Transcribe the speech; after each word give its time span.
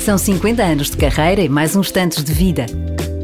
São 0.00 0.16
50 0.16 0.62
anos 0.62 0.90
de 0.90 0.96
carreira 0.96 1.42
e 1.42 1.48
mais 1.48 1.76
uns 1.76 1.90
tantos 1.90 2.24
de 2.24 2.32
vida. 2.32 2.64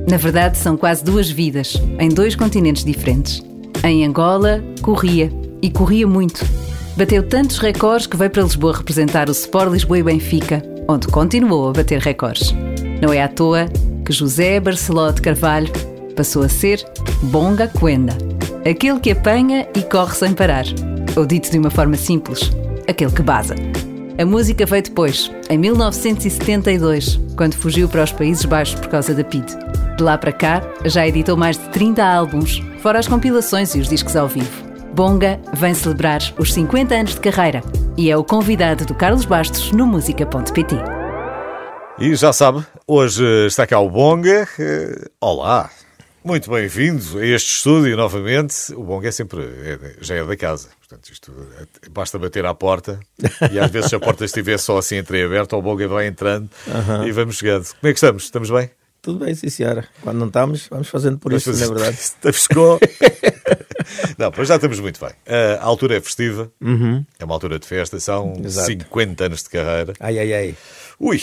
Na 0.08 0.18
verdade, 0.18 0.58
são 0.58 0.76
quase 0.76 1.02
duas 1.02 1.30
vidas, 1.30 1.80
em 1.98 2.10
dois 2.10 2.36
continentes 2.36 2.84
diferentes. 2.84 3.42
Em 3.82 4.04
Angola, 4.04 4.62
corria. 4.82 5.32
E 5.62 5.70
corria 5.70 6.06
muito. 6.06 6.44
Bateu 6.94 7.22
tantos 7.22 7.56
recordes 7.58 8.06
que 8.06 8.16
veio 8.16 8.30
para 8.30 8.42
Lisboa 8.42 8.76
representar 8.76 9.28
o 9.28 9.32
Sport 9.32 9.72
Lisboa 9.72 9.98
e 9.98 10.02
Benfica, 10.02 10.62
onde 10.86 11.06
continuou 11.06 11.70
a 11.70 11.72
bater 11.72 11.98
recordes. 11.98 12.54
Não 13.00 13.10
é 13.10 13.22
à 13.22 13.28
toa 13.28 13.66
que 14.04 14.12
José 14.12 14.60
Barceló 14.60 15.10
de 15.10 15.22
Carvalho 15.22 15.72
passou 16.14 16.42
a 16.42 16.48
ser 16.48 16.84
Bonga 17.22 17.68
Quenda, 17.68 18.16
aquele 18.68 19.00
que 19.00 19.12
apanha 19.12 19.66
e 19.74 19.80
corre 19.80 20.14
sem 20.14 20.34
parar. 20.34 20.66
Ou 21.16 21.24
dito 21.24 21.50
de 21.50 21.58
uma 21.58 21.70
forma 21.70 21.96
simples, 21.96 22.50
aquele 22.86 23.10
que 23.10 23.22
baza. 23.22 23.54
A 24.18 24.24
música 24.24 24.64
veio 24.64 24.82
depois, 24.82 25.30
em 25.50 25.58
1972, 25.58 27.20
quando 27.36 27.54
fugiu 27.54 27.88
para 27.88 28.02
os 28.04 28.12
Países 28.12 28.44
Baixos 28.46 28.80
por 28.80 28.88
causa 28.88 29.12
da 29.14 29.22
PID. 29.22 29.44
De 29.96 30.02
lá 30.02 30.16
para 30.16 30.32
cá, 30.32 30.62
já 30.86 31.06
editou 31.06 31.36
mais 31.36 31.58
de 31.58 31.68
30 31.68 32.02
álbuns, 32.02 32.62
fora 32.80 32.98
as 32.98 33.06
compilações 33.08 33.74
e 33.74 33.80
os 33.80 33.88
discos 33.88 34.16
ao 34.16 34.26
vivo. 34.26 34.64
Bonga 34.94 35.38
vem 35.52 35.74
celebrar 35.74 36.20
os 36.38 36.52
50 36.54 36.94
anos 36.94 37.14
de 37.14 37.20
carreira 37.20 37.62
e 37.96 38.10
é 38.10 38.16
o 38.16 38.24
convidado 38.24 38.86
do 38.86 38.94
Carlos 38.94 39.26
Bastos 39.26 39.70
no 39.72 39.86
música.pt. 39.86 40.76
E 41.98 42.14
já 42.14 42.32
sabe, 42.32 42.64
hoje 42.86 43.22
está 43.46 43.66
cá 43.66 43.78
o 43.80 43.90
Bonga. 43.90 44.48
Eh, 44.58 45.08
Olá, 45.20 45.68
muito 46.24 46.50
bem-vindo 46.50 47.18
a 47.18 47.26
este 47.26 47.50
estúdio 47.56 47.94
novamente. 47.96 48.72
O 48.74 48.82
Bonga 48.82 49.08
é 49.08 49.12
sempre, 49.12 49.42
é- 49.42 49.96
já 50.00 50.14
é 50.14 50.24
da 50.24 50.36
casa, 50.36 50.68
portanto 50.88 51.10
isto 51.12 51.32
é- 51.60 51.88
basta 51.90 52.18
bater 52.18 52.44
à 52.46 52.54
porta 52.54 53.00
e 53.52 53.58
às 53.58 53.70
vezes 53.70 53.90
se 53.90 53.96
a 53.96 54.00
porta 54.00 54.24
estiver 54.24 54.58
só 54.58 54.78
assim 54.78 54.96
entreaberta, 54.96 55.56
o 55.56 55.62
Bonga 55.62 55.86
vai 55.88 56.06
entrando 56.06 56.48
e 57.06 57.12
vamos 57.12 57.36
chegando. 57.38 57.64
Como 57.66 57.88
é 57.88 57.92
que 57.92 57.96
estamos? 57.98 58.24
Estamos 58.24 58.50
bem? 58.50 58.70
Tudo 59.02 59.24
bem, 59.24 59.34
sim, 59.34 59.48
senhora. 59.48 59.86
Quando 60.02 60.18
não 60.18 60.26
estamos, 60.26 60.66
vamos 60.68 60.88
fazendo 60.88 61.18
por 61.18 61.32
isso, 61.32 61.50
na 61.52 61.56
fazer- 61.58 61.72
verdade. 61.74 61.96
Estamos 62.00 62.46
com... 62.48 62.78
Não, 64.18 64.32
mas 64.36 64.48
já 64.48 64.56
estamos 64.56 64.80
muito 64.80 64.98
bem. 64.98 65.10
A 65.60 65.64
altura 65.64 65.96
é 65.96 66.00
festiva, 66.00 66.50
é 67.18 67.24
uma 67.24 67.34
altura 67.34 67.56
de 67.58 67.66
festa, 67.66 68.00
são 68.00 68.34
Exato. 68.44 68.66
50 68.66 69.24
anos 69.26 69.42
de 69.44 69.48
carreira. 69.50 69.92
Ai, 70.00 70.18
ai, 70.18 70.32
ai. 70.34 70.54
Ui, 70.98 71.22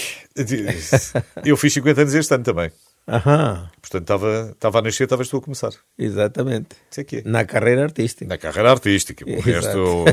eu 1.43 1.57
fiz 1.57 1.73
50 1.73 2.01
anos 2.01 2.13
este 2.13 2.33
ano 2.33 2.43
também. 2.43 2.71
Aham, 3.07 3.69
Portanto, 3.81 4.01
estava, 4.03 4.49
estava 4.53 4.79
a 4.79 4.81
nascer, 4.81 5.03
estavas 5.03 5.27
tu 5.27 5.37
a 5.37 5.41
começar. 5.41 5.71
exatamente. 5.97 6.69
Isso 6.89 7.01
é 7.01 7.17
é. 7.17 7.21
Na 7.25 7.43
carreira 7.43 7.83
artística. 7.83 8.25
Na 8.25 8.37
carreira 8.37 8.71
artística. 8.71 9.25
O 9.29 9.39
resto. 9.41 10.05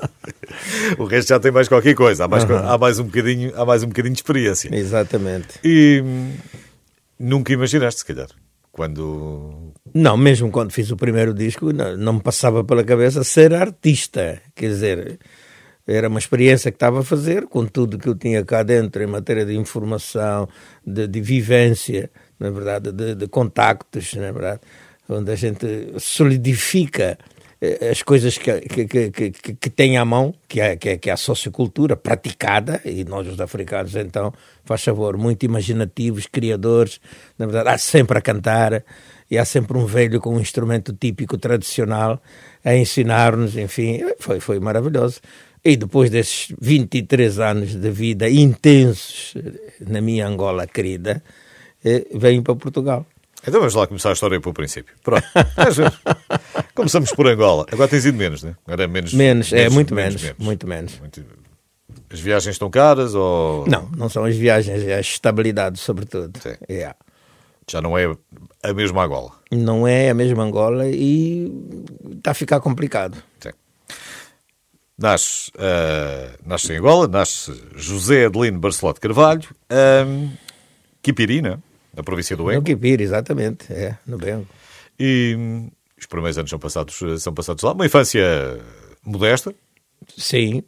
o 0.98 1.04
resto 1.04 1.28
já 1.28 1.38
tem 1.40 1.52
mais 1.52 1.68
qualquer 1.68 1.94
coisa. 1.94 2.24
Há 2.24 2.28
mais, 2.28 2.44
co- 2.44 2.54
há 2.54 2.78
mais, 2.78 2.98
um, 2.98 3.04
bocadinho, 3.04 3.52
há 3.54 3.64
mais 3.64 3.82
um 3.82 3.88
bocadinho 3.88 4.14
de 4.14 4.18
experiência. 4.20 4.74
Exatamente. 4.74 5.58
E 5.62 6.00
hum, 6.04 6.32
nunca 7.18 7.52
imaginaste, 7.52 8.00
se 8.00 8.06
calhar, 8.06 8.28
quando. 8.72 9.72
Não, 9.92 10.16
mesmo 10.16 10.50
quando 10.50 10.72
fiz 10.72 10.90
o 10.90 10.96
primeiro 10.96 11.34
disco, 11.34 11.72
não, 11.72 11.96
não 11.96 12.12
me 12.14 12.20
passava 12.22 12.64
pela 12.64 12.82
cabeça 12.82 13.22
ser 13.24 13.52
artista. 13.54 14.40
Quer 14.54 14.68
dizer, 14.68 15.18
era 15.86 16.08
uma 16.08 16.18
experiência 16.18 16.70
que 16.70 16.76
estava 16.76 17.00
a 17.00 17.04
fazer, 17.04 17.46
com 17.46 17.66
tudo 17.66 17.98
que 17.98 18.08
eu 18.08 18.14
tinha 18.14 18.44
cá 18.44 18.62
dentro 18.62 19.02
em 19.02 19.06
matéria 19.06 19.44
de 19.44 19.54
informação, 19.56 20.48
de, 20.86 21.06
de 21.06 21.20
vivência, 21.20 22.10
na 22.38 22.50
verdade, 22.50 22.90
de, 22.90 23.14
de 23.14 23.28
contactos, 23.28 24.14
na 24.14 24.32
verdade, 24.32 24.60
onde 25.08 25.30
a 25.30 25.36
gente 25.36 25.94
solidifica 25.98 27.18
eh, 27.60 27.90
as 27.90 28.02
coisas 28.02 28.38
que, 28.38 28.60
que, 28.62 29.10
que, 29.10 29.30
que, 29.30 29.70
tem 29.70 29.98
à 29.98 30.04
mão, 30.04 30.34
que 30.48 30.60
é, 30.60 30.76
que, 30.76 30.88
é, 30.88 30.96
que 30.96 31.10
é 31.10 31.12
a 31.12 31.16
sociocultura 31.16 31.96
praticada, 31.96 32.80
e 32.84 33.04
nós 33.04 33.26
os 33.26 33.40
africanos, 33.40 33.94
então, 33.94 34.32
faz 34.64 34.82
favor, 34.82 35.16
muito 35.16 35.44
imaginativos, 35.44 36.26
criadores, 36.26 37.00
na 37.38 37.46
verdade, 37.46 37.68
há 37.68 37.78
sempre 37.78 38.18
a 38.18 38.20
cantar, 38.22 38.82
e 39.30 39.38
há 39.38 39.44
sempre 39.44 39.76
um 39.78 39.86
velho 39.86 40.20
com 40.20 40.34
um 40.34 40.40
instrumento 40.40 40.92
típico, 40.92 41.38
tradicional, 41.38 42.22
a 42.64 42.74
ensinar-nos, 42.74 43.56
enfim, 43.56 44.00
foi, 44.18 44.40
foi 44.40 44.60
maravilhoso. 44.60 45.20
E 45.64 45.76
depois 45.76 46.10
desses 46.10 46.52
23 46.60 47.38
anos 47.40 47.74
de 47.74 47.90
vida 47.90 48.28
intensos 48.28 49.34
na 49.80 50.00
minha 50.00 50.26
Angola 50.26 50.66
querida, 50.66 51.22
eh, 51.84 52.06
venho 52.14 52.42
para 52.42 52.54
Portugal. 52.54 53.06
Então 53.46 53.60
vamos 53.60 53.74
lá 53.74 53.86
começar 53.86 54.10
a 54.10 54.12
história 54.12 54.40
pelo 54.40 54.52
princípio. 54.54 54.94
Pronto. 55.02 55.24
Começamos 56.74 57.12
por 57.12 57.26
Angola. 57.26 57.66
Agora 57.70 57.88
tens 57.88 58.04
ido 58.04 58.16
menos, 58.18 58.42
né? 58.42 58.54
Agora 58.66 58.84
é 58.84 58.86
menos. 58.86 59.12
Menos, 59.14 59.52
é 59.52 59.68
muito 59.68 59.94
menos, 59.94 60.34
muito 60.38 60.66
menos. 60.66 60.98
Muito- 60.98 61.24
As 62.10 62.20
viagens 62.20 62.54
estão 62.54 62.70
caras 62.70 63.14
ou. 63.14 63.66
Não, 63.66 63.88
não 63.96 64.08
são 64.08 64.24
as 64.24 64.36
viagens, 64.36 64.82
é 64.82 64.94
a 64.96 65.00
estabilidade, 65.00 65.78
sobretudo. 65.78 66.38
Sim. 66.40 66.54
É. 66.68 66.94
Já 67.70 67.80
não 67.80 67.96
é 67.96 68.06
a 68.62 68.74
mesma 68.74 69.04
Angola. 69.04 69.32
Não 69.50 69.86
é 69.88 70.10
a 70.10 70.14
mesma 70.14 70.42
Angola 70.42 70.86
e 70.88 71.50
está 72.16 72.32
a 72.32 72.34
ficar 72.34 72.60
complicado. 72.60 73.16
Sim. 73.40 73.50
Nasce, 74.96 75.50
ah, 75.58 76.36
nasce 76.46 76.72
em 76.72 76.76
Angola, 76.78 77.08
nasce 77.08 77.52
José 77.74 78.26
Adelino 78.26 78.58
Barceló 78.58 78.92
de 78.92 79.00
Carvalho, 79.00 79.48
um, 80.06 80.30
Quipirina, 81.02 81.62
na 81.94 82.02
província 82.02 82.36
do 82.36 82.44
No 82.44 82.52
Engo. 82.52 82.62
Quipir, 82.62 83.00
exatamente, 83.00 83.72
é, 83.72 83.98
no 84.06 84.18
Bengo. 84.18 84.46
E 84.98 85.34
hum, 85.36 85.70
os 85.98 86.06
primeiros 86.06 86.38
anos 86.38 86.50
são 86.50 86.58
passados, 86.58 86.98
são 87.18 87.34
passados 87.34 87.62
lá. 87.64 87.72
Uma 87.72 87.86
infância 87.86 88.22
modesta, 89.04 89.54
Sim, 90.16 90.62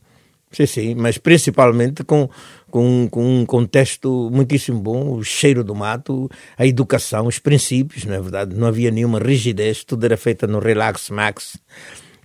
sim, 0.50 0.66
sim, 0.66 0.94
mas 0.94 1.18
principalmente 1.18 2.02
com, 2.04 2.28
com, 2.70 3.08
com 3.10 3.40
um 3.40 3.46
contexto 3.46 4.30
muitíssimo 4.32 4.80
bom, 4.80 5.12
o 5.12 5.22
cheiro 5.22 5.62
do 5.62 5.74
mato, 5.74 6.30
a 6.56 6.66
educação, 6.66 7.26
os 7.26 7.38
princípios, 7.38 8.04
na 8.04 8.18
verdade, 8.18 8.54
não 8.56 8.66
havia 8.66 8.90
nenhuma 8.90 9.18
rigidez, 9.18 9.84
tudo 9.84 10.04
era 10.04 10.16
feito 10.16 10.46
no 10.46 10.58
relax 10.58 11.10
max, 11.10 11.58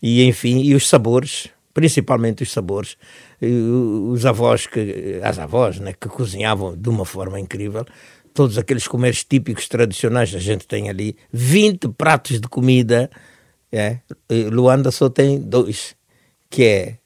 e 0.01 0.23
enfim, 0.23 0.61
e 0.61 0.73
os 0.73 0.87
sabores, 0.87 1.49
principalmente 1.73 2.43
os 2.43 2.51
sabores, 2.51 2.97
E 3.41 3.47
os 3.47 4.25
avós, 4.25 4.67
que, 4.67 5.19
as 5.23 5.39
avós, 5.39 5.79
né, 5.79 5.93
que 5.93 6.07
cozinhavam 6.07 6.75
de 6.75 6.89
uma 6.89 7.05
forma 7.05 7.39
incrível, 7.39 7.85
todos 8.33 8.57
aqueles 8.57 8.87
comeres 8.87 9.23
típicos 9.23 9.67
tradicionais, 9.67 10.33
a 10.35 10.39
gente 10.39 10.67
tem 10.67 10.89
ali 10.89 11.15
20 11.31 11.89
pratos 11.89 12.39
de 12.39 12.47
comida, 12.47 13.09
é, 13.71 13.99
e 14.29 14.43
Luanda 14.43 14.91
só 14.91 15.09
tem 15.09 15.39
dois, 15.39 15.95
que 16.49 16.63
é 16.63 16.97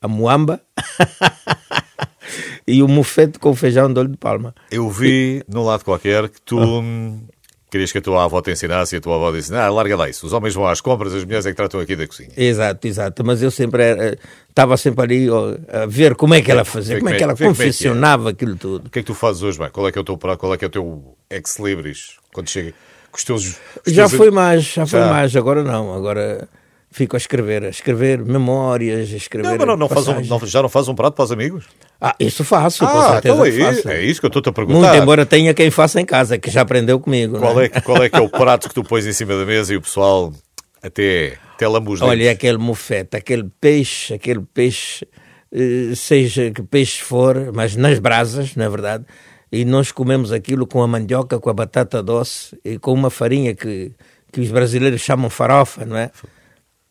a 0.00 0.08
muamba 0.08 0.60
e 2.66 2.82
o 2.82 2.88
mufete 2.88 3.38
com 3.38 3.54
feijão 3.54 3.92
de 3.92 3.98
olho 3.98 4.10
de 4.10 4.16
palma. 4.16 4.54
eu 4.70 4.88
vi 4.90 5.42
num 5.48 5.64
lado 5.64 5.84
qualquer 5.84 6.28
que 6.28 6.40
tu 6.40 6.58
hum, 6.58 7.26
querias 7.70 7.92
que 7.92 7.98
a 7.98 8.00
tua 8.00 8.24
avó 8.24 8.40
te 8.40 8.50
ensinasse 8.50 8.96
e 8.96 8.98
a 8.98 9.00
tua 9.00 9.16
avó 9.16 9.30
disse: 9.32 9.54
Ah, 9.54 9.68
larga 9.70 9.96
lá 9.96 10.08
isso. 10.08 10.26
Os 10.26 10.32
homens 10.32 10.54
vão 10.54 10.66
às 10.66 10.80
compras, 10.80 11.14
as 11.14 11.24
mulheres 11.24 11.46
é 11.46 11.50
que 11.50 11.56
tratam 11.56 11.80
aqui 11.80 11.94
da 11.96 12.06
cozinha. 12.06 12.30
Exato, 12.36 12.86
exato. 12.86 13.24
Mas 13.24 13.42
eu 13.42 13.50
sempre 13.50 13.82
era- 13.82 14.18
estava 14.48 14.76
sempre 14.76 15.02
ali 15.04 15.26
a 15.72 15.86
ver 15.86 16.14
como 16.14 16.34
é 16.34 16.42
que 16.42 16.50
ela 16.50 16.64
fazia, 16.64 16.98
como 16.98 17.08
é 17.10 17.14
que 17.16 17.20
é- 17.20 17.24
ela 17.24 17.34
como 17.36 17.50
é 17.50 17.54
que 17.54 17.60
é. 17.60 17.64
confeccionava 17.64 18.30
aquilo 18.30 18.56
tudo. 18.56 18.86
O 18.86 18.90
que 18.90 18.98
é 18.98 19.02
que 19.02 19.06
tu 19.06 19.14
fazes 19.14 19.42
hoje, 19.42 19.58
bem? 19.58 19.68
Qual 19.70 19.86
é 19.86 19.92
que 19.92 19.98
é 19.98 20.00
o 20.00 20.04
teu? 20.04 20.16
Qual 20.18 20.54
é 20.54 20.56
que 20.58 20.64
é 20.64 20.68
o 20.68 20.70
teu 20.70 21.16
ex-libris? 21.30 22.16
Quando 22.32 22.48
chega 22.48 22.74
os 23.14 23.24
teus. 23.24 23.44
os 23.86 23.92
Já 23.92 24.06
teus- 24.08 24.18
foi 24.18 24.30
mais, 24.30 24.64
já 24.64 24.86
foi 24.86 25.00
Já. 25.00 25.06
mais, 25.10 25.34
agora 25.36 25.62
não, 25.62 25.94
agora 25.94 26.48
fico 26.98 27.16
a 27.16 27.18
escrever, 27.18 27.64
a 27.64 27.68
escrever 27.68 28.24
memórias, 28.24 29.12
a 29.12 29.16
escrever 29.16 29.48
Não, 29.48 29.56
mas 29.56 29.66
não, 29.66 29.76
não 29.76 29.88
faz 29.88 30.08
um- 30.08 30.20
não- 30.20 30.46
já 30.46 30.60
não 30.60 30.68
faz 30.68 30.88
um 30.88 30.94
prato 30.94 31.14
para 31.14 31.24
os 31.24 31.32
amigos? 31.32 31.64
Ah, 32.00 32.14
isso 32.18 32.44
faço, 32.44 32.80
com 32.80 32.86
Ah, 32.98 33.12
certeza 33.12 33.34
então 33.34 33.44
é, 33.46 33.52
faço. 33.52 33.88
é 33.88 34.04
isso 34.04 34.20
que 34.20 34.26
eu 34.26 34.28
estou-te 34.28 34.48
a 34.48 34.52
perguntar. 34.52 34.80
Muito 34.90 35.02
embora 35.02 35.24
tenha 35.24 35.54
quem 35.54 35.70
faça 35.70 36.00
em 36.00 36.04
casa, 36.04 36.36
que 36.38 36.50
já 36.50 36.60
aprendeu 36.62 36.98
comigo. 37.00 37.38
Qual 37.38 37.60
é, 37.60 37.68
que- 37.68 37.80
qual 37.80 38.02
é 38.02 38.08
que 38.08 38.16
é 38.18 38.20
o 38.20 38.28
prato 38.28 38.68
que 38.68 38.74
tu 38.74 38.82
pões 38.82 39.06
em 39.06 39.12
cima 39.12 39.36
da 39.36 39.46
mesa 39.46 39.72
e 39.72 39.76
o 39.76 39.80
pessoal 39.80 40.32
até, 40.82 41.38
até 41.54 41.68
os 41.68 42.02
Olha, 42.02 42.16
dentes? 42.18 42.28
aquele 42.34 42.58
mofete, 42.58 43.16
aquele 43.16 43.48
peixe, 43.60 44.14
aquele 44.14 44.40
peixe, 44.52 45.06
eh, 45.52 45.92
seja 45.94 46.50
que 46.50 46.62
peixe 46.62 47.00
for, 47.02 47.52
mas 47.54 47.74
nas 47.76 47.98
brasas, 47.98 48.54
na 48.56 48.68
verdade, 48.68 49.04
e 49.50 49.64
nós 49.64 49.90
comemos 49.92 50.32
aquilo 50.32 50.66
com 50.66 50.82
a 50.82 50.86
mandioca, 50.88 51.38
com 51.38 51.48
a 51.48 51.54
batata 51.54 52.02
doce 52.02 52.58
e 52.64 52.78
com 52.78 52.92
uma 52.92 53.08
farinha 53.10 53.54
que, 53.54 53.92
que 54.32 54.40
os 54.40 54.50
brasileiros 54.50 55.00
chamam 55.00 55.30
farofa, 55.30 55.84
não 55.86 55.96
é? 55.96 56.10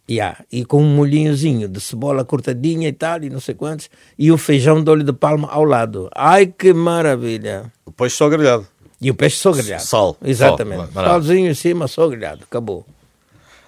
Yeah. 0.09 0.41
E 0.49 0.63
com 0.63 0.81
um 0.81 0.95
molhinhozinho 0.95 1.67
de 1.67 1.81
cebola 1.81 2.23
cortadinha 2.23 2.87
e 2.87 2.93
tal, 2.93 3.21
e 3.23 3.29
não 3.29 3.41
sei 3.41 3.55
quantos, 3.55 3.89
e 4.17 4.31
o 4.31 4.37
feijão 4.37 4.81
de 4.81 4.89
olho 4.89 5.03
de 5.03 5.11
palma 5.11 5.49
ao 5.51 5.65
lado. 5.65 6.09
Ai, 6.15 6.47
que 6.47 6.73
maravilha! 6.73 7.71
O 7.85 7.91
peixe 7.91 8.15
só 8.15 8.29
grelhado. 8.29 8.65
E 9.01 9.11
o 9.11 9.15
peixe 9.15 9.37
só 9.37 9.51
grelhado. 9.51 9.83
Sal, 9.83 10.17
Exatamente. 10.23 10.93
maravilha. 10.93 11.03
Salzinho 11.03 11.51
em 11.51 11.53
cima, 11.53 11.87
só 11.87 12.07
grelhado. 12.07 12.43
Acabou. 12.43 12.85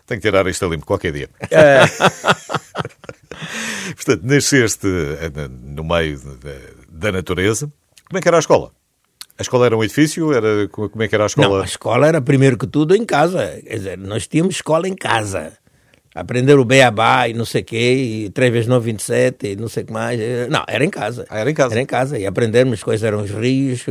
Tenho 0.08 0.22
que 0.22 0.28
tirar 0.28 0.48
isto 0.48 0.66
a 0.66 0.70
limpo 0.70 0.86
qualquer 0.86 1.12
dia. 1.12 1.30
É. 1.52 1.82
Portanto, 3.96 4.22
nasceste 4.24 4.88
eh, 4.88 5.32
no 5.64 5.84
meio 5.84 6.20
da, 6.20 6.56
da 6.90 7.12
natureza. 7.12 7.72
Como 8.08 8.18
é 8.18 8.22
que 8.22 8.28
era 8.28 8.38
a 8.38 8.40
escola? 8.40 8.72
A 9.38 9.42
escola 9.42 9.68
era 9.68 9.78
um 9.78 9.82
edifício? 9.82 10.34
Era, 10.34 10.68
como 10.68 11.02
é 11.02 11.08
que 11.08 11.16
era 11.16 11.24
a 11.24 11.28
escola? 11.28 11.48
Não, 11.48 11.62
a 11.62 11.66
escola 11.66 12.06
era 12.06 12.20
primeiro 12.20 12.58
que 12.58 12.68
tudo 12.68 12.94
em 12.94 13.06
casa. 13.06 13.62
Quer 13.66 13.78
dizer, 13.78 13.98
nós 13.98 14.28
tínhamos 14.28 14.56
escola 14.56 14.86
em 14.86 14.94
casa. 14.94 15.54
Aprender 16.14 16.58
o 16.58 16.66
beabá 16.66 17.28
e 17.28 17.34
não 17.34 17.46
sei 17.46 17.62
o 17.62 17.66
quê, 17.66 18.26
e 18.26 18.30
3 18.30 18.52
vezes 18.52 18.68
9, 18.68 18.86
27 18.86 19.48
e 19.48 19.56
não 19.56 19.68
sei 19.68 19.84
o 19.84 19.86
que 19.86 19.94
mais. 19.94 20.20
Não, 20.50 20.64
era 20.68 20.84
em 20.84 20.90
casa. 20.90 21.26
Ah, 21.30 21.40
era 21.40 21.52
em 21.52 21.54
casa. 21.54 21.74
Era 21.74 21.82
em 21.82 21.86
casa. 21.86 22.18
E 22.18 22.26
aprendermos 22.26 22.84
quais 22.84 23.04
eram 23.04 23.22
os 23.22 23.32
rios 23.32 23.86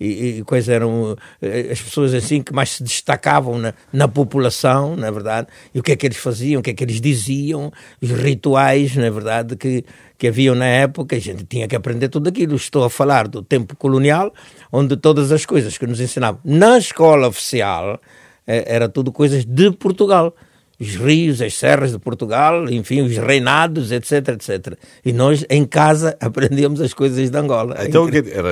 e, 0.00 0.38
e 0.38 0.42
quais 0.44 0.68
eram 0.68 1.16
eh, 1.40 1.68
as 1.70 1.80
pessoas 1.80 2.12
assim 2.12 2.42
que 2.42 2.52
mais 2.52 2.70
se 2.70 2.82
destacavam 2.82 3.58
na, 3.58 3.74
na 3.92 4.08
população, 4.08 4.96
na 4.96 5.10
verdade, 5.10 5.48
e 5.74 5.78
o 5.78 5.82
que 5.82 5.92
é 5.92 5.96
que 5.96 6.06
eles 6.06 6.18
faziam, 6.18 6.60
o 6.60 6.62
que 6.62 6.70
é 6.70 6.74
que 6.74 6.82
eles 6.82 7.00
diziam, 7.00 7.72
os 8.00 8.10
rituais, 8.10 8.96
na 8.96 9.10
verdade, 9.10 9.56
que, 9.56 9.84
que 10.18 10.28
haviam 10.28 10.54
na 10.54 10.66
época. 10.66 11.16
A 11.16 11.20
gente 11.20 11.44
tinha 11.44 11.68
que 11.68 11.76
aprender 11.76 12.08
tudo 12.08 12.28
aquilo. 12.28 12.56
Estou 12.56 12.84
a 12.84 12.90
falar 12.90 13.28
do 13.28 13.42
tempo 13.42 13.76
colonial, 13.76 14.32
onde 14.72 14.96
todas 14.96 15.30
as 15.30 15.46
coisas 15.46 15.78
que 15.78 15.86
nos 15.86 16.00
ensinavam 16.00 16.40
na 16.44 16.78
escola 16.78 17.28
oficial 17.28 18.00
eh, 18.46 18.64
era 18.66 18.88
tudo 18.88 19.12
coisas 19.12 19.44
de 19.44 19.70
Portugal 19.70 20.34
os 20.80 20.96
rios, 20.96 21.42
as 21.42 21.54
serras 21.54 21.92
de 21.92 21.98
Portugal, 21.98 22.68
enfim, 22.70 23.02
os 23.02 23.16
reinados, 23.18 23.92
etc, 23.92 24.28
etc. 24.28 24.74
E 25.04 25.12
nós, 25.12 25.44
em 25.50 25.66
casa, 25.66 26.16
aprendíamos 26.20 26.80
as 26.80 26.94
coisas 26.94 27.28
de 27.28 27.36
Angola. 27.36 27.76
Então, 27.86 28.08
era, 28.08 28.48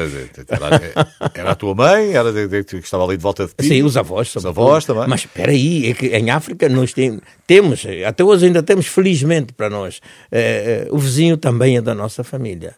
era, 0.47 1.07
era, 1.35 1.51
a 1.51 1.55
tua 1.55 1.75
mãe 1.75 2.13
era 2.13 2.31
de, 2.31 2.47
de, 2.47 2.65
que 2.65 2.77
estava 2.77 3.05
ali 3.05 3.17
de 3.17 3.23
volta 3.23 3.47
de 3.47 3.55
ti? 3.55 3.69
Sim, 3.69 3.83
os 3.83 3.97
avós. 3.97 4.35
Os 4.37 4.45
avós 4.45 4.85
também. 4.85 5.09
Mas 5.09 5.21
espera 5.21 5.51
aí, 5.51 5.91
é 5.91 5.95
que 5.95 6.07
em 6.09 6.31
África 6.31 6.69
nós 6.69 6.93
tem, 6.93 7.19
temos, 7.47 7.87
até 8.07 8.23
hoje 8.23 8.47
ainda 8.47 8.63
temos, 8.63 8.87
felizmente 8.87 9.55
para 9.55 9.71
nós, 9.71 10.01
eh, 10.31 10.85
eh, 10.87 10.89
o 10.91 10.99
vizinho 10.99 11.39
também 11.39 11.79
é 11.79 11.81
da 11.81 11.95
nossa 11.95 12.23
família. 12.23 12.75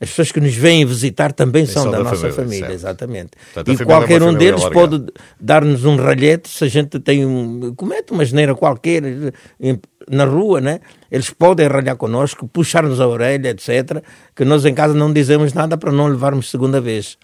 As 0.00 0.08
pessoas 0.10 0.30
que 0.30 0.40
nos 0.40 0.54
vêm 0.54 0.84
visitar 0.86 1.32
também 1.32 1.66
são, 1.66 1.84
são 1.84 1.92
da, 1.92 1.98
da, 1.98 2.04
nossa 2.04 2.30
família, 2.30 2.34
família 2.34 2.72
exatamente. 2.72 3.30
Portanto, 3.52 3.78
e 3.78 3.82
é 3.82 3.84
qualquer 3.84 4.22
é 4.22 4.24
um 4.24 4.34
deles 4.34 4.64
pode 4.68 5.04
dar-nos 5.40 5.84
um 5.84 5.96
ralhete 5.96 6.48
se 6.48 6.64
a 6.64 6.68
gente 6.68 7.00
tem 7.00 7.26
um, 7.26 7.74
comete 7.74 8.12
uma 8.12 8.24
geneira 8.24 8.54
qualquer 8.54 9.02
na 10.08 10.24
rua, 10.24 10.60
né? 10.60 10.80
Eles 11.10 11.30
podem 11.30 11.66
ralhar 11.66 11.96
connosco, 11.96 12.46
puxar-nos 12.48 13.00
a 13.00 13.06
orelha, 13.06 13.48
etc. 13.48 14.02
Que 14.34 14.44
nós 14.44 14.64
em 14.64 14.74
casa 14.74 14.94
não 14.94 15.12
dizemos 15.12 15.52
nada 15.52 15.76
para 15.76 15.90
não 15.90 16.06
levarmos 16.06 16.50
segunda 16.50 16.80
vez. 16.80 17.18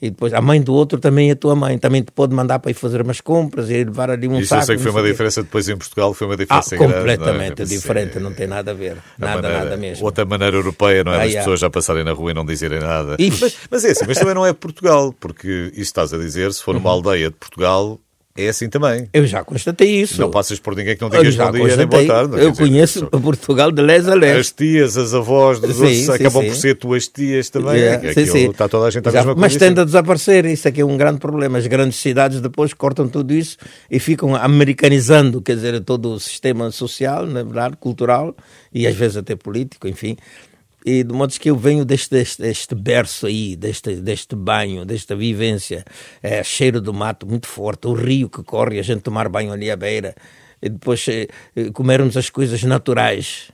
E 0.00 0.10
depois 0.10 0.32
a 0.32 0.40
mãe 0.40 0.60
do 0.60 0.72
outro 0.72 1.00
também 1.00 1.30
é 1.30 1.34
tua 1.34 1.56
mãe, 1.56 1.76
também 1.76 2.02
te 2.02 2.12
pode 2.12 2.34
mandar 2.34 2.58
para 2.58 2.70
ir 2.70 2.74
fazer 2.74 3.02
umas 3.02 3.20
compras 3.20 3.68
e 3.68 3.84
levar 3.84 4.10
ali 4.10 4.28
um 4.28 4.38
Isso 4.38 4.48
saco. 4.48 4.62
eu 4.62 4.66
sei 4.66 4.76
que 4.76 4.82
foi 4.82 4.92
uma 4.92 5.02
diferença 5.02 5.42
depois 5.42 5.68
em 5.68 5.76
Portugal, 5.76 6.14
foi 6.14 6.26
uma 6.26 6.36
diferença 6.36 6.74
ah, 6.74 6.78
grande. 6.78 6.94
É? 6.94 6.96
Completamente 6.98 7.62
é? 7.62 7.64
diferente, 7.64 8.18
não 8.18 8.32
tem 8.32 8.46
nada 8.46 8.70
a 8.70 8.74
ver. 8.74 8.96
Nada, 9.18 9.42
maneira, 9.42 9.64
nada 9.64 9.76
mesmo. 9.76 10.04
Outra 10.04 10.24
maneira 10.24 10.56
europeia, 10.56 11.02
não 11.02 11.12
é? 11.12 11.22
Ah, 11.22 11.24
As 11.24 11.34
pessoas 11.34 11.60
já 11.60 11.68
passarem 11.68 12.04
na 12.04 12.12
rua 12.12 12.30
e 12.30 12.34
não 12.34 12.44
dizerem 12.44 12.78
nada. 12.78 13.16
Mas, 13.18 13.56
mas, 13.70 13.84
é 13.84 13.90
assim, 13.90 14.04
mas 14.06 14.18
também 14.18 14.34
não 14.34 14.46
é 14.46 14.52
Portugal, 14.52 15.12
porque 15.18 15.70
isso 15.72 15.82
estás 15.82 16.12
a 16.12 16.18
dizer, 16.18 16.52
se 16.52 16.62
for 16.62 16.76
uma 16.76 16.90
uhum. 16.90 16.96
aldeia 16.96 17.30
de 17.30 17.36
Portugal, 17.36 17.98
é 18.38 18.48
assim 18.48 18.68
também. 18.68 19.08
Eu 19.12 19.26
já 19.26 19.42
constatei 19.42 20.00
isso. 20.00 20.20
Não 20.20 20.30
passas 20.30 20.60
por 20.60 20.76
ninguém 20.76 20.96
que 20.96 21.02
não 21.02 21.10
digas 21.10 21.34
bom 21.34 21.50
dia 21.50 21.76
nem 21.76 21.86
boa 21.86 22.06
tarde. 22.06 22.40
Eu 22.40 22.54
conheço 22.54 23.08
dizer, 23.10 23.20
Portugal 23.20 23.72
de 23.72 23.82
les 23.82 24.06
a 24.06 24.14
les. 24.14 24.38
As 24.38 24.52
tias, 24.52 24.96
as 24.96 25.12
avós 25.12 25.58
dos 25.58 25.76
sim, 25.76 25.82
outros 25.82 25.98
sim, 25.98 26.12
acabam 26.12 26.42
sim. 26.42 26.48
por 26.48 26.56
ser 26.56 26.74
tuas 26.76 27.08
tias 27.08 27.50
também. 27.50 27.80
É, 27.80 28.12
sim, 28.12 28.26
sim. 28.26 28.50
Está 28.50 28.68
toda 28.68 28.86
a 28.86 28.90
gente 28.90 29.08
a 29.08 29.12
mesma 29.12 29.34
Mas 29.34 29.56
tende 29.56 29.80
a 29.80 29.84
desaparecer. 29.84 30.46
Isso 30.46 30.68
aqui 30.68 30.80
é 30.80 30.84
um 30.84 30.96
grande 30.96 31.18
problema. 31.18 31.58
As 31.58 31.66
grandes 31.66 31.98
cidades 31.98 32.40
depois 32.40 32.72
cortam 32.72 33.08
tudo 33.08 33.34
isso 33.34 33.56
e 33.90 33.98
ficam 33.98 34.36
americanizando, 34.36 35.42
quer 35.42 35.56
dizer, 35.56 35.80
todo 35.80 36.12
o 36.12 36.20
sistema 36.20 36.70
social, 36.70 37.26
na 37.26 37.42
verdade, 37.42 37.76
cultural 37.76 38.36
e 38.72 38.86
às 38.86 38.94
vezes 38.94 39.16
até 39.16 39.34
político, 39.34 39.88
enfim. 39.88 40.16
E 40.90 41.04
de 41.04 41.12
modo 41.12 41.38
que 41.38 41.50
eu 41.50 41.56
venho 41.56 41.84
deste, 41.84 42.08
deste, 42.12 42.40
deste 42.40 42.74
berço 42.74 43.26
aí, 43.26 43.54
deste, 43.54 43.96
deste 43.96 44.34
banho, 44.34 44.86
desta 44.86 45.14
vivência, 45.14 45.84
é, 46.22 46.42
cheiro 46.42 46.80
do 46.80 46.94
mato 46.94 47.26
muito 47.26 47.46
forte, 47.46 47.86
o 47.86 47.92
rio 47.92 48.26
que 48.30 48.42
corre, 48.42 48.78
a 48.78 48.82
gente 48.82 49.02
tomar 49.02 49.28
banho 49.28 49.52
ali 49.52 49.70
à 49.70 49.76
beira, 49.76 50.14
e 50.62 50.70
depois 50.70 51.04
é, 51.06 51.28
comermos 51.74 52.16
as 52.16 52.30
coisas 52.30 52.62
naturais. 52.62 53.50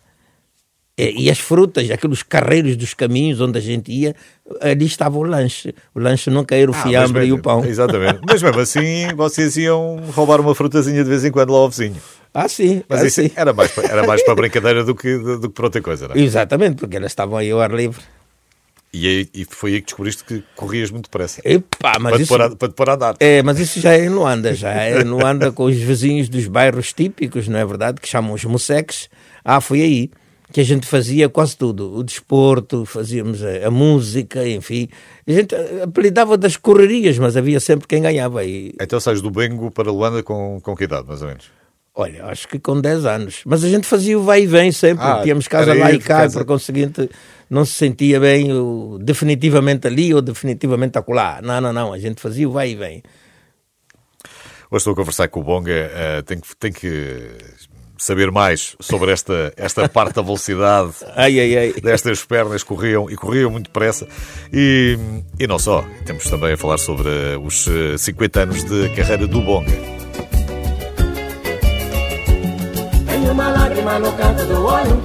É, 0.96 1.10
e 1.10 1.28
as 1.28 1.40
frutas, 1.40 1.90
aqueles 1.90 2.22
carreiros 2.22 2.76
dos 2.76 2.94
caminhos 2.94 3.40
onde 3.40 3.58
a 3.58 3.60
gente 3.60 3.90
ia, 3.90 4.14
ali 4.60 4.86
estava 4.86 5.18
o 5.18 5.24
lanche. 5.24 5.74
O 5.92 5.98
lanche 5.98 6.30
nunca 6.30 6.54
era 6.54 6.70
o 6.70 6.74
ah, 6.74 6.82
fiambre 6.84 7.26
e 7.26 7.32
o 7.32 7.42
pão. 7.42 7.64
Exatamente. 7.64 8.20
mas 8.24 8.40
mesmo 8.40 8.60
assim, 8.60 9.08
vocês 9.16 9.56
iam 9.56 9.96
roubar 10.12 10.40
uma 10.40 10.54
frutazinha 10.54 11.02
de 11.02 11.10
vez 11.10 11.24
em 11.24 11.32
quando 11.32 11.52
lá 11.52 11.58
ao 11.58 11.68
vizinho. 11.68 12.00
Ah, 12.34 12.48
sim. 12.48 12.82
Mas 12.88 13.02
ah, 13.02 13.06
isso 13.06 13.22
sim. 13.22 13.30
Era, 13.36 13.52
mais, 13.52 13.78
era 13.78 14.04
mais 14.04 14.22
para 14.24 14.34
brincadeira 14.36 14.82
do 14.82 14.94
que, 14.94 15.16
do, 15.16 15.38
do 15.38 15.48
que 15.48 15.54
para 15.54 15.66
outra 15.66 15.80
coisa, 15.80 16.08
não 16.08 16.16
é? 16.16 16.18
Exatamente, 16.18 16.76
porque 16.76 16.96
elas 16.96 17.12
estavam 17.12 17.38
aí 17.38 17.50
ao 17.52 17.60
ar 17.60 17.70
livre. 17.70 18.02
E, 18.92 19.08
aí, 19.08 19.28
e 19.34 19.44
foi 19.44 19.74
aí 19.74 19.80
que 19.80 19.86
descobriste 19.86 20.24
que 20.24 20.42
corrias 20.54 20.90
muito 20.90 21.04
depressa. 21.04 21.40
Epá, 21.44 21.96
mas 22.00 22.12
para, 22.12 22.22
isso, 22.22 22.34
a, 22.34 22.56
para 22.56 22.68
te 22.68 22.74
pôr 22.74 22.90
a 22.90 22.94
andar. 22.94 23.16
É, 23.18 23.42
mas 23.42 23.58
isso 23.58 23.80
já 23.80 23.92
é 23.92 24.04
em 24.04 24.08
Luanda, 24.08 24.52
já 24.54 24.72
é 24.72 25.00
em 25.00 25.04
Luanda 25.04 25.50
com 25.52 25.64
os 25.64 25.76
vizinhos 25.76 26.28
dos 26.28 26.46
bairros 26.46 26.92
típicos, 26.92 27.48
não 27.48 27.58
é 27.58 27.64
verdade? 27.64 28.00
Que 28.00 28.08
chamam 28.08 28.32
os 28.32 28.44
museques. 28.44 29.08
Ah, 29.44 29.60
foi 29.60 29.82
aí 29.82 30.10
que 30.52 30.60
a 30.60 30.64
gente 30.64 30.86
fazia 30.86 31.28
quase 31.28 31.56
tudo. 31.56 31.96
O 31.96 32.04
desporto, 32.04 32.84
fazíamos 32.84 33.42
a, 33.42 33.66
a 33.66 33.70
música, 33.70 34.46
enfim. 34.48 34.88
A 35.26 35.32
gente 35.32 35.54
apelidava 35.82 36.36
das 36.36 36.56
correrias, 36.56 37.18
mas 37.18 37.36
havia 37.36 37.58
sempre 37.58 37.88
quem 37.88 38.02
ganhava. 38.02 38.44
E... 38.44 38.74
Então 38.80 39.00
sais 39.00 39.20
do 39.20 39.30
Bengo 39.30 39.72
para 39.72 39.90
Luanda 39.90 40.22
com, 40.22 40.60
com 40.60 40.76
que 40.76 40.84
idade, 40.84 41.08
mais 41.08 41.20
ou 41.20 41.28
menos? 41.28 41.63
Olha, 41.96 42.26
acho 42.26 42.48
que 42.48 42.58
com 42.58 42.80
10 42.80 43.06
anos. 43.06 43.42
Mas 43.46 43.62
a 43.62 43.68
gente 43.68 43.86
fazia 43.86 44.18
o 44.18 44.22
vai 44.22 44.42
e 44.42 44.46
vem 44.46 44.72
sempre. 44.72 45.04
Ah, 45.04 45.20
Tínhamos 45.22 45.46
casa 45.46 45.72
lá 45.72 45.92
e 45.92 45.98
cá, 46.00 46.22
casa... 46.22 46.38
por 46.38 46.46
conseguinte, 46.46 47.08
não 47.48 47.64
se 47.64 47.74
sentia 47.74 48.18
bem 48.18 48.52
o, 48.52 48.98
definitivamente 49.00 49.86
ali 49.86 50.12
ou 50.12 50.20
definitivamente 50.20 50.98
acolá. 50.98 51.40
Não, 51.40 51.60
não, 51.60 51.72
não. 51.72 51.92
A 51.92 51.98
gente 51.98 52.20
fazia 52.20 52.48
o 52.48 52.52
vai 52.52 52.70
e 52.70 52.74
vem. 52.74 53.02
Hoje 54.68 54.80
estou 54.80 54.92
a 54.92 54.96
conversar 54.96 55.28
com 55.28 55.38
o 55.38 55.44
Bonga. 55.44 55.70
Uh, 56.18 56.22
tenho, 56.24 56.40
que, 56.40 56.56
tenho 56.56 56.74
que 56.74 57.30
saber 57.96 58.32
mais 58.32 58.74
sobre 58.80 59.12
esta, 59.12 59.52
esta 59.56 59.88
parte 59.88 60.16
da 60.16 60.22
velocidade. 60.22 60.94
ai, 61.14 61.38
ai, 61.38 61.56
ai. 61.56 61.72
Destas 61.80 62.24
pernas 62.24 62.64
corriam 62.64 63.08
e 63.08 63.14
corriam 63.14 63.52
muito 63.52 63.66
depressa. 63.66 64.08
E, 64.52 64.98
e 65.38 65.46
não 65.46 65.60
só. 65.60 65.84
Temos 66.04 66.24
também 66.24 66.54
a 66.54 66.56
falar 66.56 66.78
sobre 66.78 67.08
os 67.40 67.68
50 67.98 68.40
anos 68.40 68.64
de 68.64 68.88
carreira 68.96 69.28
do 69.28 69.40
Bonga. 69.40 69.94
Uma 73.28 73.48
lágrima 73.48 73.98
no 73.98 74.12
canto 74.12 74.44
do 74.44 74.66
olho. 74.66 75.02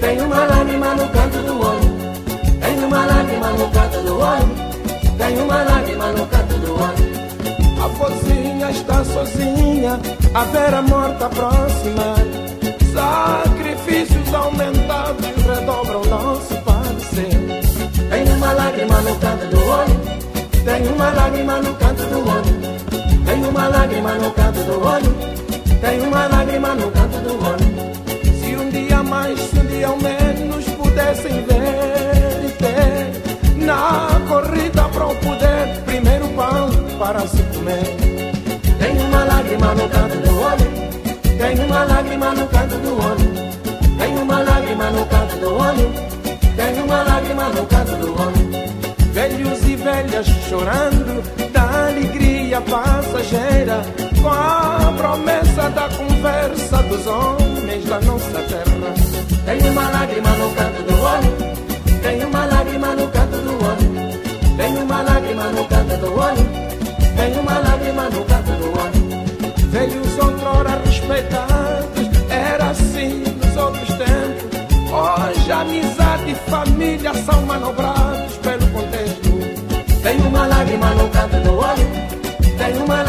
Tem 0.00 0.20
uma 0.20 0.44
lágrima 0.44 0.94
no 0.94 1.08
canto 1.08 1.38
do 1.38 1.60
olho. 1.60 1.98
Tem 2.60 2.84
uma 2.84 3.06
lágrima 3.06 3.48
no 3.50 3.70
canto 3.70 4.02
do 4.02 4.18
olho. 4.18 4.48
Tem 5.18 5.38
uma 5.38 5.62
lágrima 5.62 6.12
no 6.12 6.26
canto 6.26 6.54
do 6.58 6.72
olho. 6.74 7.08
A 7.82 7.88
vozinha 7.88 8.70
está 8.70 9.04
sozinha, 9.04 10.00
a 10.34 10.44
vera 10.44 10.82
morta 10.82 11.28
próxima. 11.28 12.14
Sacrifícios 12.92 14.34
aumentados 14.34 15.26
redobram 15.46 16.04
nosso 16.04 16.54
parecer. 16.62 17.60
Tem 18.10 18.32
uma 18.34 18.52
lágrima 18.52 19.00
no 19.00 19.16
canto 19.16 19.46
do 19.46 19.68
olho. 19.68 20.00
Tem 20.64 20.88
uma 20.88 21.10
lágrima 21.10 21.58
no 21.60 21.74
canto 21.74 22.02
do 22.04 22.18
olho. 22.18 23.24
Tem 23.24 23.44
uma 23.44 23.68
lágrima 23.68 24.14
no 24.14 24.30
canto 24.32 24.62
do 24.64 24.86
olho. 24.86 25.37
Tem 25.80 26.00
uma 26.00 26.26
lágrima 26.26 26.74
no 26.74 26.90
canto 26.90 27.18
do 27.18 27.34
olho. 27.34 27.68
Se 28.40 28.56
um 28.56 28.68
dia 28.70 29.02
mais, 29.02 29.38
se 29.38 29.58
um 29.58 29.66
dia 29.66 29.86
ao 29.86 29.96
menos 29.96 30.64
pudessem 30.70 31.44
ver 31.46 32.46
e 32.46 32.50
ter 32.58 33.64
na 33.64 34.20
corrida 34.28 34.82
para 34.88 35.06
o 35.06 35.14
poder, 35.16 35.82
primeiro 35.86 36.28
pão 36.30 36.68
para 36.98 37.20
se 37.28 37.42
comer. 37.54 37.84
Tem 38.78 39.00
uma 39.06 39.24
lágrima 39.24 39.74
no 39.74 39.88
canto 39.88 40.18
do 40.18 40.40
olho. 40.40 40.78
Tem 41.38 41.64
uma 41.64 41.84
lágrima 41.84 42.34
no 42.34 42.46
canto 42.48 42.76
do 42.78 42.92
olho. 42.94 43.98
Tem 43.98 44.18
uma 44.18 44.42
lágrima 44.42 44.90
no 44.90 45.06
canto 45.06 45.36
do 45.36 45.54
olho. 45.54 45.92
Tem 46.56 46.82
uma 46.82 47.02
lágrima 47.04 47.48
no 47.50 47.66
canto 47.66 47.96
do 47.96 48.20
olho. 48.20 49.12
Velhos 49.12 49.62
e 49.62 49.76
velhas 49.76 50.26
chorando 50.48 51.22
da 51.52 51.86
alegria 51.88 52.60
passageira 52.62 54.07
com 54.28 54.34
a 54.34 54.92
promessa 54.96 55.70
da 55.70 55.88
conversa 55.88 56.82
dos 56.82 57.06
homens 57.06 57.84
da 57.86 58.00
nossa 58.00 58.42
terra. 58.42 58.94
Tem 59.46 59.70
uma 59.70 59.90
lágrima 59.90 60.30
no 60.30 60.50
canto 60.54 60.82
do 60.82 61.02
olho, 61.02 62.00
tem 62.02 62.24
uma 62.24 62.44
lágrima 62.44 62.88
no 62.88 63.08
canto 63.08 63.36
do 63.38 63.64
olho, 63.64 64.56
tem 64.56 64.76
uma 64.82 65.02
lágrima 65.02 65.44
no 65.44 65.64
canto 65.64 65.96
do 65.96 66.18
olho, 66.18 66.46
tem 67.16 67.40
uma 67.40 67.58
lágrima 67.58 68.02
no 68.10 68.24
canto 68.24 68.52
do 68.52 68.66
olho. 68.66 69.68
Velhos 69.70 70.18
outrora 70.18 70.80
respeitados, 70.84 72.08
era 72.28 72.70
assim 72.70 73.24
nos 73.42 73.56
outros 73.56 73.88
tempos. 73.88 74.58
Hoje 74.90 75.52
amizade 75.52 76.30
e 76.30 76.34
família 76.50 77.14
são 77.14 77.42
manobrados 77.42 78.36
pelo 78.38 78.66
contexto. 78.68 80.02
Tem 80.02 80.18
uma 80.20 80.46
lágrima 80.46 80.90
no 80.90 81.08
canto 81.08 81.36
do 81.40 81.58
olho. 81.58 82.08
Tem 82.58 82.76
uma 82.82 83.02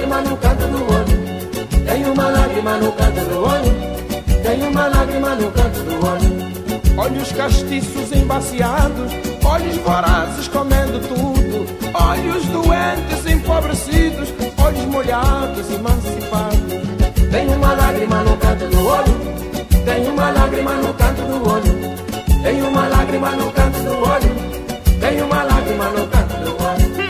lágrima 0.00 0.20
no 0.22 0.36
canto 0.38 0.66
do 0.66 0.82
olho. 0.94 1.84
Tenho 1.84 2.12
uma 2.12 2.28
lágrima 2.28 2.76
no 2.78 2.92
canto 2.92 3.20
do 3.26 3.44
olho. 3.44 4.42
Tenho 4.42 4.70
uma 4.70 4.86
lágrima 4.88 5.34
no 5.34 5.50
canto 5.52 5.80
do 5.80 6.06
olho. 6.06 6.96
Olhos 6.96 7.32
castiços 7.32 8.12
embaciados, 8.12 9.12
olhos 9.44 9.76
vorazes 9.78 10.48
comendo 10.48 11.00
tudo, 11.00 11.66
olhos 11.94 12.44
doentes 12.46 13.26
empobrecidos, 13.26 14.32
olhos 14.62 14.84
molhados 14.86 15.70
emancipados. 15.70 17.30
Tenho 17.30 17.52
uma 17.56 17.74
lágrima 17.74 18.22
no 18.22 18.36
canto 18.38 18.66
do 18.68 18.86
olho. 18.86 19.20
Tenho 19.84 20.12
uma 20.12 20.30
lágrima 20.30 20.74
no 20.74 20.94
canto 20.94 21.22
do 21.22 21.48
olho. 21.48 22.42
Tenho 22.42 22.68
uma 22.68 22.88
lágrima 22.88 23.30
no 23.32 23.52
canto 23.52 23.78
do 23.82 24.08
olho. 24.08 25.00
Tenho 25.00 25.26
uma 25.26 25.42
lágrima 25.42 25.84
no 25.90 26.06
canto 26.08 26.36
do 26.36 26.50
olho. 26.64 27.09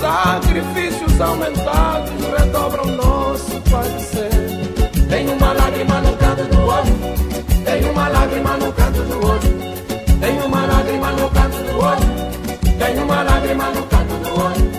Sacrifícios 0.00 1.20
aumentados 1.20 2.10
redobram 2.38 2.86
nosso 2.86 3.60
padecer. 3.70 4.30
Tenho 5.08 5.32
uma 5.32 5.52
lágrima 5.52 6.00
no 6.00 6.16
canto 6.16 6.44
do 6.44 6.66
olho. 6.66 6.94
Tenho 7.64 7.92
uma 7.92 8.08
lágrima 8.08 8.56
no 8.56 8.72
canto 8.72 9.02
do 9.02 9.26
olho. 9.26 10.20
Tenho 10.20 10.46
uma 10.46 10.66
lágrima 10.66 11.12
no 11.12 11.30
canto 11.30 11.62
do 11.62 11.78
olho. 11.78 12.78
Tenho 12.78 13.04
uma 13.04 13.22
lágrima 13.22 13.70
no 13.70 13.82
canto 13.84 14.14
do 14.14 14.40
olho. 14.40 14.70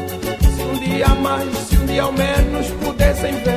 Se 0.55 0.61
um 0.63 0.73
dia 0.79 1.07
mais, 1.09 1.57
se 1.57 1.77
um 1.77 1.85
dia 1.85 2.03
ao 2.03 2.11
menos 2.11 2.67
pudessem 2.83 3.33
ver 3.43 3.54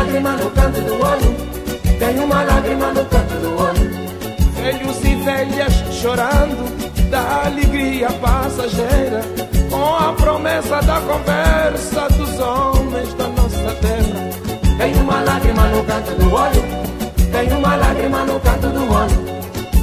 lágrima 0.00 0.32
no 0.32 0.50
canto 0.52 0.80
do 0.80 0.94
olho. 0.94 1.36
Tenho 1.98 2.24
uma 2.24 2.42
lágrima 2.42 2.86
no 2.92 3.04
canto 3.04 3.34
do 3.34 3.50
olho. 3.60 3.90
Velhos 4.62 5.04
e 5.04 5.14
velhas 5.16 5.72
chorando 5.92 7.10
da 7.10 7.44
alegria 7.46 8.08
passageira, 8.12 9.20
com 9.70 9.96
a 9.96 10.12
promessa 10.14 10.80
da 10.80 11.00
conversa 11.00 12.08
dos 12.16 12.40
homens 12.40 13.12
da 13.14 13.28
nossa 13.28 13.74
terra. 13.82 14.78
Tenho 14.78 15.02
uma 15.02 15.20
lágrima 15.22 15.64
no 15.64 15.84
canto 15.84 16.14
do 16.14 16.34
olho. 16.34 16.64
Tenho 17.32 17.58
uma 17.58 17.76
lágrima 17.76 18.24
no 18.24 18.40
canto 18.40 18.68
do 18.68 18.92
olho. 18.92 19.30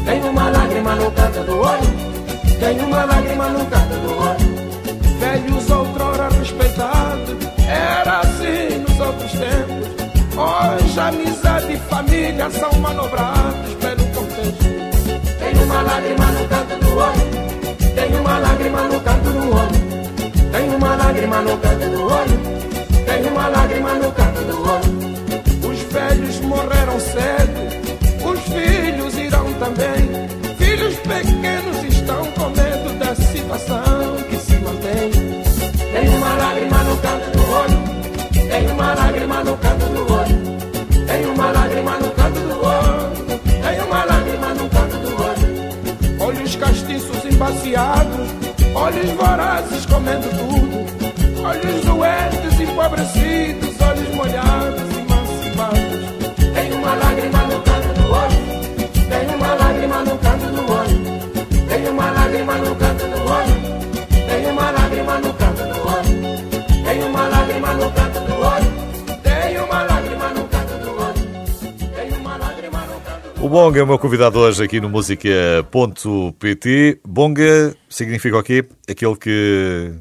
Tenho 0.06 0.30
uma 0.32 0.50
lágrima 0.50 0.96
no 0.96 1.12
canto 1.12 1.44
do 1.44 1.60
olho. 1.60 2.60
Tenho 2.60 2.86
uma 2.86 3.06
lágrima 3.06 3.50
no 3.50 3.66
canto 3.68 3.96
do 4.02 4.18
olho. 4.18 4.58
Velhos 5.20 5.70
outrora 5.70 6.30
respeitados, 6.30 7.36
era 7.68 8.20
assim 8.22 8.80
nos 8.80 9.00
outros 9.00 9.32
tempos. 9.32 9.87
Hoje 10.40 11.00
amizade 11.00 11.74
e 11.74 11.78
família 11.90 12.48
são 12.52 12.72
manobrados 12.80 13.74
pelo 13.82 14.06
contexto. 14.14 14.66
Tenho 15.40 15.64
uma 15.64 15.82
lágrima 15.82 16.26
no 16.28 16.48
canto 16.48 16.76
do 16.80 16.96
olho. 16.96 17.96
Tenho 17.96 18.22
uma 18.22 18.38
lágrima 18.38 18.82
no 18.84 19.00
canto 19.02 19.30
do 19.32 19.56
olho. 19.56 20.52
Tenho 20.52 20.78
uma 20.78 20.96
lágrima 20.96 21.42
no 21.42 21.58
canto 21.58 21.90
do 21.90 22.04
olho. 22.04 22.40
Tenho 23.08 23.30
uma 23.32 23.48
lágrima 23.48 23.94
no 23.96 24.12
canto 24.12 24.42
do 24.44 24.62
olho. 24.62 25.72
Os 25.72 25.80
velhos 25.92 26.40
morreram 26.42 27.00
cedo, 27.00 28.30
os 28.30 28.40
filhos 28.42 29.18
irão 29.18 29.52
também. 29.54 30.28
Filhos 30.60 30.96
pequenos 30.98 31.84
estão 31.84 32.24
com 32.34 32.50
medo 32.50 33.00
da 33.00 33.16
situação 33.16 34.18
que 34.30 34.38
se 34.38 34.54
mantém. 34.58 35.10
Tenho 35.92 36.16
uma 36.16 36.34
lágrima 36.36 36.78
no 36.84 36.98
canto 36.98 37.32
do 37.32 37.52
olho. 37.52 37.77
Tenho 38.58 38.74
uma 38.74 38.96
lágrima 38.96 39.44
no 39.44 39.56
canto 39.58 39.86
do 39.86 40.14
olho. 40.14 41.06
Tenho 41.06 41.32
uma 41.32 41.52
lágrima 41.52 41.92
no 42.00 42.10
canto 42.10 42.40
do 42.40 42.66
olho. 42.66 43.40
Tenho 43.62 43.86
uma 43.86 44.04
lágrima 44.04 44.48
no 44.56 44.70
canto 44.70 44.98
do 44.98 45.10
olho. 45.22 46.26
Olhos 46.26 46.56
castiços 46.56 47.24
embaciados, 47.24 48.32
olhos 48.74 49.12
vorazes 49.12 49.86
comendo 49.86 50.28
tudo, 50.40 51.46
olhos 51.46 51.86
doentes 51.86 52.60
empobrecidos, 52.60 53.80
olhos 53.80 54.16
molhados 54.16 54.77
Bonga 73.60 73.80
é 73.80 73.84
o 73.84 73.88
meu 73.88 73.98
convidado 73.98 74.38
hoje 74.38 74.64
aqui 74.64 74.80
no 74.80 74.88
música.pt. 74.88 75.32
Bonga 77.04 77.76
significa 77.90 78.38
o 78.38 78.44
quê? 78.44 78.64
Aquele 78.88 79.16
que, 79.16 79.96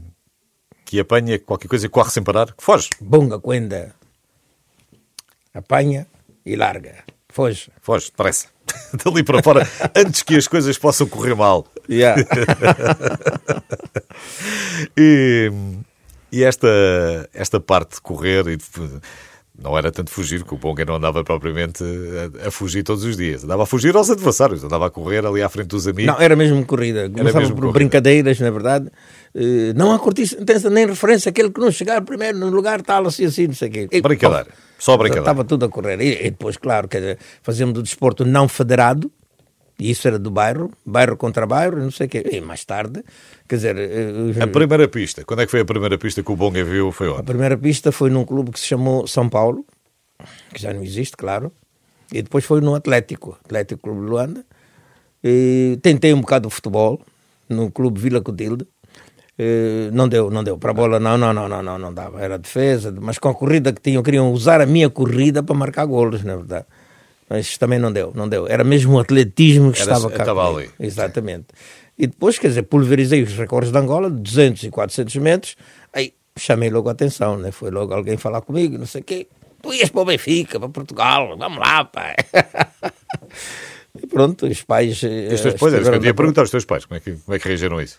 que 0.85 1.01
apanha 1.01 1.39
qualquer 1.39 1.67
coisa 1.67 1.87
e 1.87 1.89
corre 1.89 2.11
sem 2.11 2.23
parar, 2.23 2.53
que 2.53 2.63
foge. 2.63 2.91
Bonga, 3.01 3.41
quenda. 3.41 3.95
Apanha 5.55 6.07
e 6.45 6.55
larga. 6.55 6.97
Foge. 7.31 7.71
Foge, 7.81 8.11
depressa. 8.11 8.49
Dali 9.03 9.25
para 9.25 9.43
fora, 9.43 9.67
antes 9.97 10.23
que 10.23 10.37
as 10.37 10.47
coisas 10.47 10.77
possam 10.77 11.07
correr 11.07 11.35
mal. 11.35 11.67
Yeah. 11.89 12.23
E, 14.95 15.51
e 16.31 16.45
esta, 16.45 16.69
esta 17.33 17.59
parte 17.59 17.95
de 17.95 18.03
correr 18.03 18.47
e 18.49 18.57
de, 18.59 19.01
não 19.59 19.77
era 19.77 19.91
tanto 19.91 20.11
fugir, 20.11 20.45
que 20.45 20.55
o 20.55 20.59
Bonga 20.59 20.85
não 20.85 20.97
andava 20.97 21.25
propriamente 21.25 21.83
a, 22.45 22.49
a 22.49 22.51
fugir 22.51 22.83
todos 22.83 23.05
os 23.05 23.17
dias. 23.17 23.43
Andava 23.45 23.63
a 23.63 23.67
fugir 23.67 23.97
aos 23.97 24.11
adversários, 24.11 24.63
andava 24.63 24.87
a 24.87 24.91
correr 24.91 25.25
ali 25.25 25.43
à 25.43 25.49
frente 25.49 25.69
dos 25.69 25.87
amigos. 25.87 26.15
Não, 26.15 26.21
era 26.21 26.37
mesmo 26.37 26.65
corrida. 26.67 27.09
Começava 27.09 27.41
mesmo 27.41 27.55
por 27.55 27.61
corrida. 27.63 27.79
brincadeiras, 27.79 28.39
na 28.41 28.51
verdade. 28.51 28.91
Eh, 29.35 29.73
Não 29.75 29.93
há 29.93 29.99
cortiça, 29.99 30.37
nem 30.71 30.87
referência. 30.87 31.31
Aquele 31.31 31.51
que 31.51 31.61
não 31.61 31.71
chegar 31.71 32.03
primeiro 32.03 32.39
no 32.39 32.51
lugar 32.51 32.83
tal, 32.83 33.07
assim, 33.07 33.25
assim, 33.25 33.47
não 33.47 33.55
sei 33.55 33.69
o 33.69 33.73
quê. 33.73 33.89
E, 33.91 34.01
Brincadeira. 34.01 34.49
Só 34.79 34.97
brincadeira. 34.97 35.23
Estava 35.31 35.45
tudo 35.45 35.65
a 35.65 35.69
correr. 35.71 36.01
E, 36.01 36.27
e 36.27 36.31
depois, 36.31 36.57
claro, 36.59 36.87
quer 36.87 36.99
dizer, 36.99 37.19
fazíamos 37.43 37.73
do 37.75 37.83
desporto 37.83 38.25
não 38.25 38.47
federado. 38.49 39.11
E 39.78 39.90
isso 39.90 40.09
era 40.09 40.18
do 40.18 40.30
bairro, 40.30 40.71
bairro 40.85 41.16
contra 41.16 41.47
bairro, 41.47 41.78
não 41.78 41.90
sei 41.90 42.06
o 42.06 42.11
quê. 42.11 42.25
E 42.33 42.40
mais 42.40 42.64
tarde, 42.64 43.04
quer 43.47 43.56
dizer, 43.56 43.76
eh, 43.76 44.42
A 44.42 44.47
primeira 44.47 44.88
pista, 44.88 45.23
quando 45.25 45.40
é 45.42 45.45
que 45.45 45.50
foi 45.50 45.61
a 45.61 45.64
primeira 45.66 45.99
pista 45.99 46.23
que 46.23 46.33
o 46.33 46.37
Bonga 46.37 46.64
viu? 46.64 46.90
Foi 46.92 47.09
a 47.09 47.12
onde? 47.12 47.23
primeira 47.25 47.59
pista 47.59 47.92
foi 47.92 48.09
num 48.09 48.25
clube 48.25 48.50
que 48.52 48.59
se 48.59 48.66
chamou 48.66 49.06
São 49.06 49.28
Paulo, 49.28 49.66
que 50.54 50.61
já 50.62 50.73
não 50.73 50.83
existe, 50.83 51.14
claro. 51.16 51.52
E 52.11 52.23
depois 52.23 52.45
foi 52.45 52.61
no 52.62 52.75
Atlético, 52.75 53.38
Atlético 53.45 53.83
Clube 53.83 54.00
de 54.00 54.06
Luanda. 54.06 54.45
E 55.23 55.78
tentei 55.83 56.14
um 56.14 56.21
bocado 56.21 56.49
de 56.49 56.54
futebol 56.54 57.00
no 57.49 57.71
clube 57.71 58.00
Vila 58.00 58.21
Cotilde. 58.23 58.66
Eh, 59.38 59.90
não 59.92 60.09
deu, 60.09 60.30
não 60.30 60.42
deu. 60.42 60.56
Para 60.56 60.71
a 60.71 60.75
bola, 60.75 60.99
não, 60.99 61.18
não, 61.18 61.35
não, 61.35 61.47
não, 61.49 61.62
não, 61.62 61.78
não 61.78 61.92
dava. 61.92 62.21
Era 62.23 62.38
defesa, 62.38 62.95
mas 62.99 63.18
com 63.18 63.28
a 63.28 63.35
corrida 63.35 63.73
que 63.73 63.80
tinham, 63.83 64.02
queriam 64.02 64.33
usar 64.33 64.61
a 64.62 64.66
minha 64.66 64.88
corrida 64.88 65.42
para 65.42 65.54
marcar 65.54 65.85
golos, 65.85 66.25
na 66.25 66.37
verdade. 66.37 66.64
Mas 67.28 67.59
também 67.59 67.78
não 67.78 67.92
deu, 67.92 68.12
não 68.14 68.28
deu. 68.28 68.47
Era 68.47 68.62
mesmo 68.62 68.95
o 68.95 69.00
atletismo 69.00 69.73
que 69.73 69.80
Era- 69.83 69.92
estava 69.92 70.11
cá. 70.11 70.23
estava 70.23 70.49
ali. 70.49 70.71
Exatamente. 70.78 71.47
E 71.99 72.06
depois, 72.06 72.38
quer 72.38 72.49
dizer, 72.49 72.62
pulverizei 72.62 73.23
os 73.23 73.33
recordes 73.37 73.73
de 73.73 73.78
Angola, 73.78 74.11
de 74.11 74.21
200 74.21 74.62
e 74.64 74.71
400 74.71 75.16
metros, 75.16 75.56
aí 75.92 76.12
chamei 76.38 76.71
logo 76.71 76.88
a 76.88 76.92
atenção, 76.92 77.37
né? 77.38 77.50
Foi 77.50 77.71
logo 77.71 77.92
alguém 77.95 78.16
falar 78.16 78.42
comigo, 78.42 78.76
não 78.78 78.87
sei 78.87 79.00
o 79.00 79.04
quê. 79.04 79.26
Tu 79.62 79.73
ias 79.75 79.88
para 79.88 80.02
o 80.02 80.04
Benfica, 80.04 80.61
para 80.61 80.68
Portugal, 80.68 81.37
vamos 81.37 81.59
lá, 81.59 81.85
pai. 81.85 82.14
e 84.02 84.06
pronto, 84.06 84.47
os 84.47 84.62
pais... 84.62 85.02
E 85.02 85.35
os 85.35 85.40
teus 85.40 85.54
pais, 85.54 85.73
eu 85.87 86.02
ia 86.04 86.14
perguntar 86.14 86.42
aos 86.42 86.50
teus 86.50 86.64
pais, 86.64 86.85
como 86.85 86.97
é 86.97 87.00
que, 87.00 87.12
como 87.12 87.35
é 87.35 87.38
que 87.38 87.49
reagiram 87.49 87.78
a 87.78 87.83
isso? 87.83 87.99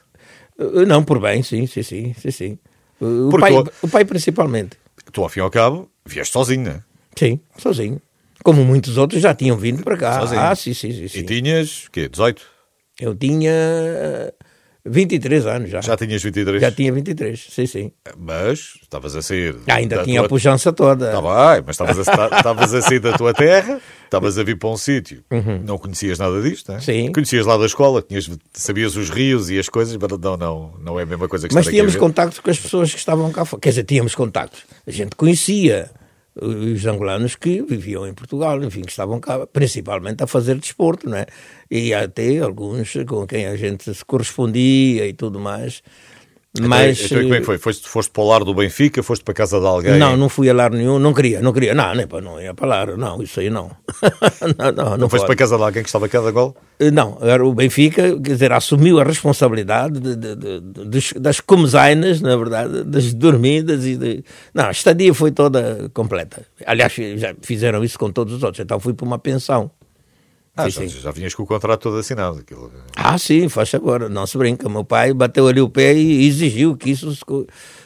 Eh, 0.59 0.85
Não, 0.85 1.03
por 1.03 1.19
bem, 1.19 1.41
sim, 1.43 1.65
sim, 1.67 1.83
sim, 1.83 2.13
sim, 2.17 2.31
sim. 2.31 2.59
O 3.01 3.29
Porque 3.29 3.41
pai, 3.49 3.53
o- 3.53 3.71
o 3.81 3.87
pai 3.89 4.05
principalmente. 4.05 4.77
Tu, 5.11 5.21
ao 5.21 5.29
fim 5.29 5.39
e 5.39 5.43
ao 5.43 5.49
cabo, 5.49 5.89
vieste 6.05 6.33
sozinho, 6.33 6.63
não 6.65 6.71
é? 6.71 6.83
Sim, 7.17 7.39
sozinho. 7.57 8.01
Como 8.43 8.63
muitos 8.63 8.97
outros 8.97 9.21
já 9.21 9.33
tinham 9.33 9.57
vindo 9.57 9.83
para 9.83 9.97
cá. 9.97 10.19
Sozinho. 10.19 10.41
Ah, 10.41 10.55
sim, 10.55 10.73
sim, 10.73 10.91
sim. 10.91 11.07
sim. 11.07 11.19
E 11.19 11.23
tinhas, 11.23 11.85
o 11.87 11.91
quê, 11.91 12.07
18? 12.07 12.41
Eu 12.99 13.13
tinha 13.15 13.51
eh, 13.51 14.33
23 14.85 15.45
anos 15.45 15.69
já. 15.69 15.81
Já 15.81 15.97
tinhas 15.97 16.23
23? 16.23 16.61
Já 16.61 16.71
tinha 16.71 16.91
23, 16.93 17.47
sim, 17.51 17.65
sim. 17.65 17.91
Mas 18.17 18.73
estavas 18.81 19.15
a 19.15 19.21
sair... 19.21 19.55
Ainda 19.67 19.97
da 19.97 20.03
tinha 20.03 20.19
a 20.21 20.23
tua- 20.23 20.29
pujança 20.29 20.71
toda. 20.71 21.07
Está 21.07 21.21
bem, 21.21 21.63
mas 21.65 21.75
estavas 21.75 22.07
a, 22.07 22.37
estavas 22.37 22.73
a 22.73 22.81
sair 22.81 22.99
da 22.99 23.13
tua 23.17 23.33
terra, 23.33 23.81
estavas 24.05 24.37
a 24.37 24.43
vir 24.43 24.57
para 24.57 24.69
um 24.69 24.77
sítio, 24.77 25.23
não 25.63 25.77
conhecias 25.77 26.17
nada 26.17 26.41
disto, 26.41 26.69
não 26.69 26.75
é? 26.75 26.77
Uhum. 26.79 26.83
Sim. 26.83 27.11
Conhecias 27.11 27.45
lá 27.45 27.57
da 27.57 27.65
escola, 27.65 28.01
tinhas, 28.01 28.29
sabias 28.53 28.95
os 28.95 29.09
rios 29.09 29.49
e 29.49 29.59
as 29.59 29.67
coisas, 29.67 29.95
mas 29.97 30.09
não, 30.19 30.37
não, 30.37 30.73
não 30.81 30.99
é 30.99 31.03
a 31.03 31.05
mesma 31.05 31.27
coisa 31.27 31.47
que 31.47 31.53
Mas 31.53 31.67
tínhamos 31.67 31.95
a 31.95 31.99
contactos 31.99 32.39
com 32.39 32.49
as 32.49 32.57
pessoas 32.59 32.91
que 32.91 32.97
estavam 32.99 33.31
cá 33.31 33.43
fora. 33.45 33.61
Quer 33.61 33.69
dizer, 33.69 33.83
tínhamos 33.83 34.15
contactos. 34.15 34.61
A 34.85 34.91
gente 34.91 35.15
conhecia 35.15 35.91
os 36.41 36.85
angolanos 36.85 37.35
que 37.35 37.61
viviam 37.61 38.07
em 38.07 38.13
Portugal, 38.13 38.63
enfim, 38.63 38.81
que 38.81 38.91
estavam 38.91 39.19
cá, 39.19 39.45
principalmente 39.47 40.23
a 40.23 40.27
fazer 40.27 40.55
desporto, 40.57 41.09
não 41.09 41.17
é? 41.17 41.25
E 41.69 41.93
até 41.93 42.39
alguns 42.39 42.93
com 43.07 43.25
quem 43.25 43.45
a 43.45 43.55
gente 43.55 43.93
se 43.93 44.05
correspondia 44.05 45.07
e 45.07 45.13
tudo 45.13 45.39
mais. 45.39 45.81
Então, 46.57 46.69
Mas, 46.69 46.99
então, 47.01 47.21
como 47.21 47.33
é 47.35 47.39
que 47.39 47.45
foi? 47.45 47.57
Foste, 47.57 47.87
foste 47.87 48.11
para 48.11 48.23
o 48.23 48.27
lar 48.27 48.43
do 48.43 48.53
Benfica? 48.53 49.01
Foste 49.03 49.23
para 49.23 49.31
a 49.31 49.35
casa 49.35 49.59
de 49.59 49.65
alguém? 49.65 49.97
Não, 49.97 50.15
não 50.17 50.29
fui 50.29 50.49
a 50.49 50.53
lar 50.53 50.71
nenhum, 50.71 50.99
não 50.99 51.13
queria, 51.13 51.41
não 51.41 51.53
queria, 51.53 51.73
não, 51.73 51.93
nem 51.95 52.07
para 52.07 52.21
não 52.21 52.41
ia 52.41 52.53
para 52.53 52.67
lar, 52.67 52.97
não, 52.97 53.21
isso 53.21 53.39
aí 53.39 53.49
não. 53.49 53.71
não, 54.57 54.71
não, 54.71 54.89
não, 54.91 54.97
Não 54.97 55.09
foste 55.09 55.25
para 55.25 55.33
a 55.33 55.37
casa 55.37 55.57
de 55.57 55.63
alguém 55.63 55.83
que 55.83 55.89
estava 55.89 56.07
cá 56.09 56.19
de 56.19 56.27
Angola? 56.27 56.53
Eh, 56.79 56.91
Não, 56.91 57.17
era 57.21 57.45
o 57.45 57.53
Benfica, 57.53 58.03
quer 58.19 58.33
dizer, 58.33 58.51
assumiu 58.51 58.99
a 58.99 59.03
responsabilidade 59.03 59.99
de- 59.99 60.15
de- 60.15 60.35
de- 60.35 61.19
das 61.19 61.39
comezainas, 61.39 62.21
na 62.21 62.35
verdade, 62.35 62.83
das 62.83 63.13
dormidas 63.13 63.85
e 63.85 63.95
de... 63.97 64.23
Não, 64.53 64.65
a 64.65 64.71
estadia 64.71 65.13
foi 65.13 65.31
toda 65.31 65.89
completa. 65.93 66.45
Aliás, 66.65 66.93
já 66.93 67.35
fizeram 67.41 67.83
isso 67.83 67.97
com 67.97 68.11
todos 68.11 68.33
os 68.33 68.43
outros, 68.43 68.63
então 68.63 68.79
fui 68.79 68.93
para 68.93 69.05
uma 69.05 69.19
pensão. 69.19 69.71
Ah, 70.57 70.63
Sim, 70.69 70.87
já, 70.87 70.89
sim. 70.89 70.99
já 71.01 71.11
vinhas 71.11 71.35
com 71.35 71.43
o 71.43 71.45
contrato 71.45 71.81
todo 71.81 71.97
assinado. 71.97 72.39
Aquilo... 72.39 72.71
Ah, 72.95 73.15
sim, 73.17 73.47
faz 73.47 73.73
agora, 73.75 74.09
não 74.09 74.25
se 74.25 74.37
brinca. 74.37 74.67
Meu 74.67 74.83
pai 74.83 75.13
bateu 75.13 75.47
ali 75.47 75.61
o 75.61 75.69
pé 75.69 75.93
e 75.93 76.27
exigiu 76.27 76.75
que 76.75 76.89
isso 76.89 77.13
se, 77.15 77.21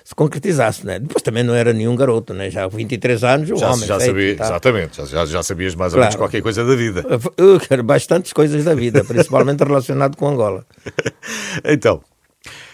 se 0.06 0.16
concretizasse, 0.16 0.86
né? 0.86 0.98
Depois 0.98 1.22
também 1.22 1.44
não 1.44 1.54
era 1.54 1.74
nenhum 1.74 1.96
garoto, 1.98 2.34
né? 2.34 2.50
Já 2.50 2.63
há 2.63 2.68
23 2.70 3.24
anos, 3.25 3.51
o 3.51 3.58
Já, 3.58 3.72
homem 3.72 3.86
já 3.86 3.98
feito, 4.00 4.10
sabia, 4.10 4.36
tá. 4.38 4.46
exatamente, 4.46 5.06
já- 5.06 5.25
já, 5.25 5.44
sabias 5.44 5.75
mais 5.75 5.92
ou 5.94 5.98
Claro. 5.98 6.12
menos 6.12 6.16
qualquer 6.16 6.42
coisa 6.42 6.63
da 6.63 6.75
vida. 6.75 7.06
Eu 7.36 7.60
quero 7.60 7.84
bastantes 7.84 8.32
coisas 8.32 8.63
da 8.63 8.74
vida, 8.74 9.04
principalmente 9.04 9.60
relacionado 9.66 10.16
com 10.16 10.30
Angola. 10.30 10.66
Então, 11.66 12.01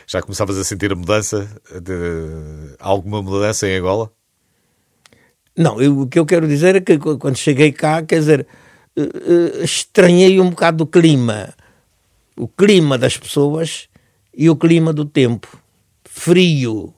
já 0.06 0.22
começavas 0.22 0.58
a 0.60 0.64
sentir 0.64 0.92
a 0.92 0.96
mudança? 0.96 1.50
De... 1.82 2.76
Alguma 2.80 3.22
mudança 3.24 3.68
em 3.68 3.78
Angola? 3.78 4.12
Não, 5.58 5.82
eu- 5.82 6.02
o 6.02 6.08
que 6.08 6.20
eu 6.20 6.26
quero 6.26 6.48
dizer 6.48 6.76
é 6.76 6.82
que 6.82 6.98
qu- 7.00 7.18
quando 7.18 7.36
cheguei 7.36 7.72
cá, 7.72 8.04
quer 8.04 8.20
dizer, 8.20 8.46
eh, 8.98 9.60
eh, 9.62 9.64
estranhei 9.64 10.40
um 10.40 10.50
bocado 10.50 10.84
o 10.84 10.88
clima. 10.88 11.54
O 12.36 12.48
clima 12.48 12.98
das 12.98 13.16
pessoas 13.16 13.88
e 14.36 14.50
o 14.50 14.56
clima 14.56 14.92
do 14.92 15.06
tempo. 15.06 15.62
Frio, 16.04 16.94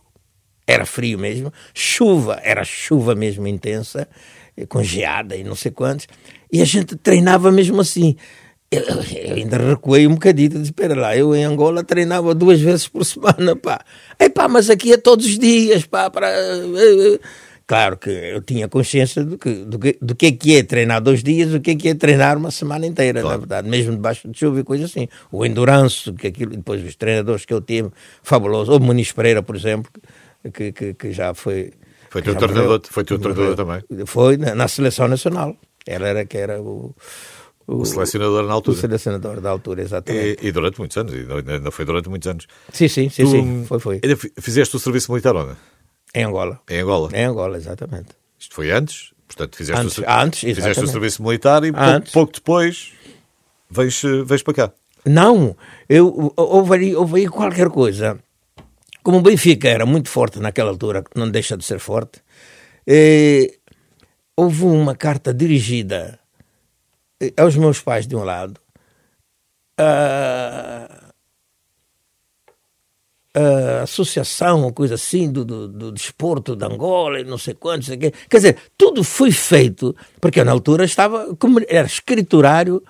era 0.66 0.86
frio 0.86 1.20
mesmo. 1.20 1.52
Chuva, 1.74 2.40
era 2.42 2.64
chuva 2.64 3.16
mesmo 3.16 3.48
intensa, 3.48 4.08
eh, 4.56 4.66
com 4.66 4.82
geada 4.82 5.36
e 5.36 5.44
não 5.44 5.56
sei 5.56 5.72
quantos. 5.72 6.08
E 6.52 6.62
a 6.62 6.66
gente 6.66 6.96
treinava 6.96 7.52
mesmo 7.52 7.82
assim. 7.82 8.16
Eu, 8.72 8.82
eu 8.82 9.36
ainda 9.36 9.58
recuei 9.58 10.06
um 10.08 10.14
bocadinho, 10.14 10.50
disse, 10.50 10.66
espera 10.66 10.96
lá, 10.96 11.18
eu 11.18 11.36
em 11.36 11.44
Angola 11.44 11.84
treinava 11.84 12.36
duas 12.36 12.62
vezes 12.62 12.88
por 12.88 13.04
semana, 13.04 13.56
pá. 13.56 13.84
Epá, 14.18 14.48
mas 14.48 14.70
aqui 14.70 14.94
é 14.94 14.98
todos 14.98 15.26
os 15.26 15.38
dias, 15.38 15.86
pá, 15.86 16.10
para... 16.10 16.30
Claro 17.70 17.98
que 17.98 18.10
eu 18.10 18.42
tinha 18.42 18.68
consciência 18.68 19.24
do 19.24 19.38
que, 19.38 19.54
do 19.64 19.78
que, 19.78 19.96
do 20.02 20.16
que 20.16 20.26
é 20.26 20.32
que 20.32 20.56
é 20.58 20.64
treinar 20.64 21.00
dois 21.04 21.22
dias, 21.22 21.52
do 21.52 21.60
que 21.62 21.70
é 21.70 21.76
que 21.76 21.90
é 21.90 21.94
treinar 21.94 22.36
uma 22.36 22.50
semana 22.50 22.88
inteira, 22.88 23.22
na 23.22 23.38
verdade, 23.38 23.70
mesmo 23.70 23.92
debaixo 23.92 24.28
de 24.28 24.40
chuva 24.40 24.60
e 24.60 24.64
coisa 24.64 24.86
assim. 24.86 25.08
O 25.32 25.46
endurance, 25.46 26.12
que 26.14 26.26
aquilo, 26.26 26.50
depois 26.58 26.84
os 26.84 26.96
treinadores 26.96 27.46
que 27.46 27.54
eu 27.54 27.62
tive, 27.62 27.92
fabuloso. 28.24 28.72
O 28.76 28.80
Muniz 28.80 29.12
Pereira, 29.12 29.44
por 29.44 29.56
exemplo, 29.56 29.92
que, 30.52 30.72
que, 30.72 30.96
que 30.96 31.12
já 31.12 31.36
foi... 31.36 31.72
Foi 32.10 32.24
teu 32.24 32.34
treinador- 32.36 32.64
morreu. 32.66 32.82
foi 32.90 33.04
teu 33.04 33.20
treinador 33.20 33.56
também? 33.56 33.84
Foi 34.08 34.36
na, 34.36 34.56
na 34.56 34.68
seleção 34.68 35.08
nacional. 35.08 35.56
Ela 35.86 36.08
era 36.08 36.26
que 36.26 36.38
era 36.40 36.60
o... 36.60 36.96
O 37.68 37.86
selecionador 37.86 38.42
na 38.48 38.50
O 38.50 38.54
altura. 38.54 38.78
selecionador 38.80 39.42
da 39.42 39.50
altura, 39.52 39.84
exatamente. 39.84 40.44
E, 40.44 40.48
e 40.48 40.52
durante 40.52 40.80
muitos 40.80 40.98
anos, 40.98 41.14
e 41.14 41.28
ainda 41.54 41.70
foi 41.70 41.86
durante 41.86 42.10
muitos 42.10 42.28
anos. 42.28 42.48
Sim, 42.74 42.88
sim, 42.88 43.10
sim, 43.10 43.24
Tu, 43.26 43.30
sim. 43.30 43.64
Foi, 43.68 43.80
foi. 43.80 44.02
Fizeste 44.42 44.76
o 44.76 44.80
serviço 44.80 45.12
militar 45.12 45.36
onde? 45.36 45.56
Em 46.14 46.24
Angola. 46.24 46.60
Em 46.70 46.80
Angola. 46.80 47.10
Em 47.14 47.24
Angola, 47.26 47.58
exatamente. 47.58 48.10
Isto 48.38 48.56
foi 48.56 48.72
antes, 48.72 49.14
portanto 49.28 49.56
fizeste, 49.56 49.82
Antes, 49.82 49.98
o, 49.98 50.04
antes, 50.08 50.40
fizeste 50.40 50.84
o 50.84 50.88
serviço 50.88 51.22
militar 51.24 51.64
e 51.64 51.72
pouco, 51.72 52.12
pouco 52.12 52.34
depois 52.34 52.94
vens, 53.70 54.02
vens 54.26 54.44
para 54.44 54.54
cá. 54.54 54.74
Não, 55.06 55.56
eu, 55.88 56.34
houve, 56.36 56.96
aí 57.16 57.28
qualquer 57.28 57.70
coisa. 57.70 58.20
Como 59.02 59.18
o 59.18 59.22
Benfica 59.22 59.70
era 59.70 59.86
muito 59.86 60.10
forte 60.10 60.40
naquela 60.40 60.70
altura, 60.70 61.04
que 61.04 61.18
não 61.18 61.30
deixa 61.30 61.56
de 61.56 61.64
ser 61.64 61.80
forte, 61.80 62.22
eh, 62.86 63.58
houve 64.36 64.66
uma 64.66 64.96
carta 64.96 65.34
dirigida 65.34 66.20
eh, 67.22 67.34
aos 67.38 67.56
meus 67.56 67.82
pais 67.82 68.06
de 68.06 68.16
um 68.16 68.24
lado, 68.24 68.60
a, 69.78 70.99
a 73.40 73.84
associação, 73.84 74.64
ou 74.64 74.74
coisa 74.74 74.96
assim, 74.96 75.32
do, 75.32 75.46
do, 75.46 75.68
do 75.68 75.92
desporto 75.92 76.56
de 76.56 76.66
Angola, 76.66 77.20
e 77.20 77.24
não 77.24 77.38
sei 77.38 77.54
quantos, 77.54 77.90
quer 77.90 78.38
dizer, 78.38 78.58
tudo 78.78 79.04
foi 79.04 79.32
feito, 79.32 79.96
porque 80.20 80.40
eu 80.40 80.46
na 80.46 80.52
altura 80.52 80.84
estava, 80.84 81.36
como 81.38 81.60
era 81.68 81.88
escriturário 81.88 82.84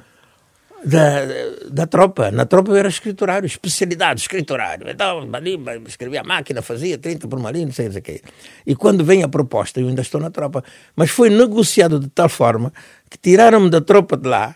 da, 0.84 1.26
da 1.70 1.88
tropa. 1.88 2.32
Na 2.32 2.46
tropa 2.46 2.72
eu 2.72 2.76
era 2.76 2.88
escriturário, 2.88 3.46
especialidade, 3.46 4.22
escriturário. 4.22 4.90
Então, 4.90 5.28
ali, 5.34 5.60
escrevia 5.88 6.22
a 6.22 6.24
máquina, 6.24 6.62
fazia 6.62 6.98
30 6.98 7.28
por 7.28 7.38
uma 7.38 7.52
linha, 7.52 7.66
não 7.66 7.74
sei 7.74 7.88
o 7.88 8.02
que. 8.02 8.22
E 8.66 8.76
quando 8.76 9.04
vem 9.04 9.24
a 9.24 9.28
proposta, 9.28 9.80
eu 9.80 9.88
ainda 9.88 10.02
estou 10.02 10.20
na 10.20 10.30
tropa, 10.30 10.64
mas 10.96 11.10
foi 11.10 11.30
negociado 11.30 12.00
de 12.00 12.08
tal 12.10 12.30
forma 12.30 12.74
que 13.10 13.18
tiraram-me 13.18 13.70
da 13.70 13.82
tropa 13.82 14.16
de 14.16 14.28
lá, 14.28 14.56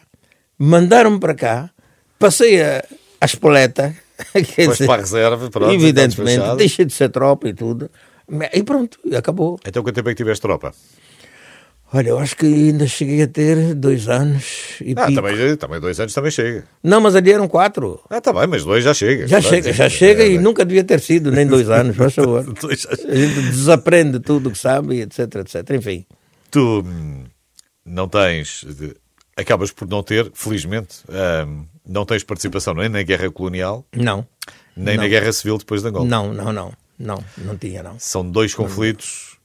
mandaram-me 0.58 1.20
para 1.20 1.34
cá, 1.34 1.70
passei 2.18 2.62
a, 2.62 2.84
a 3.20 3.26
espoleta. 3.26 3.96
quer 4.56 4.66
Foste 4.66 4.86
para 4.86 4.96
a 4.96 4.98
reserva, 5.06 5.50
pronto, 5.50 5.72
está 5.72 5.84
evidentemente, 5.84 6.56
deixei 6.58 6.86
de 6.86 6.94
ser 6.94 7.10
tropa 7.10 7.48
e 7.50 7.54
tudo. 7.54 7.90
E 8.54 8.64
pronto, 8.64 8.98
acabou. 9.18 9.60
Então 9.66 9.84
quanto 9.84 9.96
tempo 9.96 10.10
é 10.10 10.14
que 10.14 10.18
tiveste 10.18 10.42
tropa? 10.42 10.74
Olha, 11.96 12.10
eu 12.10 12.18
acho 12.18 12.36
que 12.36 12.48
ainda 12.48 12.88
cheguei 12.88 13.22
a 13.22 13.28
ter 13.28 13.76
dois 13.76 14.10
anos 14.10 14.78
e 14.82 14.94
Ah, 14.98 15.06
pico. 15.06 15.22
também, 15.22 15.56
também 15.58 15.80
dois 15.80 16.00
anos 16.00 16.12
também 16.12 16.32
chega. 16.32 16.64
Não, 16.82 17.00
mas 17.00 17.16
ali 17.16 17.32
eram 17.32 17.48
quatro. 17.48 18.00
Ah, 18.10 18.18
está 18.18 18.34
bem, 18.34 18.48
mas 18.48 18.64
dois 18.64 18.84
já 18.84 18.96
chega. 18.96 19.28
Já 19.28 19.40
chega, 19.40 19.72
já 19.72 19.88
chega 19.88 20.24
É, 20.24 20.30
e 20.30 20.36
é. 20.38 20.40
nunca 20.40 20.66
devia 20.66 20.84
ter 20.84 21.00
sido, 21.00 21.30
nem 21.32 21.46
dois 21.46 21.70
anos, 21.70 21.96
faz 21.96 22.16
favor. 22.16 22.46
A 22.50 23.16
gente 23.16 23.42
desaprende 23.52 24.20
tudo 24.20 24.50
o 24.50 24.52
que 24.52 24.58
sabe, 24.58 25.02
etc, 25.02 25.20
etc. 25.36 25.70
Enfim, 25.72 26.04
Tu 26.50 26.80
hum, 26.84 27.26
não 27.86 28.08
tens, 28.08 28.66
acabas 29.38 29.72
por 29.72 29.88
não 29.88 30.02
ter, 30.02 30.32
felizmente, 30.34 30.96
hum, 31.48 31.66
não 31.88 32.06
tens 32.06 32.24
participação 32.24 32.74
nem 32.74 32.90
na 32.90 33.04
guerra 33.04 33.30
colonial, 33.32 33.86
não. 33.96 34.26
nem 34.76 34.96
Não. 34.96 35.04
na 35.04 35.10
guerra 35.10 35.32
civil 35.34 35.58
depois 35.58 35.82
de 35.82 35.88
Angola. 35.90 36.06
Não, 36.06 36.34
não, 36.34 36.52
não. 36.54 36.74
Não, 37.00 37.24
não 37.40 37.58
tinha, 37.58 37.82
não. 37.84 38.00
São 38.00 38.30
dois 38.30 38.54
conflitos 38.54 39.38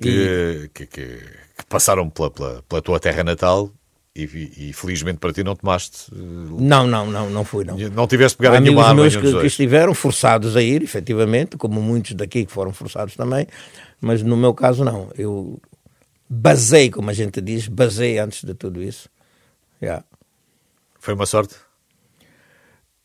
que, 0.00 0.70
que, 0.72 0.86
que- 0.86 1.18
que 1.56 1.66
passaram 1.68 2.08
pela, 2.08 2.30
pela, 2.30 2.62
pela 2.62 2.80
tua 2.82 2.98
terra 3.00 3.22
natal 3.22 3.70
e, 4.16 4.22
e, 4.68 4.72
felizmente 4.72 5.18
para 5.18 5.32
ti 5.32 5.42
não 5.44 5.54
tomaste, 5.56 6.10
eh, 6.12 6.16
Não, 6.16 6.86
não, 6.86 7.06
não, 7.10 7.28
não 7.30 7.44
fui, 7.44 7.64
não. 7.64 7.76
não 7.76 8.06
tiveste 8.06 8.38
pegado 8.38 8.60
nenhuma 8.60 8.84
arma 8.86 9.02
meus 9.02 9.16
que, 9.16 9.40
que 9.40 9.46
estiveram 9.46 9.92
forçados 9.92 10.56
a 10.56 10.62
ir, 10.62 10.82
efetivamente, 10.82 11.56
como 11.56 11.82
muitos 11.82 12.12
daqui 12.14 12.46
que 12.46 12.52
foram 12.52 12.72
forçados 12.72 13.14
também, 13.16 13.46
mas 14.00 14.22
no 14.22 14.36
meu 14.36 14.54
caso 14.54 14.84
não. 14.84 15.10
Eu 15.18 15.60
basei, 16.28 16.90
como 16.90 17.10
a 17.10 17.12
gente 17.12 17.40
diz, 17.40 17.66
basei 17.68 18.18
antes 18.18 18.44
de 18.44 18.54
tudo 18.54 18.82
isso. 18.82 19.08
Yeah. 19.82 20.04
Foi 21.00 21.14
uma 21.14 21.26
sorte? 21.26 21.56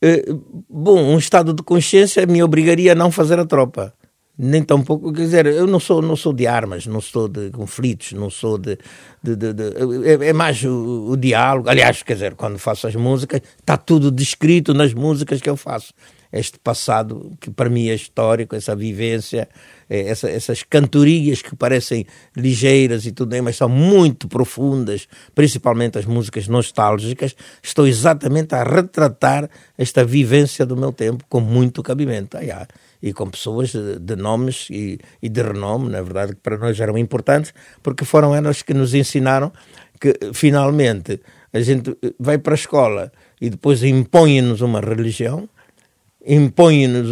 Eh, 0.01 0.23
bom, 0.69 1.01
um 1.01 1.17
estado 1.17 1.53
de 1.53 1.61
consciência 1.63 2.25
me 2.25 2.41
obrigaria 2.41 2.93
a 2.93 2.95
não 2.95 3.11
fazer 3.11 3.39
a 3.39 3.45
tropa. 3.45 3.93
Nem 4.41 4.63
tão 4.63 4.81
pouco, 4.81 5.11
quer 5.11 5.23
dizer, 5.23 5.45
eu 5.47 5.67
não 5.67 5.81
sou, 5.81 6.01
não 6.01 6.15
sou 6.15 6.31
de 6.31 6.47
armas, 6.47 6.87
não 6.87 7.01
sou 7.01 7.27
de 7.27 7.49
conflitos, 7.49 8.13
não 8.13 8.29
sou 8.29 8.57
de. 8.57 8.77
de, 9.21 9.35
de- 9.35 9.53
de- 9.53 9.73
é, 10.23 10.29
é 10.29 10.33
mais 10.33 10.63
o, 10.63 11.09
o 11.11 11.17
diálogo. 11.17 11.69
Aliás, 11.69 12.01
quer 12.03 12.13
dizer, 12.13 12.35
quando 12.35 12.57
faço 12.57 12.87
as 12.87 12.95
músicas, 12.95 13.41
está 13.59 13.75
tudo 13.75 14.09
descrito 14.09 14.73
nas 14.73 14.93
músicas 14.93 15.41
que 15.41 15.49
eu 15.49 15.57
faço. 15.57 15.93
Este 16.31 16.59
passado 16.59 17.35
que 17.41 17.49
para 17.49 17.69
mim 17.69 17.89
é 17.89 17.95
histórico, 17.95 18.55
essa 18.55 18.75
vivência, 18.75 19.49
eh, 19.89 20.09
essa- 20.09 20.29
essas 20.29 20.61
cantorias 20.61 21.41
que 21.41 21.55
parecem 21.55 22.05
ligeiras 22.37 23.05
e 23.05 23.11
tudo, 23.11 23.35
mas 23.41 23.55
são 23.55 23.67
muito 23.67 24.27
profundas, 24.27 25.07
principalmente 25.33 25.97
as 25.97 26.05
músicas 26.05 26.47
nostálgicas. 26.47 27.35
Estou 27.63 27.87
exatamente 27.87 28.53
a 28.53 28.63
retratar 28.63 29.49
esta 29.77 30.05
vivência 30.05 30.65
do 30.65 30.77
meu 30.77 30.91
tempo 30.91 31.23
com 31.27 31.39
muito 31.39 31.81
cabimento. 31.81 32.37
Ah, 32.37 32.41
yeah. 32.41 32.67
E 33.01 33.11
com 33.13 33.29
pessoas 33.29 33.71
de, 33.71 33.97
de 33.97 34.15
nomes 34.15 34.67
e, 34.69 34.99
e 35.21 35.29
de 35.29 35.41
renome, 35.41 35.89
na 35.89 36.01
verdade, 36.01 36.35
que 36.35 36.41
para 36.41 36.57
nós 36.57 36.79
eram 36.79 36.97
importantes, 36.97 37.53
porque 37.81 38.05
foram 38.05 38.35
elas 38.35 38.61
que 38.61 38.73
nos 38.73 38.93
ensinaram 38.93 39.51
que 39.99 40.13
finalmente 40.33 41.19
a 41.51 41.59
gente 41.61 41.95
vai 42.19 42.37
para 42.37 42.53
a 42.53 42.55
escola 42.55 43.11
e 43.41 43.49
depois 43.49 43.83
impõe-nos 43.83 44.61
uma 44.61 44.79
religião 44.79 45.49
impõe-nos 46.29 47.09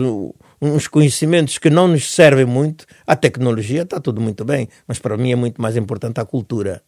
uns 0.62 0.88
conhecimentos 0.88 1.58
que 1.58 1.70
não 1.70 1.88
nos 1.88 2.14
servem 2.14 2.46
muito. 2.46 2.86
A 3.06 3.16
tecnologia 3.16 3.82
está 3.82 4.00
tudo 4.00 4.22
muito 4.22 4.46
bem, 4.46 4.70
mas 4.88 5.00
para 5.00 5.18
mim 5.18 5.32
é 5.32 5.36
muito 5.36 5.62
mais 5.62 5.76
importante 5.76 6.20
a 6.20 6.26
cultura. 6.26 6.82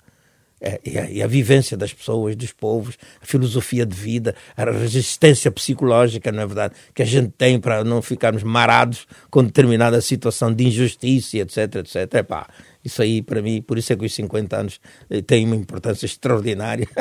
É, 0.61 0.77
e, 0.83 0.97
a, 0.97 1.09
e 1.09 1.23
a 1.23 1.27
vivência 1.27 1.77
das 1.77 1.93
pessoas, 1.93 2.35
dos 2.35 2.51
povos, 2.51 2.97
a 3.21 3.25
filosofia 3.25 3.85
de 3.85 3.95
vida, 3.95 4.35
a 4.57 4.65
resistência 4.65 5.49
psicológica, 5.49 6.33
na 6.33 6.45
verdade, 6.45 6.73
que 6.93 7.01
a 7.01 7.05
gente 7.05 7.31
tem 7.37 7.57
para 7.57 7.81
não 7.81 8.01
ficarmos 8.01 8.43
marados 8.43 9.07
com 9.31 9.41
determinada 9.41 10.01
situação 10.01 10.53
de 10.53 10.67
injustiça, 10.67 11.37
etc, 11.37 11.75
etc. 11.75 12.13
Epá, 12.15 12.45
Isso 12.83 13.01
aí, 13.01 13.21
para 13.21 13.41
mim, 13.41 13.61
por 13.61 13.77
isso 13.77 13.91
é 13.91 13.95
que 13.95 14.05
os 14.05 14.13
50 14.13 14.57
anos 14.57 14.79
eh, 15.09 15.21
têm 15.21 15.45
uma 15.45 15.55
importância 15.55 16.05
extraordinária. 16.05 16.87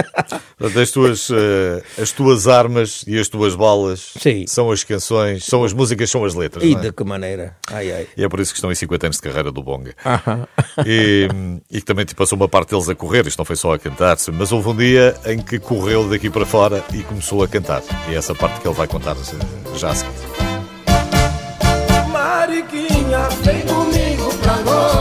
As 0.60 0.90
tuas, 0.90 1.30
uh, 1.30 1.82
as 2.00 2.10
tuas 2.10 2.48
armas 2.48 3.04
e 3.06 3.18
as 3.18 3.28
tuas 3.28 3.54
balas 3.54 4.12
Sim. 4.20 4.44
são 4.46 4.70
as 4.72 4.82
canções, 4.82 5.44
são 5.44 5.62
as 5.62 5.72
músicas, 5.72 6.10
são 6.10 6.24
as 6.24 6.34
letras. 6.34 6.64
e 6.64 6.72
não 6.72 6.80
é? 6.80 6.82
de 6.82 6.92
que 6.92 7.04
maneira? 7.04 7.56
Ai, 7.70 7.92
ai. 7.92 8.08
E 8.16 8.24
é 8.24 8.28
por 8.28 8.40
isso 8.40 8.52
que 8.52 8.58
estão 8.58 8.70
em 8.70 8.74
50 8.74 9.06
anos 9.06 9.16
de 9.16 9.22
carreira 9.22 9.52
do 9.52 9.62
Bonga. 9.62 9.94
E, 10.84 11.28
e 11.70 11.80
que 11.80 11.86
também 11.86 12.04
te 12.04 12.14
passou 12.14 12.36
uma 12.36 12.48
parte 12.48 12.70
deles 12.70 12.88
a 12.88 12.94
correr, 12.94 13.26
isto 13.26 13.38
não 13.38 13.44
foi 13.44 13.56
só 13.56 13.72
a 13.74 13.78
cantar-se, 13.78 14.30
mas 14.32 14.50
houve 14.50 14.68
um 14.68 14.76
dia 14.76 15.14
em 15.26 15.38
que 15.38 15.58
correu 15.58 16.08
daqui 16.08 16.28
para 16.28 16.44
fora 16.44 16.84
e 16.92 17.02
começou 17.04 17.42
a 17.42 17.48
cantar. 17.48 17.82
E 18.08 18.14
é 18.14 18.16
essa 18.16 18.34
parte 18.34 18.60
que 18.60 18.66
ele 18.66 18.74
vai 18.74 18.88
contar 18.88 19.16
eh, 19.16 19.78
já 19.78 19.90
a 19.90 19.94
seguir. 19.94 20.12
Mariquinha, 22.10 23.28
vem 23.42 23.60
comigo 23.62 24.34
pra 24.38 24.54
Angola. 24.56 24.97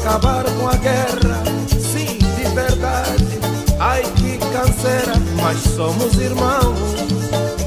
Acabar 0.00 0.44
com 0.44 0.68
a 0.68 0.74
guerra, 0.76 1.42
sim, 1.70 2.18
de 2.18 2.54
verdade. 2.54 3.38
Ai 3.78 4.02
que 4.16 4.38
canseira, 4.38 5.14
mas 5.40 5.58
somos 5.74 6.14
irmãos. 6.14 6.78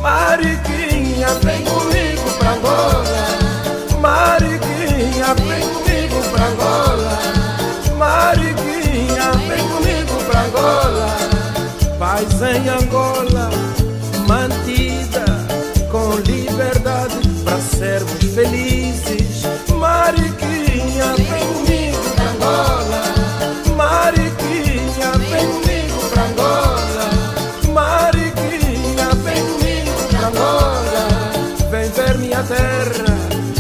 Mariquinha, 0.02 1.28
vem 1.44 1.64
comigo 1.66 2.30
pra 2.38 2.52
Angola. 2.54 3.28
Mariquinha, 4.00 5.34
vem 5.48 5.68
comigo 5.70 6.22
pra 6.32 6.46
Angola. 6.48 7.20
Mariquinha, 7.98 9.32
vem 9.48 9.68
comigo 9.70 10.16
pra 10.30 10.42
Angola. 10.42 11.18
Paz 11.98 12.42
em 12.42 12.70
Angola, 12.70 13.50
mantida 14.28 15.26
com 15.92 16.16
liberdade 16.20 17.28
para 17.44 17.60
sermos 17.60 18.24
felizes. 18.36 19.44
Mariquinha, 19.78 20.47
Mariquinha, 24.08 25.12
vem 25.30 25.48
comigo 25.48 26.10
pra 26.14 26.24
Angola. 26.24 27.10
Mariquinha, 27.74 29.10
vem 29.22 29.44
comigo 29.44 30.08
pra 30.10 30.28
Angola. 30.30 31.08
Vem 31.70 31.90
ver 31.90 32.18
minha 32.18 32.42
terra, 32.44 33.18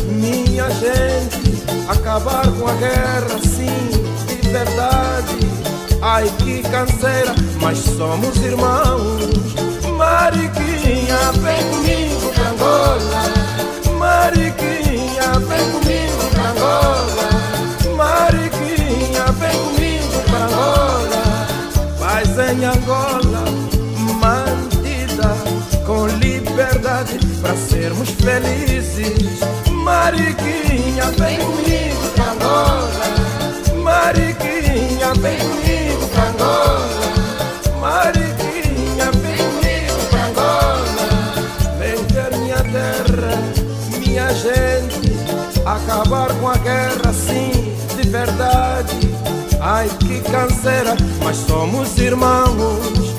minha 0.07 0.69
gente. 0.69 1.63
Acabar 1.89 2.49
com 2.49 2.65
a 2.65 2.73
guerra, 2.75 3.39
sim, 3.43 3.89
de 4.25 4.47
verdade. 4.47 5.37
Ai 6.01 6.31
que 6.37 6.61
canseira, 6.61 7.35
mas 7.59 7.79
somos 7.79 8.37
irmãos. 8.37 9.19
Mariquinha, 9.97 11.33
vem 11.43 11.61
comigo 11.71 12.31
pra 12.33 12.49
Angola. 12.51 13.23
Mariquinha, 13.99 15.39
vem 15.39 15.71
comigo 15.71 16.29
pra 16.31 16.51
Angola. 16.51 17.36
Em 22.39 22.63
Angola, 22.63 23.45
mantida 24.21 25.35
com 25.87 26.05
liberdade 26.05 27.17
para 27.41 27.55
sermos 27.55 28.11
felizes. 28.11 29.39
Mariquinha, 29.71 31.05
vem 31.17 31.39
comigo 31.39 32.07
pra 32.13 32.31
Angola. 32.33 32.91
Mariquinha, 33.83 35.13
vem 35.19 35.39
comigo 35.39 36.06
Ai 49.77 49.89
que 49.99 50.19
canseira, 50.21 50.97
mas 51.23 51.37
somos 51.37 51.99
irmãos. 51.99 53.13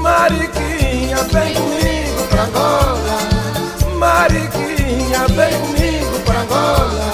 Mariquinha, 0.00 1.16
vem 1.32 1.54
comigo 1.54 2.28
pra 2.30 2.44
Angola. 2.44 3.18
Mariquinha, 3.98 5.26
vem 5.34 5.58
comigo 5.58 6.20
pra 6.24 6.42
Angola. 6.42 7.12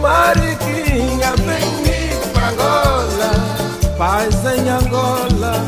Mariquinha, 0.00 1.34
vem 1.36 1.70
comigo 1.70 2.26
pra 2.32 2.48
Angola. 2.48 3.30
Paz 3.96 4.34
em 4.56 4.70
Angola, 4.70 5.64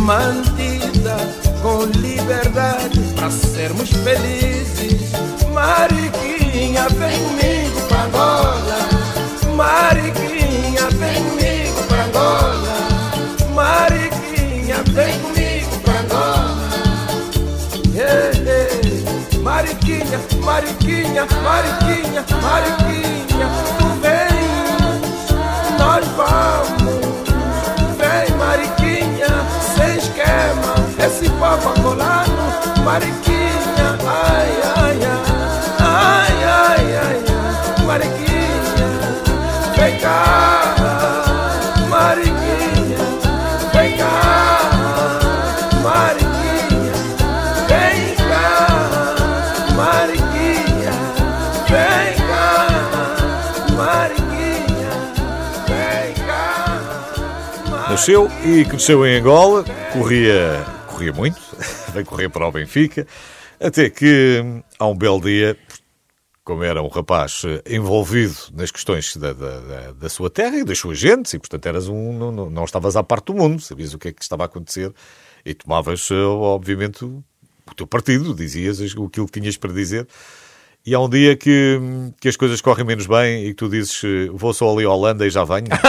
mantida 0.00 1.16
com 1.62 1.84
liberdade 1.96 2.98
para 3.14 3.30
sermos 3.30 3.90
felizes. 3.90 5.12
Mariquinha, 5.52 6.88
vem 6.88 7.22
comigo 7.22 7.63
Mariquinha, 20.54 21.26
Mariquinha, 21.42 22.24
Mariquinha, 22.40 23.46
tu 23.76 23.86
vens, 24.00 25.28
nós 25.76 26.06
vamos. 26.16 27.24
Vem, 27.98 28.36
Mariquinha, 28.36 29.26
sem 29.74 29.96
esquema, 29.96 30.74
esse 31.04 31.28
papo 31.40 31.70
angolano, 31.70 32.84
Mariquinha, 32.84 33.43
Nasceu 57.94 58.28
e 58.44 58.64
cresceu 58.64 59.06
em 59.06 59.18
Angola, 59.20 59.64
corria, 59.92 60.66
corria 60.88 61.12
muito, 61.12 61.40
veio 61.94 62.04
correr 62.04 62.28
para 62.28 62.44
o 62.44 62.50
Benfica, 62.50 63.06
até 63.60 63.88
que 63.88 64.42
hum, 64.44 64.62
há 64.80 64.86
um 64.88 64.96
belo 64.96 65.20
dia, 65.20 65.56
como 66.42 66.64
era 66.64 66.82
um 66.82 66.88
rapaz 66.88 67.42
eh, 67.46 67.62
envolvido 67.76 68.34
nas 68.52 68.72
questões 68.72 69.16
da, 69.16 69.32
da, 69.32 69.92
da- 69.92 70.08
sua 70.08 70.28
terra 70.28 70.56
e 70.56 70.64
das 70.64 70.76
suas 70.76 70.98
gentes, 70.98 71.34
e 71.34 71.38
portanto 71.38 71.66
eras 71.66 71.86
um, 71.86 72.12
não, 72.18 72.50
não- 72.50 72.64
estavas 72.64 72.96
à 72.96 73.02
parte 73.04 73.26
do 73.26 73.34
mundo, 73.34 73.62
sabias 73.62 73.94
o 73.94 73.98
que 73.98 74.08
é 74.08 74.12
que 74.12 74.22
estava 74.24 74.42
a 74.42 74.46
acontecer 74.46 74.92
e 75.46 75.54
tomavas, 75.54 76.08
eh, 76.10 76.14
obviamente, 76.16 77.04
o 77.04 77.22
teu 77.76 77.86
partido, 77.86 78.34
dizias 78.34 78.80
aquilo 78.80 79.08
que 79.08 79.40
tinhas 79.40 79.56
para 79.56 79.72
dizer. 79.72 80.08
E 80.84 80.94
há 80.94 80.98
um 81.00 81.08
dia 81.08 81.36
que, 81.36 81.78
que 82.20 82.28
as 82.28 82.36
coisas 82.36 82.60
correm 82.60 82.84
menos 82.84 83.06
bem 83.06 83.44
e 83.44 83.48
que 83.50 83.54
tu 83.54 83.68
dizes 83.68 84.02
eh, 84.04 84.28
vou 84.34 84.52
só 84.52 84.70
ali 84.74 84.84
à 84.84 84.90
Holanda 84.90 85.24
e 85.24 85.30
já 85.30 85.44
venho. 85.44 85.68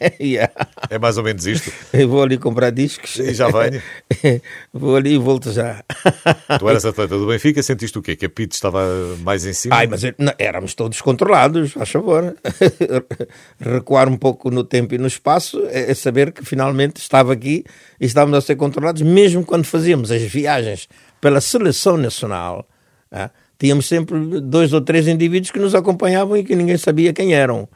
Yeah. 0.20 0.52
É 0.90 0.98
mais 0.98 1.16
ou 1.18 1.24
menos 1.24 1.46
isto. 1.46 1.70
Eu 1.92 2.08
vou 2.08 2.22
ali 2.22 2.38
comprar 2.38 2.70
discos. 2.70 3.16
E 3.18 3.32
já 3.34 3.48
venho. 3.48 3.82
vou 4.72 4.96
ali 4.96 5.14
e 5.14 5.18
volto 5.18 5.52
já. 5.52 5.82
Tu 6.58 6.68
eras 6.68 6.84
atleta 6.84 7.16
do 7.18 7.26
Benfica, 7.26 7.62
sentiste 7.62 7.98
o 7.98 8.02
quê? 8.02 8.16
Que 8.16 8.26
a 8.26 8.28
Pete 8.30 8.52
estava 8.52 8.82
mais 9.20 9.44
em 9.46 9.52
cima? 9.52 9.76
Ai, 9.76 9.86
mas 9.86 10.04
eu- 10.04 10.14
não, 10.18 10.32
éramos 10.38 10.74
todos 10.74 11.00
controlados, 11.00 11.72
faz 11.72 11.90
favor. 11.90 12.34
Recuar 13.60 14.08
um 14.08 14.16
pouco 14.16 14.50
no 14.50 14.64
tempo 14.64 14.94
e 14.94 14.98
no 14.98 15.06
espaço 15.06 15.62
é, 15.66 15.90
é 15.90 15.94
saber 15.94 16.32
que 16.32 16.44
finalmente 16.44 16.96
estava 16.98 17.32
aqui 17.32 17.64
e 18.00 18.06
estávamos 18.06 18.36
a 18.38 18.40
ser 18.40 18.56
controlados, 18.56 19.02
mesmo 19.02 19.44
quando 19.44 19.64
fazíamos 19.64 20.10
as 20.10 20.22
viagens 20.22 20.88
pela 21.20 21.40
seleção 21.40 21.96
nacional. 21.96 22.66
ah, 23.10 23.30
tínhamos 23.58 23.86
sempre 23.86 24.18
dois 24.40 24.72
ou 24.72 24.80
três 24.80 25.06
indivíduos 25.08 25.50
que 25.50 25.58
nos 25.58 25.74
acompanhavam 25.74 26.36
e 26.36 26.44
que 26.44 26.54
ninguém 26.56 26.76
sabia 26.76 27.12
quem 27.12 27.34
eram. 27.34 27.68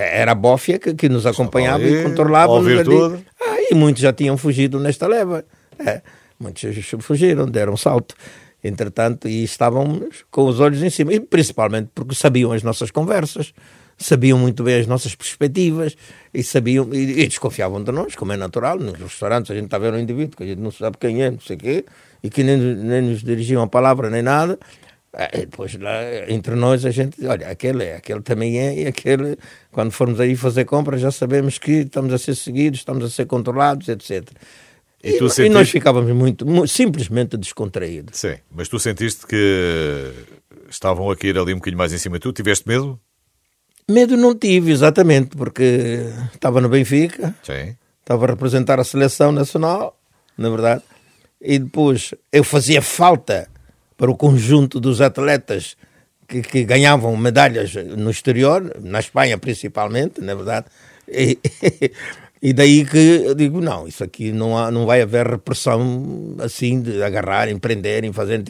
Era 0.00 0.32
a 0.32 0.34
bófia 0.34 0.78
que, 0.78 0.94
que 0.94 1.08
nos 1.08 1.26
acompanhava 1.26 1.84
ali, 1.84 2.00
e 2.00 2.02
controlava. 2.02 2.52
ouvir 2.52 2.84
tudo. 2.84 3.22
Ah, 3.40 3.56
e 3.70 3.74
muitos 3.74 4.02
já 4.02 4.12
tinham 4.12 4.36
fugido 4.36 4.78
nesta 4.78 5.06
leva. 5.06 5.44
É, 5.78 6.02
muitos 6.38 6.62
fugiram, 7.00 7.46
deram 7.46 7.74
um 7.74 7.76
salto. 7.76 8.14
Entretanto, 8.62 9.26
e 9.26 9.42
estávamos 9.42 10.24
com 10.30 10.44
os 10.44 10.60
olhos 10.60 10.82
em 10.82 10.90
cima, 10.90 11.12
e 11.14 11.20
principalmente 11.20 11.90
porque 11.94 12.14
sabiam 12.14 12.52
as 12.52 12.62
nossas 12.62 12.90
conversas, 12.90 13.54
sabiam 13.96 14.38
muito 14.38 14.62
bem 14.62 14.80
as 14.80 14.86
nossas 14.86 15.14
perspectivas 15.14 15.96
e 16.32 16.42
sabiam 16.42 16.88
e, 16.92 17.22
e 17.22 17.26
desconfiavam 17.26 17.82
de 17.82 17.90
nós, 17.90 18.14
como 18.14 18.32
é 18.32 18.36
natural. 18.36 18.78
Nos 18.78 18.98
restaurantes 18.98 19.50
a 19.50 19.54
gente 19.54 19.64
está 19.64 19.76
a 19.76 19.80
ver 19.80 19.94
um 19.94 19.98
indivíduo 19.98 20.36
que 20.36 20.42
a 20.42 20.46
gente 20.46 20.60
não 20.60 20.70
sabe 20.70 20.98
quem 20.98 21.22
é, 21.22 21.30
não 21.30 21.40
sei 21.40 21.56
o 21.56 21.58
quê, 21.58 21.84
e 22.22 22.28
que 22.28 22.42
nem, 22.42 22.56
nem 22.58 23.02
nos 23.02 23.22
dirigiam 23.22 23.62
a 23.62 23.66
palavra 23.66 24.10
nem 24.10 24.22
nada. 24.22 24.58
Ah, 25.12 25.28
depois 25.32 25.74
lá, 25.74 26.02
entre 26.28 26.54
nós, 26.54 26.84
a 26.86 26.90
gente, 26.90 27.26
olha, 27.26 27.48
aquele 27.48 27.84
é, 27.84 27.96
aquele 27.96 28.22
também 28.22 28.60
é, 28.60 28.82
e 28.82 28.86
aquele, 28.86 29.36
quando 29.72 29.90
formos 29.90 30.20
aí 30.20 30.36
fazer 30.36 30.64
compras, 30.64 31.00
já 31.00 31.10
sabemos 31.10 31.58
que 31.58 31.72
estamos 31.72 32.12
a 32.12 32.18
ser 32.18 32.36
seguidos, 32.36 32.80
estamos 32.80 33.04
a 33.04 33.10
ser 33.10 33.26
controlados, 33.26 33.88
etc. 33.88 34.28
E, 35.02 35.08
e, 35.08 35.18
sentiste... 35.18 35.42
e 35.42 35.48
nós 35.48 35.68
ficávamos 35.68 36.14
muito, 36.14 36.46
muito, 36.46 36.68
simplesmente 36.68 37.36
descontraídos. 37.36 38.20
Sim, 38.20 38.36
mas 38.52 38.68
tu 38.68 38.78
sentiste 38.78 39.26
que 39.26 40.12
estavam 40.68 41.10
a 41.10 41.16
cair 41.16 41.36
ali 41.36 41.52
um 41.52 41.56
bocadinho 41.56 41.78
mais 41.78 41.92
em 41.92 41.98
cima 41.98 42.18
de 42.18 42.22
tu? 42.22 42.32
Tiveste 42.32 42.68
medo? 42.68 43.00
Medo 43.88 44.16
não 44.16 44.36
tive, 44.36 44.70
exatamente, 44.70 45.36
porque 45.36 46.04
estava 46.32 46.60
no 46.60 46.68
Benfica, 46.68 47.34
Sim. 47.42 47.74
estava 48.00 48.26
a 48.26 48.28
representar 48.28 48.78
a 48.78 48.84
seleção 48.84 49.32
nacional, 49.32 49.98
na 50.38 50.48
verdade, 50.48 50.84
e 51.40 51.58
depois 51.58 52.14
eu 52.30 52.44
fazia 52.44 52.80
falta 52.80 53.48
para 54.00 54.10
o 54.10 54.16
conjunto 54.16 54.80
dos 54.80 55.02
atletas 55.02 55.76
que, 56.26 56.40
que 56.40 56.64
ganhavam 56.64 57.14
medalhas 57.18 57.74
no 57.74 58.10
exterior, 58.10 58.74
na 58.80 58.98
Espanha 58.98 59.36
principalmente, 59.36 60.22
na 60.22 60.34
verdade, 60.34 60.68
e, 61.06 61.38
e 62.40 62.54
daí 62.54 62.86
que 62.86 62.96
eu 62.96 63.34
digo, 63.34 63.60
não, 63.60 63.86
isso 63.86 64.02
aqui 64.02 64.32
não, 64.32 64.56
há, 64.56 64.70
não 64.70 64.86
vai 64.86 65.02
haver 65.02 65.26
repressão 65.26 66.34
assim 66.38 66.80
de 66.80 67.02
agarrarem, 67.02 67.58
prenderem, 67.58 68.10
fazerem... 68.10 68.42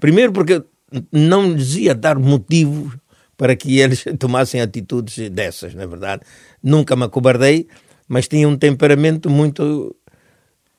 Primeiro 0.00 0.32
porque 0.32 0.64
não 1.12 1.52
lhes 1.52 1.76
ia 1.76 1.94
dar 1.94 2.18
motivo 2.18 2.98
para 3.36 3.54
que 3.54 3.78
eles 3.78 4.02
tomassem 4.18 4.62
atitudes 4.62 5.28
dessas, 5.28 5.74
na 5.74 5.82
é 5.82 5.86
verdade. 5.86 6.22
Nunca 6.62 6.96
me 6.96 7.04
acobardei, 7.04 7.68
mas 8.08 8.26
tinha 8.26 8.48
um 8.48 8.56
temperamento 8.56 9.28
muito 9.28 9.94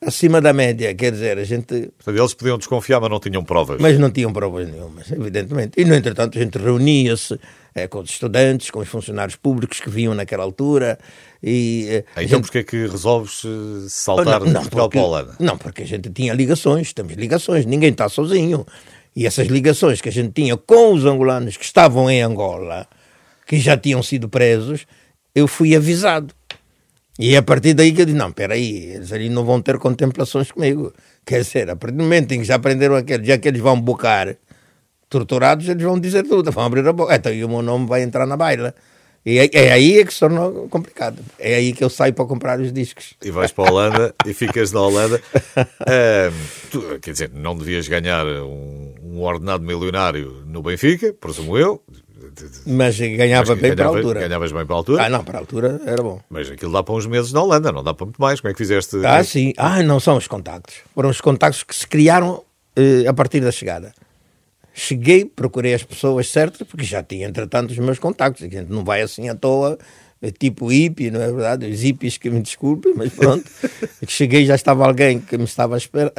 acima 0.05 0.41
da 0.41 0.53
média, 0.53 0.93
quer 0.93 1.11
dizer, 1.11 1.37
a 1.37 1.43
gente... 1.43 1.91
Portanto, 1.97 2.17
eles 2.17 2.33
podiam 2.33 2.57
desconfiar, 2.57 2.99
mas 2.99 3.09
não 3.09 3.19
tinham 3.19 3.43
provas. 3.43 3.79
Mas 3.79 3.97
não 3.99 4.11
tinham 4.11 4.31
provas 4.31 4.67
nenhumas, 4.69 5.11
evidentemente. 5.11 5.79
E, 5.79 5.85
no 5.85 5.95
entretanto, 5.95 6.37
a 6.37 6.41
gente 6.41 6.57
reunia-se 6.57 7.39
é, 7.75 7.87
com 7.87 7.99
os 7.99 8.09
estudantes, 8.09 8.69
com 8.69 8.79
os 8.79 8.87
funcionários 8.87 9.35
públicos 9.35 9.79
que 9.79 9.89
vinham 9.89 10.13
naquela 10.13 10.43
altura 10.43 10.97
e... 11.41 11.87
Eh, 11.89 12.03
então, 12.11 12.37
gente... 12.37 12.41
porquê 12.41 12.57
é 12.59 12.63
que 12.63 12.87
resolves 12.87 13.43
eh, 13.45 13.85
saltar 13.89 14.39
não, 14.39 14.47
de 14.47 14.53
Portugal 14.53 14.89
para 14.89 14.99
a 14.99 15.03
Holanda? 15.03 15.35
Não, 15.39 15.57
porque 15.57 15.83
a 15.83 15.87
gente 15.87 16.09
tinha 16.09 16.33
ligações, 16.33 16.93
temos 16.93 17.13
ligações, 17.13 17.65
ninguém 17.65 17.91
está 17.91 18.07
sozinho. 18.07 18.65
E 19.15 19.27
essas 19.27 19.47
ligações 19.47 20.01
que 20.01 20.09
a 20.09 20.11
gente 20.11 20.31
tinha 20.31 20.55
com 20.55 20.93
os 20.93 21.05
angolanos 21.05 21.57
que 21.57 21.65
estavam 21.65 22.09
em 22.09 22.21
Angola, 22.21 22.87
que 23.45 23.59
já 23.59 23.77
tinham 23.77 24.01
sido 24.01 24.29
presos, 24.29 24.85
eu 25.35 25.47
fui 25.47 25.75
avisado. 25.75 26.33
E 27.19 27.37
a 27.37 27.43
partir 27.43 27.73
daí 27.73 27.93
que 27.93 28.01
eu 28.01 28.05
disse: 28.05 28.17
não, 28.17 28.29
espera 28.29 28.55
aí, 28.55 28.93
eles 28.95 29.11
ali 29.11 29.29
não 29.29 29.45
vão 29.45 29.61
ter 29.61 29.77
contemplações 29.77 30.51
comigo. 30.51 30.93
Quer 31.25 31.41
dizer, 31.41 31.69
a 31.69 31.75
partir 31.75 31.95
do 31.95 32.03
momento 32.03 32.31
em 32.31 32.39
que 32.39 32.45
já 32.45 32.55
aprenderam 32.55 32.95
aquele, 32.95 33.25
já 33.25 33.37
que 33.37 33.47
eles 33.47 33.61
vão 33.61 33.79
bocar 33.79 34.35
torturados, 35.09 35.69
eles 35.69 35.83
vão 35.83 35.99
dizer 35.99 36.23
tudo, 36.23 36.51
vão 36.51 36.65
abrir 36.65 36.87
a 36.87 36.93
boca. 36.93 37.15
Então, 37.15 37.31
e 37.31 37.43
o 37.45 37.49
meu 37.49 37.61
nome 37.61 37.85
vai 37.85 38.01
entrar 38.01 38.25
na 38.25 38.35
baila. 38.35 38.73
E 39.25 39.39
é, 39.39 39.49
é, 39.53 39.71
aí 39.71 39.99
é 39.99 40.05
que 40.05 40.13
se 40.13 40.19
tornou 40.19 40.67
complicado. 40.67 41.17
É 41.39 41.55
aí 41.55 41.71
que 41.71 41.83
eu 41.83 41.89
saio 41.89 42.13
para 42.13 42.25
comprar 42.25 42.59
os 42.59 42.73
discos. 42.73 43.13
E 43.23 43.31
vais 43.31 43.53
para 43.53 43.69
a 43.69 43.71
Holanda 43.71 44.15
e 44.25 44.33
ficas 44.33 44.73
na 44.73 44.81
Holanda. 44.81 45.21
tu, 46.69 46.99
quer 46.99 47.11
dizer, 47.11 47.31
não 47.33 47.55
devias 47.55 47.87
ganhar 47.87 48.25
um, 48.25 48.93
um, 49.01 49.21
ordenado 49.21 49.63
milionário 49.63 50.43
no 50.45 50.61
Benfica, 50.61 51.13
presumo 51.13 51.57
eu. 51.57 51.81
Mas 52.65 52.99
ganhava 52.99 53.49
Mas 53.49 53.59
bem 53.59 53.75
ganhava, 53.75 53.75
para 53.75 53.85
a 53.85 53.87
altura. 53.87 54.19
Ganhavas 54.21 54.51
bem 54.51 54.65
para 54.65 54.75
a 54.75 54.77
altura? 54.77 55.03
Ah, 55.05 55.09
não, 55.09 55.23
para 55.23 55.37
a 55.37 55.41
altura 55.41 55.81
era 55.85 56.01
bom. 56.01 56.21
Mas 56.29 56.49
aquilo 56.49 56.71
dá 56.71 56.83
para 56.83 56.93
uns 56.93 57.05
meses 57.05 57.31
na 57.33 57.41
Holanda, 57.41 57.71
não 57.71 57.83
dá 57.83 57.93
para 57.93 58.05
muito 58.05 58.21
mais. 58.21 58.39
Como 58.39 58.49
é 58.49 58.53
que 58.53 58.57
fizeste? 58.57 58.97
Ah, 59.05 59.23
sim. 59.23 59.53
Ah, 59.57 59.81
não 59.83 59.99
são 59.99 60.17
os 60.17 60.27
contactos. 60.27 60.75
Foram 60.93 61.09
os 61.09 61.21
contactos 61.21 61.63
que 61.63 61.75
se 61.75 61.87
criaram 61.87 62.43
eh, 62.75 63.05
a 63.07 63.13
partir 63.13 63.39
da 63.39 63.51
chegada. 63.51 63.93
Cheguei, 64.73 65.25
procurei 65.25 65.73
as 65.73 65.83
pessoas 65.83 66.27
certas, 66.29 66.67
porque 66.67 66.83
já 66.83 67.03
tinha, 67.03 67.27
entretanto, 67.27 67.69
os 67.71 67.77
meus 67.77 67.99
contactos. 67.99 68.43
A 68.43 68.49
gente 68.49 68.71
não 68.71 68.83
vai 68.83 69.01
assim 69.01 69.29
à 69.29 69.35
toa, 69.35 69.77
é 70.23 70.31
tipo 70.31 70.67
hippie, 70.67 71.11
não 71.11 71.21
é 71.21 71.29
verdade? 71.29 71.69
Os 71.69 71.81
hippies 71.81 72.17
que 72.17 72.29
me 72.29 72.41
desculpem, 72.41 72.93
mas 72.95 73.11
pronto. 73.11 73.43
Cheguei 74.07 74.45
já 74.45 74.55
estava 74.55 74.85
alguém 74.85 75.19
que 75.19 75.37
me 75.37 75.43
estava 75.43 75.75
a 75.75 75.77
esperar. 75.77 76.13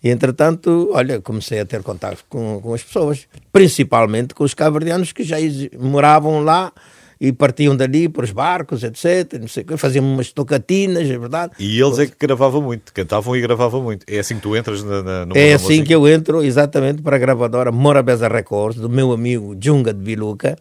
E, 0.00 0.08
entretanto, 0.08 0.88
olha, 0.92 1.20
comecei 1.20 1.58
a 1.58 1.66
ter 1.66 1.82
contato 1.82 2.24
com, 2.28 2.60
com 2.60 2.72
as 2.72 2.84
pessoas, 2.84 3.26
principalmente 3.52 4.34
com 4.34 4.44
os 4.44 4.54
caverdianos 4.54 5.10
que 5.10 5.24
já 5.24 5.36
moravam 5.80 6.44
lá 6.44 6.72
e 7.20 7.32
partiam 7.32 7.76
dali 7.76 8.08
para 8.08 8.22
os 8.22 8.30
barcos, 8.30 8.84
etc. 8.84 9.40
Não 9.40 9.48
sei, 9.48 9.64
faziam 9.76 10.04
umas 10.04 10.30
tocatinas, 10.30 11.10
é 11.10 11.18
verdade. 11.18 11.52
E 11.58 11.80
eles 11.80 11.98
é 11.98 12.06
que 12.06 12.14
gravavam 12.18 12.62
muito, 12.62 12.94
cantavam 12.94 13.34
e 13.34 13.40
gravavam 13.40 13.82
muito. 13.82 14.06
É 14.08 14.20
assim 14.20 14.36
que 14.36 14.42
tu 14.42 14.56
entras 14.56 14.84
na, 14.84 15.02
na, 15.02 15.26
no 15.26 15.36
É 15.36 15.54
assim 15.54 15.82
que 15.82 15.92
eu 15.92 16.06
entro, 16.06 16.40
exatamente, 16.44 17.02
para 17.02 17.16
a 17.16 17.18
gravadora 17.18 17.72
Morabeza 17.72 18.28
Records, 18.28 18.80
do 18.80 18.88
meu 18.88 19.10
amigo 19.10 19.56
Junga 19.60 19.92
de 19.92 20.00
Biluca, 20.00 20.56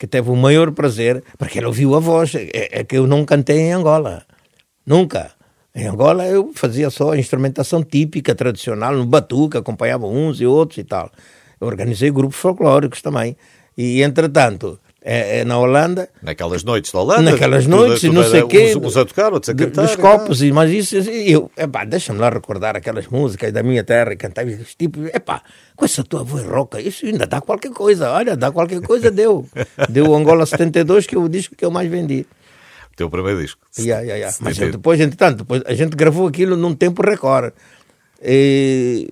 que 0.00 0.06
teve 0.06 0.30
o 0.30 0.34
maior 0.34 0.72
prazer, 0.72 1.22
porque 1.36 1.58
ele 1.58 1.66
ouviu 1.66 1.94
a 1.94 2.00
voz. 2.00 2.34
É, 2.34 2.80
é 2.80 2.84
que 2.84 2.96
eu 2.96 3.06
não 3.06 3.22
cantei 3.26 3.58
em 3.58 3.72
Angola. 3.74 4.24
Nunca. 4.86 5.32
Em 5.74 5.86
Angola 5.86 6.26
eu 6.26 6.52
fazia 6.54 6.88
só 6.88 7.12
a 7.12 7.18
instrumentação 7.18 7.84
típica, 7.84 8.34
tradicional, 8.34 8.96
no 8.96 9.04
batuque, 9.04 9.58
acompanhava 9.58 10.06
uns 10.06 10.40
e 10.40 10.46
outros 10.46 10.78
e 10.78 10.84
tal. 10.84 11.10
Eu 11.60 11.66
organizei 11.66 12.10
grupos 12.10 12.38
folclóricos 12.38 13.02
também. 13.02 13.36
E, 13.76 14.02
entretanto, 14.02 14.80
é, 15.02 15.38
é, 15.38 15.44
na 15.44 15.58
Holanda. 15.58 16.08
Naquelas 16.22 16.62
noites 16.62 16.92
da 16.92 17.00
Holanda. 17.00 17.30
Naquelas 17.30 17.66
noites, 17.66 18.02
tudo, 18.02 18.12
não 18.12 18.24
sei 18.24 18.42
o 18.42 18.48
quê. 18.48 18.74
Uns, 18.76 18.84
uns 18.84 18.96
a 18.96 19.04
tocar, 19.04 19.32
outros 19.32 19.48
a 19.48 19.54
cantar. 19.54 19.86
Dos 19.86 19.96
copos, 19.96 20.42
e 20.42 20.52
mas 20.52 20.70
isso, 20.70 20.96
eu, 20.96 21.50
epá, 21.56 21.84
deixa-me 21.84 22.18
lá 22.18 22.28
recordar 22.28 22.76
aquelas 22.76 23.06
músicas 23.06 23.52
da 23.52 23.62
minha 23.62 23.82
terra 23.82 24.12
e 24.12 24.16
cantar 24.16 24.46
esse 24.46 24.76
tipo, 24.76 25.00
epá, 25.06 25.42
com 25.74 25.84
essa 25.84 26.04
tua 26.04 26.22
voz 26.22 26.44
roca, 26.44 26.80
isso 26.80 27.06
ainda 27.06 27.26
dá 27.26 27.40
qualquer 27.40 27.72
coisa, 27.72 28.10
olha, 28.10 28.36
dá 28.36 28.52
qualquer 28.52 28.82
coisa, 28.82 29.10
deu. 29.10 29.46
deu 29.88 30.08
o 30.08 30.14
Angola 30.14 30.44
72, 30.44 31.06
que 31.06 31.14
é 31.14 31.18
o 31.18 31.28
disco 31.28 31.56
que 31.56 31.64
eu 31.64 31.70
mais 31.70 31.90
vendi. 31.90 32.26
O 32.92 32.96
teu 32.96 33.08
primeiro 33.08 33.40
disco. 33.40 33.60
Yeah, 33.78 34.02
yeah, 34.02 34.16
yeah. 34.16 34.36
Mas 34.40 34.58
depois, 34.58 35.00
entretanto, 35.00 35.38
depois, 35.38 35.62
a 35.64 35.72
gente 35.72 35.96
gravou 35.96 36.26
aquilo 36.26 36.56
num 36.56 36.74
tempo 36.74 37.00
recorde. 37.00 37.54
E 38.22 39.08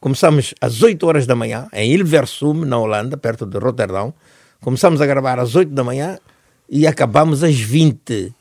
começamos 0.00 0.52
às 0.60 0.82
8 0.82 1.06
horas 1.06 1.26
da 1.26 1.36
manhã, 1.36 1.68
em 1.72 1.92
Hilversum, 1.92 2.64
na 2.64 2.76
Holanda, 2.76 3.16
perto 3.16 3.46
de 3.46 3.56
Roterdão. 3.58 4.12
Começamos 4.60 5.00
a 5.00 5.06
gravar 5.06 5.38
às 5.38 5.54
8 5.54 5.72
da 5.72 5.84
manhã 5.84 6.18
e 6.68 6.86
acabamos 6.86 7.42
às 7.44 7.58
20. 7.58 8.34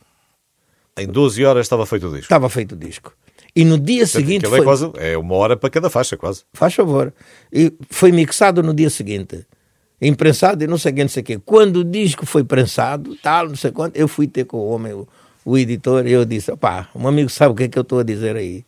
Em 0.97 1.08
12 1.08 1.45
horas 1.45 1.65
estava 1.65 1.86
feito 1.86 2.08
o 2.08 2.10
disco? 2.10 2.23
Estava 2.23 2.49
feito 2.49 2.73
o 2.73 2.75
disco. 2.75 3.13
E 3.56 3.63
no 3.63 3.80
dia 3.80 4.03
Portanto, 4.03 4.21
seguinte. 4.21 4.45
É, 4.45 4.49
foi... 4.49 4.63
quase, 4.63 4.91
é 4.97 5.17
uma 5.17 5.36
hora 5.36 5.56
para 5.56 5.69
cada 5.69 5.89
faixa, 5.89 6.17
quase. 6.17 6.43
Faz 6.53 6.73
favor. 6.73 7.13
E 7.51 7.73
foi 7.89 8.12
mixado 8.12 8.62
no 8.63 8.73
dia 8.73 8.89
seguinte. 8.89 9.45
Imprensado 10.01 10.63
e 10.63 10.67
não 10.67 10.77
sei 10.77 10.91
o 10.91 10.95
que, 10.95 11.01
não 11.01 11.10
sei 11.10 11.21
o 11.21 11.25
que. 11.25 11.39
Quando 11.39 11.77
o 11.77 11.84
disco 11.84 12.25
foi 12.25 12.43
prensado, 12.43 13.15
tal, 13.15 13.47
não 13.47 13.56
sei 13.56 13.71
quanto, 13.71 13.97
eu 13.97 14.08
fui 14.08 14.27
ter 14.27 14.45
com 14.45 14.58
o 14.58 14.69
homem, 14.69 14.93
o, 14.93 15.08
o 15.43 15.58
editor, 15.58 16.06
e 16.06 16.12
eu 16.12 16.25
disse: 16.25 16.56
pá, 16.58 16.89
um 16.95 17.08
amigo 17.08 17.30
sabe 17.30 17.51
o 17.51 17.56
que 17.56 17.63
é 17.63 17.67
que 17.67 17.80
eu 17.80 17.82
estou 17.82 17.99
a 17.99 18.03
dizer 18.03 18.36
aí. 18.36 18.63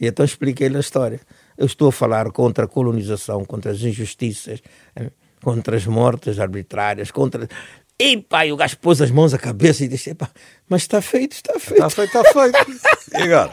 E 0.00 0.06
então 0.06 0.24
expliquei-lhe 0.24 0.76
a 0.76 0.80
história. 0.80 1.20
Eu 1.56 1.66
estou 1.66 1.88
a 1.88 1.92
falar 1.92 2.30
contra 2.32 2.64
a 2.64 2.68
colonização, 2.68 3.44
contra 3.44 3.70
as 3.70 3.82
injustiças 3.82 4.60
contra 5.44 5.76
as 5.76 5.86
mortes 5.86 6.40
arbitrárias, 6.40 7.10
contra. 7.10 7.46
E 8.00 8.26
e 8.46 8.52
o 8.52 8.56
gajo 8.56 8.78
pôs 8.78 9.00
as 9.00 9.10
mãos 9.10 9.34
à 9.34 9.38
cabeça 9.38 9.84
e 9.84 9.88
disse: 9.88 10.16
mas 10.68 10.82
está 10.82 11.00
feito, 11.00 11.32
está 11.32 11.60
feito. 11.60 11.84
Está 11.84 11.90
feito, 11.90 12.18
está 12.18 12.32
feito. 12.32 12.80
e 13.12 13.22
agora? 13.22 13.50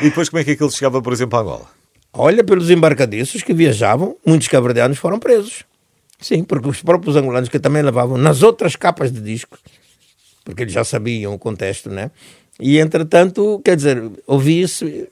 E 0.00 0.04
depois 0.04 0.28
como 0.28 0.40
é 0.40 0.44
que 0.44 0.52
aquilo 0.52 0.70
chegava, 0.70 1.00
por 1.02 1.12
exemplo, 1.12 1.38
a 1.38 1.42
Angola? 1.42 1.66
Olha, 2.12 2.44
pelos 2.44 2.70
embarcadiços 2.70 3.42
que 3.42 3.52
viajavam, 3.52 4.16
muitos 4.24 4.46
cabredianos 4.46 4.98
foram 4.98 5.18
presos. 5.18 5.64
Sim, 6.20 6.44
porque 6.44 6.68
os 6.68 6.80
próprios 6.80 7.16
angolanos 7.16 7.48
que 7.48 7.58
também 7.58 7.82
levavam 7.82 8.16
nas 8.16 8.42
outras 8.42 8.76
capas 8.76 9.10
de 9.10 9.20
discos, 9.20 9.58
porque 10.44 10.62
eles 10.62 10.72
já 10.72 10.84
sabiam 10.84 11.34
o 11.34 11.38
contexto, 11.38 11.90
né? 11.90 12.10
E 12.60 12.78
entretanto, 12.78 13.60
quer 13.64 13.74
dizer, 13.74 14.10
ouvia-se 14.26 15.08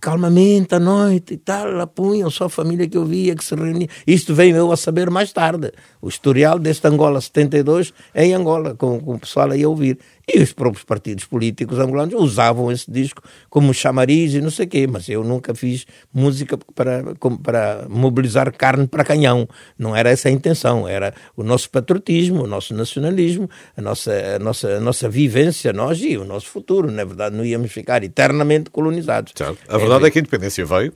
calmamente 0.00 0.74
à 0.74 0.80
noite 0.80 1.34
e 1.34 1.36
tal, 1.36 1.70
lá 1.70 1.86
punham 1.86 2.30
só 2.30 2.44
a 2.44 2.48
família 2.48 2.86
que 2.86 2.96
eu 2.96 3.04
via 3.04 3.34
que 3.34 3.44
se 3.44 3.54
reunia. 3.54 3.88
Isto 4.06 4.34
veio 4.34 4.56
eu 4.56 4.70
a 4.70 4.76
saber 4.76 5.10
mais 5.10 5.32
tarde. 5.32 5.72
O 6.00 6.08
historial 6.08 6.58
deste 6.58 6.86
Angola 6.86 7.20
72 7.20 7.92
é 8.14 8.26
em 8.26 8.34
Angola, 8.34 8.74
com, 8.74 9.00
com 9.00 9.14
o 9.14 9.18
pessoal 9.18 9.50
aí 9.50 9.62
a 9.62 9.68
ouvir. 9.68 9.98
E 10.28 10.42
os 10.42 10.52
próprios 10.52 10.84
partidos 10.84 11.24
políticos 11.24 11.78
angolanos 11.78 12.12
usavam 12.14 12.72
esse 12.72 12.90
disco 12.90 13.22
como 13.48 13.72
chamariz 13.72 14.34
e 14.34 14.40
não 14.40 14.50
sei 14.50 14.66
o 14.66 14.68
quê, 14.68 14.86
mas 14.86 15.08
eu 15.08 15.22
nunca 15.22 15.54
fiz 15.54 15.86
música 16.12 16.58
para, 16.74 17.04
para 17.44 17.86
mobilizar 17.88 18.52
carne 18.52 18.88
para 18.88 19.04
canhão. 19.04 19.48
Não 19.78 19.94
era 19.94 20.10
essa 20.10 20.28
a 20.28 20.32
intenção, 20.32 20.88
era 20.88 21.14
o 21.36 21.44
nosso 21.44 21.70
patriotismo, 21.70 22.42
o 22.42 22.46
nosso 22.46 22.74
nacionalismo, 22.74 23.48
a 23.76 23.80
nossa, 23.80 24.12
a 24.34 24.38
nossa, 24.40 24.68
a 24.76 24.80
nossa 24.80 25.08
vivência, 25.08 25.72
nós 25.72 26.00
e 26.00 26.16
o 26.16 26.24
nosso 26.24 26.48
futuro. 26.48 26.90
Na 26.90 27.04
verdade, 27.04 27.36
não 27.36 27.44
íamos 27.44 27.70
ficar 27.70 28.02
eternamente 28.02 28.68
colonizados. 28.70 29.32
A 29.68 29.78
verdade 29.78 30.06
é, 30.06 30.08
é 30.08 30.10
que 30.10 30.18
a 30.18 30.22
independência 30.22 30.66
veio, 30.66 30.92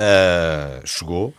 uh, 0.00 0.86
chegou, 0.86 1.34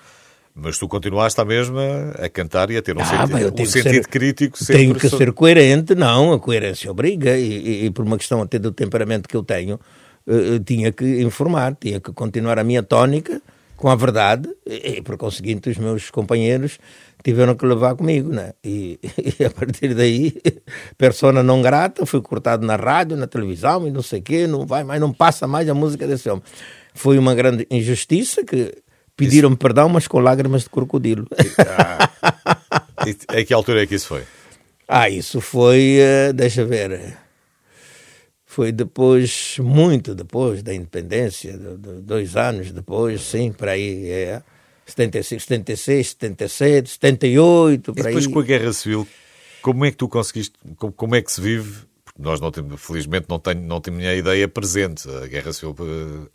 mas 0.59 0.79
tu 0.79 0.87
continuaste 0.87 1.39
a 1.39 1.45
mesma 1.45 1.83
a 2.19 2.27
cantar 2.27 2.71
e 2.71 2.77
a 2.77 2.81
ter 2.81 2.97
um, 2.97 3.01
ah, 3.01 3.05
sentido, 3.05 3.61
um 3.61 3.65
sentido 3.65 3.93
ser, 3.93 4.07
crítico. 4.07 4.65
Tenho 4.65 4.95
que 4.95 5.07
ser 5.07 5.31
coerente, 5.31 5.93
não, 5.93 6.33
a 6.33 6.39
coerência 6.39 6.89
obriga, 6.89 7.37
e, 7.37 7.47
e, 7.47 7.85
e, 7.85 7.91
por 7.91 8.03
uma 8.03 8.17
questão 8.17 8.41
até 8.41 8.57
do 8.57 8.71
temperamento 8.71 9.29
que 9.29 9.37
eu 9.37 9.43
tenho, 9.43 9.79
uh, 10.25 10.59
tinha 10.65 10.91
que 10.91 11.21
informar, 11.21 11.77
tinha 11.79 11.99
que 11.99 12.11
continuar 12.11 12.57
a 12.57 12.63
minha 12.63 12.81
tónica 12.81 13.39
com 13.75 13.87
a 13.87 13.95
verdade, 13.95 14.49
e, 14.65 14.97
e 14.97 15.01
por 15.03 15.15
conseguinte 15.15 15.69
os 15.69 15.77
meus 15.77 16.09
companheiros 16.09 16.79
tiveram 17.23 17.53
que 17.53 17.63
levar 17.63 17.95
comigo, 17.95 18.29
né? 18.29 18.53
E, 18.63 18.99
e 19.39 19.45
a 19.45 19.51
partir 19.51 19.93
daí, 19.93 20.41
persona 20.97 21.43
não 21.43 21.61
grata, 21.61 22.03
fui 22.03 22.21
cortado 22.21 22.65
na 22.65 22.75
rádio, 22.75 23.15
na 23.15 23.27
televisão 23.27 23.87
e 23.87 23.91
não 23.91 24.01
sei 24.01 24.21
o 24.21 24.23
quê, 24.23 24.47
não 24.47 24.65
vai 24.65 24.83
mais, 24.83 24.99
não 24.99 25.13
passa 25.13 25.45
mais 25.45 25.69
a 25.69 25.75
música 25.75 26.07
desse 26.07 26.27
homem. 26.27 26.43
Foi 26.95 27.19
uma 27.19 27.35
grande 27.35 27.67
injustiça 27.69 28.43
que 28.43 28.73
pediram 29.17 29.55
perdão, 29.55 29.89
mas 29.89 30.07
com 30.07 30.19
lágrimas 30.19 30.63
de 30.63 30.69
crocodilo. 30.69 31.27
E 33.05 33.39
a 33.41 33.43
que 33.45 33.53
altura 33.53 33.83
é 33.83 33.87
que 33.87 33.95
isso 33.95 34.07
foi? 34.07 34.23
Ah, 34.87 35.09
isso 35.09 35.41
foi, 35.41 35.97
eh, 35.99 36.31
deixa 36.33 36.63
ver, 36.63 37.17
foi 38.45 38.71
depois, 38.71 39.57
muito 39.59 40.15
depois 40.15 40.63
da 40.63 40.73
independência, 40.73 41.57
do- 41.57 41.77
do- 41.77 42.01
dois 42.01 42.35
anos 42.37 42.71
depois, 42.71 43.21
sim, 43.21 43.51
por 43.51 43.67
aí, 43.67 44.09
é, 44.09 44.41
75, 44.85 45.41
76, 45.41 46.07
77, 46.11 46.89
78, 46.91 47.91
E 47.91 47.93
por 47.93 48.03
depois 48.03 48.25
aí. 48.25 48.31
com 48.31 48.39
a 48.39 48.43
Guerra 48.43 48.71
Civil, 48.71 49.05
como 49.61 49.83
é 49.83 49.91
que 49.91 49.97
tu 49.97 50.07
conseguiste, 50.07 50.55
como 50.95 51.15
é 51.15 51.21
que 51.21 51.31
se 51.31 51.41
vive? 51.41 51.81
Nós 52.19 52.41
não 52.41 52.49
temos, 52.51 52.81
felizmente 52.81 53.27
não 53.29 53.37
tenho, 53.37 53.61
não 53.61 53.79
tenho 53.79 53.99
a 53.99 54.13
ideia 54.15 54.47
presente. 54.47 55.07
A 55.23 55.27
Guerra 55.27 55.53
Civil 55.53 55.75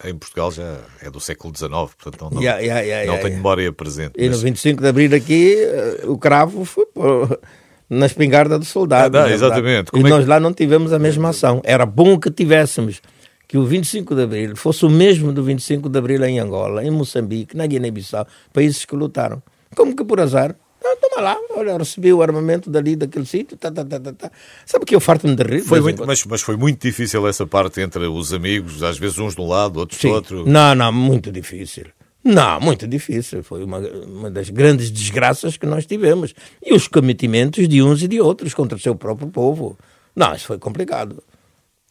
eh, 0.05 0.11
em 0.11 0.15
Portugal 0.17 0.51
já 0.53 0.79
é 1.03 1.11
do 1.11 1.19
século 1.19 1.53
XIX, 1.57 1.71
portanto 1.71 2.21
não, 2.23 2.31
não, 2.31 2.43
Ya, 2.43 2.59
ya, 2.61 2.81
ya, 2.81 3.05
não 3.07 3.19
tenho 3.19 3.35
memória 3.37 3.73
presente. 3.73 4.13
E 4.17 4.27
no 4.27 4.31
Mas- 4.31 4.43
25 4.43 4.81
de 4.81 4.89
Abril 4.89 5.15
aqui, 5.17 5.57
eh, 5.59 6.03
o 6.07 6.17
cravo 6.17 6.65
foi 6.65 6.87
pô, 6.87 7.27
na 7.91 8.07
espingarda 8.07 8.59
do 8.59 8.65
soldado. 8.65 9.17
Ah, 9.19 9.23
não, 9.23 9.29
verdade. 9.29 9.35
exatamente. 9.55 9.91
E 9.93 9.99
é 9.99 10.03
que- 10.05 10.09
nós 10.09 10.27
lá 10.27 10.39
não 10.39 10.53
tivemos 10.55 10.93
a 10.93 10.99
mesma 11.01 11.31
ação. 11.31 11.61
Era 11.65 11.85
bom 11.85 12.17
que 12.19 12.31
tivéssemos 12.31 13.03
que 13.49 13.59
o 13.59 13.65
25 13.65 14.15
de 14.15 14.23
Abril 14.23 14.55
fosse 14.57 14.87
o 14.87 14.89
mesmo 14.89 15.33
do 15.33 15.43
25 15.43 15.89
de 15.89 15.99
Abril 15.99 16.25
em 16.25 16.39
Angola, 16.39 16.85
em 16.85 16.91
Moçambique, 16.91 17.57
na 17.57 17.67
Guiné-Bissau, 17.67 18.27
países 18.53 18.85
que 18.85 18.95
lutaram. 18.95 19.43
Como 19.77 19.97
que 19.97 20.05
por 20.05 20.21
azar? 20.21 20.55
Ah, 20.93 20.97
toma 21.01 21.23
lá, 21.23 21.37
olha, 21.57 21.79
recebi 21.79 22.13
o 22.13 22.21
armamento 22.23 22.69
dali, 22.69 22.97
daquele 22.97 23.25
sítio, 23.25 23.57
tá, 23.57 23.71
tá, 23.71 23.85
tá, 23.85 23.99
tá, 23.99 24.13
tá. 24.13 24.31
Sabe 24.67 24.85
que 24.85 24.95
eu 24.95 25.01
farto-me 25.01 25.35
de 25.35 25.43
rir? 25.43 25.63
Foi 25.63 25.81
muito, 25.81 26.05
mas, 26.07 26.25
mas 26.27 26.43
foi 26.43 26.57
muito 26.57 26.81
difícil 26.87 27.27
essa 27.27 27.47
parte 27.47 27.81
entre 27.81 28.07
os 28.07 28.33
amigos, 28.33 28.83
às 28.83 28.99
vezes 28.99 29.19
uns 29.19 29.35
de 29.35 29.41
um 29.41 29.49
lado, 29.49 29.79
outros 29.79 30.01
Sim. 30.01 30.09
do 30.09 30.15
outro. 30.15 30.47
Não, 30.47 30.75
não, 30.75 30.93
muito 30.93 31.33
difícil. 31.33 31.87
Não, 32.25 32.61
muito 32.61 32.87
difícil. 32.87 33.43
Foi 33.43 33.65
uma, 33.65 33.79
uma 33.79 34.31
das 34.31 34.49
grandes 34.51 34.91
desgraças 34.91 35.57
que 35.57 35.67
nós 35.67 35.87
tivemos. 35.87 36.35
E 36.65 36.73
os 36.73 36.87
cometimentos 36.87 37.69
de 37.69 37.83
uns 37.83 38.03
e 38.03 38.09
de 38.09 38.21
outros 38.21 38.55
contra 38.55 38.77
o 38.77 38.81
seu 38.81 38.95
próprio 38.95 39.29
povo. 39.29 39.77
Não, 40.15 40.35
isso 40.35 40.47
foi 40.47 40.59
complicado. 40.59 41.23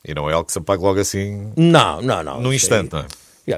E 0.06 0.14
não 0.14 0.30
é 0.30 0.34
algo 0.34 0.46
que 0.46 0.54
se 0.54 0.60
apague 0.60 0.82
logo 0.82 1.00
assim 1.00 1.52
Não, 1.56 2.02
não, 2.02 2.24
não. 2.24 2.42
num 2.42 2.54
instante, 2.54 2.94
não 2.94 3.00
é? 3.02 3.06
E, 3.48 3.52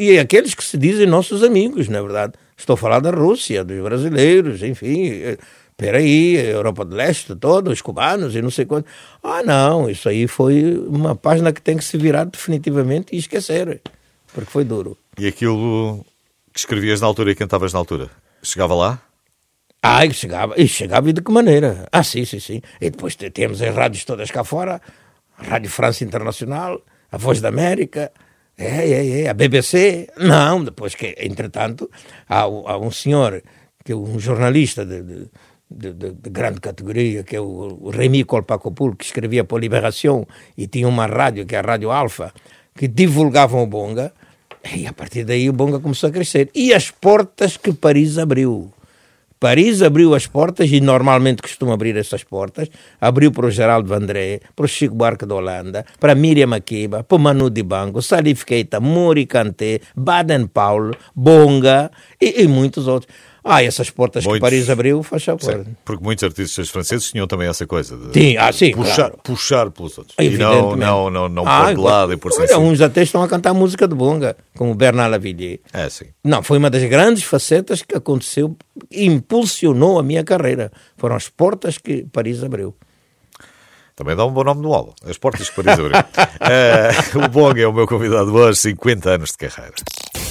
e, 0.00 0.12
e 0.14 0.18
aqueles 0.18 0.54
que 0.54 0.64
se 0.64 0.76
dizem 0.78 1.06
nossos 1.06 1.42
amigos, 1.42 1.88
na 1.88 2.00
verdade. 2.00 2.32
Estou 2.56 2.74
a 2.74 2.76
falar 2.76 3.00
da 3.00 3.10
Rússia, 3.10 3.64
dos 3.64 3.82
brasileiros, 3.82 4.62
enfim. 4.62 5.08
eh, 5.10 5.38
Peraí, 5.76 6.36
Europa 6.36 6.84
do 6.84 6.94
Leste 6.94 7.34
toda, 7.34 7.70
os 7.70 7.80
cubanos 7.80 8.34
e 8.36 8.42
não 8.42 8.50
sei 8.50 8.66
quanto. 8.66 8.86
Ah, 9.22 9.42
não, 9.42 9.88
isso 9.88 10.10
aí 10.10 10.26
foi 10.26 10.76
uma 10.86 11.16
página 11.16 11.52
que 11.54 11.62
tem 11.62 11.74
que 11.78 11.84
se 11.84 11.96
virar 11.96 12.24
definitivamente 12.24 13.14
e 13.16 13.18
esquecer. 13.18 13.80
Porque 14.34 14.50
foi 14.50 14.62
duro. 14.62 14.98
E 15.18 15.26
aquilo 15.26 16.04
que 16.52 16.60
escrevias 16.60 17.00
na 17.00 17.06
altura 17.06 17.30
e 17.30 17.34
cantavas 17.34 17.72
na 17.72 17.78
altura, 17.78 18.10
chegava 18.42 18.74
lá? 18.74 19.00
Ah, 19.82 20.04
e 20.04 20.12
chegava, 20.12 20.54
e 20.60 20.68
chegava 20.68 21.08
e 21.08 21.14
de 21.14 21.22
que 21.22 21.32
maneira? 21.32 21.88
Ah, 21.90 22.02
sim, 22.04 22.26
sim, 22.26 22.38
sim. 22.40 22.60
E 22.78 22.90
depois 22.90 23.16
te- 23.16 23.30
temos 23.30 23.62
as 23.62 23.74
rádios 23.74 24.04
todas 24.04 24.30
cá 24.30 24.44
fora, 24.44 24.82
a 25.38 25.42
Rádio 25.44 25.70
França 25.70 26.04
Internacional, 26.04 26.82
a 27.10 27.16
Voz 27.16 27.40
da 27.40 27.48
América, 27.48 28.12
é, 28.60 28.90
é, 28.90 29.20
é, 29.22 29.28
a 29.28 29.34
BBC. 29.34 30.08
Não, 30.18 30.62
depois 30.62 30.94
que, 30.94 31.14
entretanto, 31.18 31.90
há, 32.28 32.46
um- 32.46 32.68
há 32.68 32.76
um 32.78 32.90
senhor, 32.90 33.42
que 33.84 33.92
é 33.92 33.96
um 33.96 34.18
jornalista 34.18 34.84
de, 34.84 35.02
de, 35.02 35.30
de- 35.70 35.92
de- 35.94 36.12
de 36.12 36.30
grande 36.30 36.60
categoria, 36.60 37.22
que 37.22 37.36
é 37.36 37.40
o, 37.40 37.78
o 37.80 37.90
Remy 37.90 38.24
que 38.96 39.04
escrevia 39.04 39.44
para 39.44 39.56
a 39.56 39.60
Liberação 39.60 40.26
e 40.56 40.66
tinha 40.66 40.86
uma 40.88 41.06
rádio, 41.06 41.46
que 41.46 41.54
é 41.56 41.58
a 41.58 41.62
Rádio 41.62 41.90
Alfa, 41.90 42.32
que 42.76 42.86
divulgavam 42.88 43.62
o 43.62 43.66
Bonga, 43.66 44.12
e 44.76 44.86
a 44.86 44.92
partir 44.92 45.24
daí 45.24 45.48
o 45.48 45.52
Bonga 45.54 45.80
começou 45.80 46.08
a 46.10 46.12
crescer. 46.12 46.50
E 46.54 46.74
as 46.74 46.90
portas 46.90 47.56
que 47.56 47.72
Paris 47.72 48.18
abriu. 48.18 48.70
Paris 49.40 49.80
abriu 49.80 50.14
as 50.14 50.26
portas 50.26 50.70
e 50.70 50.82
normalmente 50.82 51.40
costuma 51.40 51.72
abrir 51.72 51.96
essas 51.96 52.22
portas. 52.22 52.68
Abriu 53.00 53.32
para 53.32 53.46
o 53.46 53.50
Geraldo 53.50 53.88
Vandré, 53.88 54.40
para 54.54 54.66
o 54.66 54.68
Chico 54.68 54.94
Buarque 54.94 55.24
da 55.24 55.34
Holanda, 55.34 55.86
para 55.98 56.14
Miriam 56.14 56.48
Makeba, 56.48 57.02
para 57.02 57.16
o 57.16 57.18
Manu 57.18 57.48
Dibango, 57.48 58.02
Salif 58.02 58.44
Keita, 58.44 58.80
Muri 58.80 59.24
Kanté, 59.24 59.80
Baden 59.96 60.46
Powell, 60.46 60.94
Bonga 61.16 61.90
e, 62.20 62.42
e 62.42 62.46
muitos 62.46 62.86
outros. 62.86 63.10
Ah, 63.42 63.62
essas 63.62 63.88
portas 63.90 64.22
que 64.22 64.28
Muitos. 64.28 64.46
Paris 64.48 64.68
abriu, 64.68 65.02
faz 65.02 65.24
favor. 65.24 65.64
Sim, 65.64 65.76
porque 65.84 66.04
muitos 66.04 66.22
artistas 66.24 66.68
franceses 66.68 67.10
tinham 67.10 67.26
também 67.26 67.48
essa 67.48 67.66
coisa 67.66 67.96
de 67.96 68.12
Sim, 68.12 68.36
ah, 68.36 68.52
sim, 68.52 68.72
puxar, 68.72 68.94
claro. 68.96 69.18
puxar 69.22 69.70
pelos 69.70 69.96
outros. 69.96 70.14
E 70.20 70.28
não, 70.30 70.76
não, 70.76 71.08
não, 71.10 71.28
não 71.28 71.44
Ah, 71.46 71.64
pôr 71.66 71.74
de 71.74 71.80
lado 71.80 72.12
e 72.12 72.16
por 72.16 72.32
cima. 72.32 72.58
uns 72.58 72.80
até 72.80 73.02
estão 73.02 73.22
a 73.22 73.28
cantar 73.28 73.54
música 73.54 73.88
de 73.88 73.94
Bonga, 73.94 74.36
como 74.56 74.74
Bernard 74.74 75.10
Lavillier. 75.10 75.60
É, 75.72 75.88
sim. 75.88 76.06
Não, 76.22 76.42
foi 76.42 76.58
uma 76.58 76.68
das 76.68 76.82
grandes 76.84 77.22
facetas 77.24 77.82
que 77.82 77.94
aconteceu, 77.96 78.54
impulsionou 78.90 79.98
a 79.98 80.02
minha 80.02 80.22
carreira. 80.24 80.70
Foram 80.96 81.16
as 81.16 81.28
portas 81.28 81.78
que 81.78 82.04
Paris 82.12 82.42
abriu. 82.44 82.74
Também 84.00 84.16
dá 84.16 84.24
um 84.24 84.30
bom 84.32 84.42
nome 84.42 84.62
no 84.62 84.72
álbum. 84.72 84.94
As 85.04 85.18
portas 85.18 85.50
que 85.50 85.56
Paris 85.62 85.78
abriu. 85.78 85.98
Eh, 86.40 86.90
o 87.22 87.28
Bong 87.28 87.60
é 87.60 87.66
o 87.66 87.72
meu 87.72 87.86
convidado 87.86 88.34
hoje, 88.34 88.58
50 88.60 89.10
anos 89.10 89.32
de 89.32 89.36
carreira. 89.36 89.74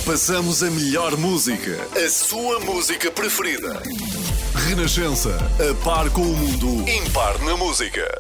Passamos 0.07 0.63
a 0.63 0.71
melhor 0.71 1.15
música, 1.15 1.77
a 1.95 2.09
sua 2.09 2.59
música 2.61 3.11
preferida. 3.11 3.79
Renascença, 4.67 5.37
a 5.69 5.85
par 5.85 6.09
com 6.09 6.21
o 6.23 6.35
mundo, 6.35 6.83
impar 6.89 7.37
na 7.43 7.55
música. 7.57 8.19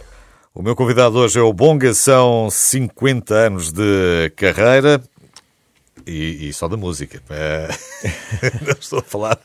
O 0.53 0.61
meu 0.61 0.75
convidado 0.75 1.17
hoje 1.17 1.39
é 1.39 1.41
o 1.41 1.51
Bonga, 1.51 1.95
são 1.95 2.47
50 2.51 3.33
anos 3.33 3.71
de 3.71 4.31
carreira 4.35 5.01
e, 6.05 6.49
e 6.49 6.53
só 6.53 6.67
da 6.67 6.77
música. 6.77 7.19
Eh, 7.27 7.69
não 8.67 8.75
estou 8.79 8.99
a 8.99 9.01
falar 9.01 9.39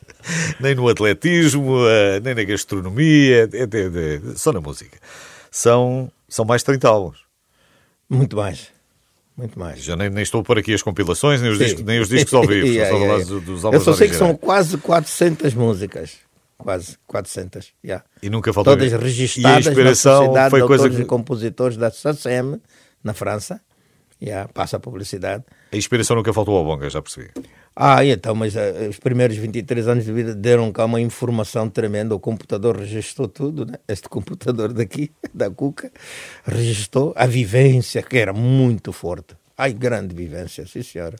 nem 0.61 0.75
no 0.75 0.87
atletismo, 0.87 1.79
eh, 1.89 2.21
nem 2.23 2.35
na 2.35 2.45
gastronomia, 2.45 3.49
é 3.55 3.65
de- 3.67 3.89
de- 3.89 4.39
só 4.39 4.53
na 4.53 4.61
música. 4.61 4.99
São, 5.55 6.11
são 6.29 6.45
mais 6.45 6.63
de 6.63 6.67
30 6.67 6.89
álbuns. 6.89 7.19
Muito 8.11 8.35
mais. 8.35 8.73
Muito 9.37 9.57
mais. 9.57 9.85
Já 9.85 9.95
nem, 9.95 10.11
nem 10.11 10.25
estou 10.25 10.41
a 10.41 10.45
pôr 10.45 10.59
aqui 10.59 10.75
as 10.75 10.83
compilações, 10.83 11.41
nem 11.41 11.49
os, 11.49 11.59
discos, 11.59 11.85
nem 11.85 12.01
os 12.01 12.09
discos 12.09 12.35
ao 12.35 12.45
vivo. 12.45 12.67
Yeah, 12.75 12.93
yeah, 12.93 13.15
yeah. 13.15 13.25
dos, 13.25 13.63
dos 13.63 13.73
Eu 13.73 13.81
só 13.81 13.93
sei 13.93 14.09
que 14.09 14.17
são 14.17 14.35
quase 14.35 14.77
400 14.77 15.55
músicas. 15.55 16.17
Quase 16.59 16.99
400. 17.07 17.73
yeah. 17.85 18.05
E 18.21 18.29
nunca 18.29 18.53
faltou 18.53 18.77
Todas 18.77 18.93
registadas 19.01 19.65
E 19.65 19.69
a 19.69 19.71
inspiração 19.71 20.13
na 20.13 20.19
Sociedade 20.19 20.51
foi 20.51 20.61
de 20.61 20.67
coisa 20.67 20.91
que... 20.91 21.03
e 21.03 21.05
Compositores 21.05 21.77
da 21.77 21.89
SACEM, 21.89 22.61
na 23.05 23.15
França. 23.15 23.61
Yeah, 24.21 24.51
passa 24.53 24.79
a 24.79 24.81
publicidade. 24.81 25.45
A 25.73 25.77
inspiração 25.77 26.17
nunca 26.17 26.33
faltou 26.33 26.57
ao 26.57 26.65
Bonga, 26.65 26.91
já 26.91 27.01
percebi. 27.01 27.31
Ah, 27.77 28.05
então, 28.05 28.37
mas 28.37 28.55
eh, 28.55 28.87
os 28.89 28.99
primeiros 29.01 29.37
23 29.37 29.89
anos 29.89 30.05
de 30.05 30.13
vida 30.13 30.33
deram 30.33 30.71
cá 30.71 30.85
uma 30.85 31.01
informação 31.01 31.69
tremenda. 31.69 32.15
O 32.15 32.21
computador 32.21 32.77
registrou 32.77 33.27
tudo, 33.27 33.67
né? 33.67 33.75
Este 33.89 34.09
computador 34.09 34.73
daqui, 34.73 35.11
da 35.35 35.51
Cuca, 35.51 35.91
registrou 36.45 37.13
a 37.17 37.27
vivência, 37.27 38.01
que 38.03 38.17
era 38.17 38.33
muito 38.33 38.93
forte. 38.93 39.35
Ai, 39.59 39.73
grande 39.73 40.15
vivência, 40.15 40.65
sim 40.67 40.83
senhora. 40.83 41.17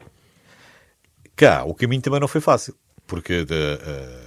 Cá, 1.37 1.65
o 1.65 1.75
caminho 1.75 2.03
também 2.03 2.21
não 2.21 2.29
foi 2.29 2.41
fácil, 2.41 2.75
porque 3.07 3.45
de, 3.45 3.55
eh, 3.55 4.21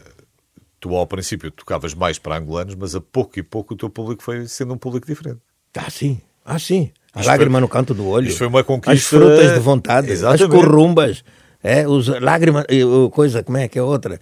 tu 0.80 0.94
ao 0.96 1.08
princípio 1.08 1.50
tocavas 1.50 1.94
mais 1.94 2.20
para 2.20 2.38
angolanos, 2.38 2.76
mas 2.76 2.94
a 2.96 3.00
pouco 3.02 3.40
e 3.40 3.44
pouco 3.44 3.74
o 3.74 3.78
teu 3.78 3.90
público 3.90 4.22
foi 4.22 4.46
sendo 4.48 4.74
um 4.74 4.78
público 4.78 5.08
diferente. 5.08 5.40
Ah, 5.78 5.90
sim, 5.90 6.20
ah, 6.44 6.60
sim. 6.60 6.92
A 7.14 7.20
Isto 7.22 7.30
lágrima 7.30 7.54
foi- 7.54 7.62
no 7.62 7.70
canto 7.70 7.94
do 7.94 8.06
olho. 8.08 8.28
isto 8.28 8.38
foi 8.40 8.48
uma 8.48 8.64
conquista- 8.64 8.92
As 8.94 9.04
frutas 9.06 9.54
de 9.54 9.60
vontade, 9.60 10.12
Exatamente. 10.12 10.44
as 10.44 10.50
corrumbas, 10.50 11.24
é, 11.68 11.88
os 11.88 12.08
lágrimas, 12.08 12.66
coisa, 13.12 13.44
como 13.44 13.58
é 13.58 13.68
que 13.68 13.78
é 13.78 13.84
outra? 13.84 14.22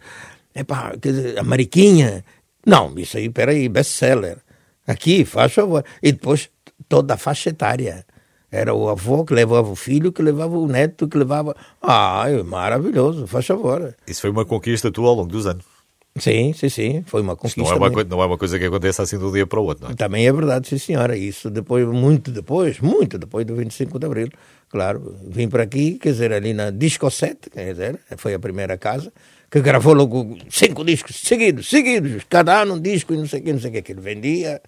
Quer 0.53 1.11
dizer, 1.11 1.39
a 1.39 1.43
mariquinha. 1.43 2.23
Não, 2.65 2.97
isso 2.97 3.17
aí, 3.17 3.29
peraí, 3.29 3.69
best-seller. 3.69 4.37
Aqui, 4.87 5.23
faz 5.25 5.53
favor. 5.53 5.83
E 6.01 6.11
depois 6.11 6.49
toda 6.89 7.13
a 7.13 7.17
faixa 7.17 7.49
etária. 7.49 8.05
Era 8.51 8.73
o 8.73 8.89
avô 8.89 9.25
que 9.25 9.33
levava 9.33 9.69
o 9.69 9.75
filho, 9.75 10.11
que 10.11 10.21
levava 10.21 10.57
o 10.57 10.67
neto, 10.67 11.07
que 11.07 11.17
levava. 11.17 11.55
Ai, 11.81 12.41
maravilhoso, 12.41 13.27
faz 13.27 13.45
favor. 13.45 13.93
Isso 14.07 14.21
foi 14.21 14.29
uma 14.29 14.45
conquista 14.45 14.91
tua 14.91 15.09
ao 15.09 15.15
longo 15.15 15.29
dos 15.29 15.45
anos. 15.45 15.74
Sim, 16.17 16.53
sim, 16.53 16.69
sim, 16.69 17.03
foi 17.05 17.21
uma 17.21 17.35
conquista. 17.35 17.61
não 17.61 17.67
é, 17.69 17.73
uma, 17.75 17.79
mesmo. 17.89 17.93
coi- 17.95 18.03
não 18.05 18.23
é 18.23 18.25
uma 18.25 18.37
coisa 18.37 18.57
que 18.57 18.63
acontece 18.65 19.01
assim 19.01 19.17
de 19.17 19.25
um 19.25 19.31
dia 19.33 19.45
para 19.45 19.59
o 19.59 19.63
outro, 19.65 19.83
não 19.83 19.91
é? 19.91 19.95
Também 19.95 20.25
é 20.25 20.31
verdade, 20.31 20.65
sim 20.67 20.77
senhora. 20.77 21.17
Isso 21.17 21.49
depois, 21.49 21.85
muito 21.85 22.31
depois, 22.31 22.79
muito 22.79 23.17
depois 23.17 23.45
do 23.45 23.53
25 23.55 23.99
de 23.99 24.05
Abril. 24.05 24.29
Claro, 24.69 25.13
vim 25.27 25.49
para 25.49 25.63
aqui, 25.63 25.95
quer 25.99 26.11
dizer, 26.11 26.31
ali 26.31 26.53
na 26.53 26.69
Disco 26.71 27.11
7, 27.11 27.49
quer 27.49 27.69
dizer, 27.71 27.99
foi 28.17 28.33
a 28.33 28.39
primeira 28.39 28.77
casa, 28.77 29.11
que 29.51 29.59
gravou 29.61 29.93
logo 29.93 30.37
cinco 30.49 30.85
discos 30.85 31.17
seguidos, 31.17 31.69
seguidos, 31.69 32.23
cada 32.29 32.61
ano 32.61 32.75
um 32.75 32.79
disco 32.79 33.13
e 33.13 33.17
não 33.17 33.27
sei 33.27 33.41
o 33.41 33.43
que, 33.43 33.51
não 33.53 33.59
sei 33.59 33.69
o 33.69 33.73
que, 33.73 33.81
que 33.81 33.91
ele 33.91 34.01
vendia. 34.01 34.61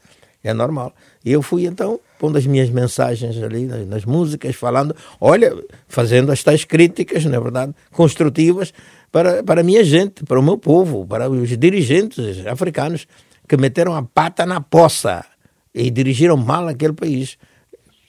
É 0.43 0.53
normal. 0.53 0.93
Eu 1.25 1.41
fui 1.41 1.65
então 1.65 1.99
pondo 2.19 2.37
as 2.37 2.45
minhas 2.45 2.69
mensagens 2.69 3.41
ali 3.41 3.65
nas, 3.65 3.87
nas 3.87 4.05
músicas, 4.05 4.55
falando, 4.55 4.95
olha, 5.19 5.53
fazendo 5.87 6.31
as 6.31 6.43
tais 6.43 6.63
críticas, 6.63 7.25
na 7.25 7.39
verdade, 7.39 7.73
construtivas 7.91 8.73
para, 9.11 9.43
para 9.43 9.61
a 9.61 9.63
minha 9.63 9.83
gente, 9.83 10.23
para 10.23 10.39
o 10.39 10.43
meu 10.43 10.57
povo, 10.57 11.05
para 11.05 11.29
os 11.29 11.57
dirigentes 11.57 12.45
africanos 12.45 13.07
que 13.47 13.55
meteram 13.55 13.95
a 13.95 14.03
pata 14.03 14.45
na 14.45 14.59
poça 14.59 15.25
e 15.73 15.89
dirigiram 15.89 16.35
mal 16.35 16.67
aquele 16.67 16.93
país. 16.93 17.37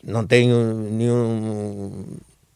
Não 0.02 0.26
tenho 0.26 0.74
nenhum, 0.74 2.04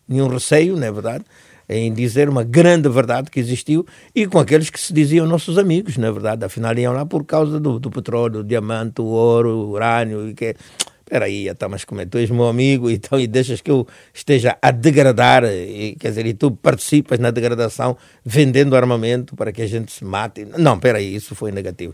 nenhum 0.09 0.29
receio, 0.29 0.77
não 0.77 0.87
é 0.87 0.93
verdade, 0.93 1.25
em 1.73 1.93
dizer 1.93 2.29
uma 2.29 2.45
grande 2.45 2.89
verdade 2.89 3.31
que 3.31 3.41
existiu 3.41 3.87
e 4.14 4.27
com 4.27 4.39
aqueles 4.39 4.70
que 4.70 4.81
se 4.81 4.93
diziam 4.93 5.27
nossos 5.27 5.59
amigos, 5.59 5.97
na 5.97 6.11
verdade. 6.11 6.45
Afinal, 6.45 6.77
iam 6.79 6.93
lá 6.93 7.07
por 7.07 7.25
causa 7.25 7.59
do, 7.59 7.79
do 7.79 7.91
petróleo, 7.91 8.45
diamante, 8.45 9.01
o 9.01 9.07
ouro, 9.07 9.70
urânio 9.70 10.29
e 10.29 10.35
que. 10.35 10.55
Espera 11.01 11.27
aí, 11.27 11.47
então, 11.47 11.68
mas 11.68 11.85
como 11.85 12.01
é? 12.01 12.07
Tu 12.07 12.16
és 12.16 12.31
meu 12.31 12.47
amigo 12.47 12.89
então, 12.91 13.20
e 13.20 13.27
deixas 13.27 13.61
que 13.61 13.70
eu 13.70 13.87
esteja 14.14 14.57
a 14.62 14.70
degradar, 14.70 15.45
e, 15.45 15.95
quer 16.01 16.09
dizer, 16.09 16.25
e 16.25 16.33
tu 16.33 16.51
participas 16.51 17.18
na 17.18 17.31
degradação 17.31 17.99
vendendo 18.25 18.75
armamento 18.75 19.37
para 19.37 19.53
que 19.53 19.61
a 19.61 19.66
gente 19.66 19.93
se 19.93 20.07
mate. 20.07 20.47
Não, 20.57 20.75
espera 20.75 20.97
aí, 20.97 21.14
isso 21.14 21.35
foi 21.35 21.53
negativo. 21.53 21.93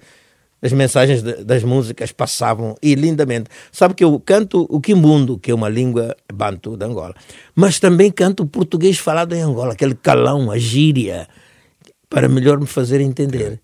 As 0.60 0.72
mensagens 0.72 1.22
de, 1.22 1.44
das 1.44 1.62
músicas 1.62 2.10
passavam 2.10 2.76
e 2.82 2.94
lindamente. 2.94 3.48
Sabe 3.70 3.94
que 3.94 4.02
eu 4.02 4.18
canto 4.18 4.66
o 4.68 4.80
quimbundo, 4.80 5.38
que 5.38 5.50
é 5.50 5.54
uma 5.54 5.68
língua 5.68 6.16
bantu 6.32 6.76
de 6.76 6.84
Angola, 6.84 7.14
mas 7.54 7.78
também 7.78 8.10
canto 8.10 8.42
o 8.42 8.46
português 8.46 8.98
falado 8.98 9.34
em 9.34 9.40
Angola, 9.40 9.72
aquele 9.72 9.94
calão, 9.94 10.50
a 10.50 10.58
gíria, 10.58 11.28
para 12.10 12.28
melhor 12.28 12.58
me 12.58 12.66
fazer 12.66 13.00
entender. 13.00 13.60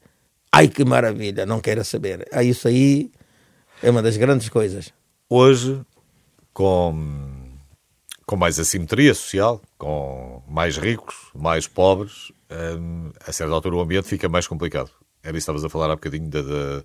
Ai 0.52 0.68
que 0.68 0.84
maravilha, 0.84 1.44
não 1.44 1.60
quero 1.60 1.84
saber. 1.84 2.28
Ah, 2.30 2.44
isso 2.44 2.68
aí 2.68 3.10
é 3.82 3.90
uma 3.90 4.00
das 4.00 4.16
grandes 4.16 4.48
coisas. 4.48 4.92
Hoje, 5.28 5.80
com, 6.52 7.50
com 8.24 8.36
mais 8.36 8.60
assimetria 8.60 9.12
social, 9.14 9.60
com 9.76 10.42
mais 10.48 10.76
ricos, 10.76 11.16
mais 11.34 11.66
pobres, 11.66 12.30
hum, 12.78 13.10
a 13.26 13.32
certa 13.32 13.52
altura 13.52 13.74
o 13.74 13.80
ambiente 13.80 14.06
fica 14.06 14.28
mais 14.28 14.46
complicado. 14.46 14.90
Era 15.24 15.30
isso 15.30 15.32
que 15.32 15.38
estavas 15.38 15.64
a 15.64 15.70
falar 15.70 15.90
há 15.90 15.96
bocadinho 15.96 16.28
da, 16.28 16.42
da 16.42 16.84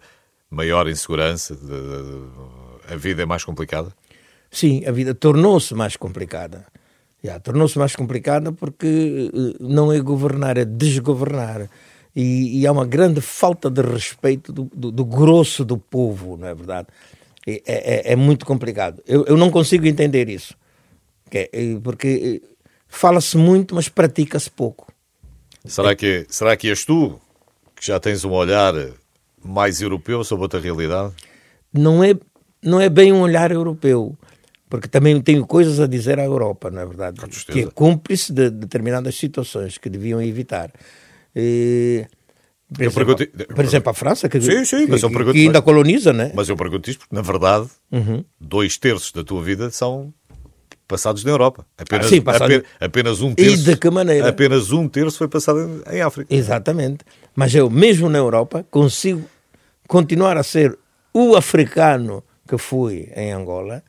maior 0.49 0.87
insegurança, 0.87 1.55
de, 1.55 1.65
de, 1.67 2.93
a 2.93 2.95
vida 2.95 3.21
é 3.21 3.25
mais 3.25 3.43
complicada? 3.43 3.91
Sim, 4.49 4.85
a 4.85 4.91
vida 4.91 5.13
tornou-se 5.13 5.75
mais 5.75 5.97
complicada. 5.97 6.65
Yeah, 7.23 7.39
tornou-se 7.41 7.77
mais 7.77 7.95
complicada 7.95 8.53
porque 8.53 9.29
eh, 9.33 9.57
não 9.59 9.91
é 9.91 9.99
governar, 9.99 10.57
é 10.57 10.63
desgovernar. 10.63 11.69
E, 12.15 12.61
e 12.61 12.65
há 12.65 12.71
uma 12.71 12.85
grande 12.85 13.19
falta 13.19 13.69
de 13.69 13.81
respeito 13.81 14.53
do, 14.53 14.63
do, 14.73 14.89
do, 14.89 15.05
grosso 15.05 15.65
do 15.65 15.77
povo, 15.77 16.37
não 16.37 16.47
é 16.47 16.55
verdade? 16.55 16.87
É, 17.45 17.61
é, 17.65 18.13
é 18.13 18.15
muito 18.15 18.45
complicado. 18.45 19.03
Eu, 19.05 19.25
eu, 19.25 19.37
não 19.37 19.51
consigo 19.51 19.85
entender 19.85 20.29
isso. 20.29 20.55
É, 21.29 21.49
porque 21.83 22.41
eh, 22.41 22.47
fala-se 22.87 23.37
muito, 23.37 23.75
mas 23.75 23.89
pratica-se 23.89 24.49
pouco. 24.49 24.87
Será 25.65 25.93
que, 25.95 26.25
será 26.29 26.55
que 26.55 26.69
és 26.69 26.85
tu 26.85 27.19
que 27.79 27.87
já 27.87 27.99
tens 27.99 28.25
um 28.25 28.31
olhar 28.31 28.73
mais 29.43 29.81
europeu 29.81 30.23
sobre 30.23 30.43
outra 30.43 30.59
realidade? 30.59 31.13
Não 31.73 32.03
é, 32.03 32.13
não 32.61 32.81
é 32.81 32.89
bem 32.89 33.13
um 33.13 33.21
olhar 33.21 33.51
europeu, 33.51 34.17
porque 34.69 34.87
também 34.87 35.19
tenho 35.21 35.45
coisas 35.47 35.79
a 35.79 35.87
dizer 35.87 36.19
à 36.19 36.25
Europa, 36.25 36.69
não 36.69 36.81
é 36.81 36.85
verdade? 36.85 37.21
Que 37.45 37.61
é 37.61 37.65
cúmplice 37.67 38.33
de 38.33 38.49
determinadas 38.49 39.15
situações 39.15 39.77
que 39.77 39.89
deviam 39.89 40.21
evitar. 40.21 40.71
E, 41.33 42.05
por, 42.73 42.81
exemplo, 42.83 43.05
pergunto... 43.05 43.55
por 43.55 43.65
exemplo, 43.65 43.89
a 43.89 43.93
França, 43.93 44.27
que, 44.27 44.41
sim, 44.41 44.65
sim, 44.65 44.85
que, 44.85 44.99
pergunto, 44.99 45.31
que 45.31 45.39
ainda 45.39 45.61
coloniza, 45.61 46.11
né? 46.11 46.33
Mas 46.35 46.49
eu 46.49 46.57
pergunto 46.57 46.89
isto 46.89 46.99
porque, 46.99 47.15
na 47.15 47.21
verdade, 47.21 47.69
uhum. 47.91 48.25
dois 48.39 48.77
terços 48.77 49.11
da 49.13 49.23
tua 49.23 49.41
vida 49.41 49.71
são 49.71 50.13
passados 50.89 51.23
na 51.23 51.29
Europa. 51.29 51.65
Apenas, 51.77 52.07
ah, 52.07 52.09
sim, 52.09 52.21
passado... 52.21 52.45
apenas, 52.45 52.65
apenas, 52.81 53.21
um 53.21 53.33
terço. 53.33 53.53
E 53.53 53.57
de 53.63 53.77
que 53.77 53.89
maneira? 53.89 54.27
Apenas 54.27 54.71
um 54.71 54.89
terço 54.89 55.19
foi 55.19 55.27
passado 55.29 55.83
em 55.89 56.01
África. 56.01 56.33
Exatamente. 56.33 57.05
Mas 57.35 57.53
eu, 57.53 57.69
mesmo 57.69 58.09
na 58.09 58.17
Europa, 58.17 58.65
consigo 58.69 59.23
continuar 59.87 60.35
a 60.35 60.43
ser 60.43 60.77
o 61.13 61.35
africano 61.35 62.23
que 62.47 62.57
fui 62.57 63.09
em 63.15 63.31
Angola, 63.31 63.83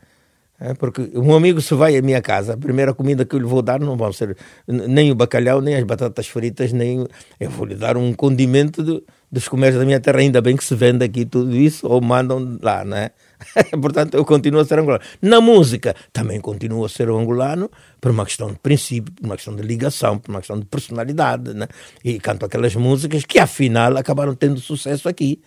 é, 0.61 0.75
porque 0.75 1.11
um 1.15 1.35
amigo 1.35 1.63
se 1.63 1.75
vai 1.75 1.97
à 1.97 2.03
minha 2.03 2.21
casa, 2.21 2.53
a 2.53 2.57
primeira 2.57 2.93
comida 2.93 3.25
que 3.25 3.35
eu 3.35 3.41
lhe 3.41 3.47
vou 3.47 3.63
dar 3.63 3.81
não 3.81 3.97
vão 3.97 4.13
ser 4.13 4.37
nem 4.69 5.11
o 5.11 5.15
bacalhau, 5.15 5.63
nem 5.63 5.75
as 5.75 5.85
batatas 5.85 6.29
fritas, 6.29 6.71
nem. 6.71 7.07
Eu 7.41 7.49
vou 7.49 7.65
lhe 7.65 7.75
dar 7.75 7.97
um 7.97 8.13
condimento 8.13 9.03
dos 9.33 9.49
comércios 9.49 9.81
da 9.81 9.87
minha 9.87 10.01
terra, 10.01 10.19
ainda 10.19 10.43
bem 10.43 10.55
que 10.55 10.65
se 10.65 10.75
vende 10.75 11.03
aqui 11.03 11.25
tudo 11.25 11.57
isso, 11.57 11.89
ou 11.89 12.03
mandam 12.03 12.59
lá, 12.61 12.85
não 12.85 12.99
é? 12.99 13.11
Portanto, 13.81 14.15
eu 14.15 14.25
continuo 14.25 14.61
a 14.61 14.65
ser 14.65 14.79
angolano. 14.79 15.03
Na 15.21 15.41
música, 15.41 15.95
também 16.13 16.41
continuo 16.41 16.85
a 16.85 16.89
ser 16.89 17.09
angolano, 17.09 17.71
por 18.01 18.11
uma 18.11 18.25
questão 18.25 18.51
de 18.51 18.59
princípio, 18.59 19.13
por 19.13 19.25
uma 19.27 19.37
questão 19.37 19.55
de 19.55 19.63
ligação, 19.63 20.19
por 20.19 20.31
uma 20.31 20.41
questão 20.41 20.59
de 20.59 20.67
personalidade, 20.67 21.55
né? 21.55 21.67
E 22.05 22.19
canto 22.19 22.45
aquelas 22.45 22.75
músicas 22.75 23.25
que, 23.25 23.39
afinal, 23.39 23.97
acabaram 23.97 24.35
tendo 24.35 24.61
sucesso 24.61 25.09
aqui. 25.09 25.41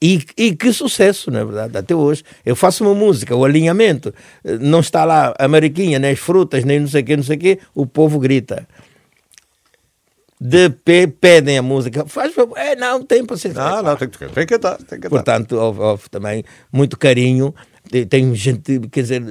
E, 0.00 0.20
e, 0.36 0.56
que 0.56 0.72
sucesso, 0.72 1.30
na 1.30 1.40
é 1.40 1.44
verdade, 1.44 1.78
até 1.78 1.94
hoje. 1.94 2.24
Eu 2.44 2.56
faço 2.56 2.82
uma 2.82 2.94
música, 2.94 3.36
o 3.36 3.44
alinhamento, 3.44 4.12
não 4.60 4.80
está 4.80 5.04
lá 5.04 5.32
a 5.38 5.46
mariquinha, 5.46 6.00
nem 6.00 6.10
as 6.10 6.18
frutas, 6.18 6.64
nem 6.64 6.80
não 6.80 6.88
sei 6.88 7.02
o 7.02 7.04
que, 7.04 7.16
não 7.16 7.22
sei 7.22 7.36
o 7.36 7.38
que, 7.38 7.58
o 7.72 7.86
povo 7.86 8.18
grita 8.18 8.66
de 10.44 10.70
pé 10.70 11.06
pedem 11.06 11.56
a 11.56 11.62
música. 11.62 12.04
Faz 12.04 12.34
favor. 12.34 12.58
É, 12.58 12.74
não, 12.74 13.00
tem 13.00 13.24
paciência. 13.24 13.62
Não, 13.62 13.80
não, 13.80 13.96
tem 13.96 14.08
que, 14.08 14.18
tem 14.18 14.28
que 14.28 14.46
cantar. 14.46 14.76
Tem 14.78 14.98
que. 14.98 15.08
Portanto, 15.08 15.52
houve, 15.52 15.80
houve, 15.80 16.10
também 16.10 16.42
muito 16.72 16.98
carinho. 16.98 17.54
Tem 18.08 18.34
gente, 18.34 18.80
quer 18.90 19.02
dizer, 19.02 19.22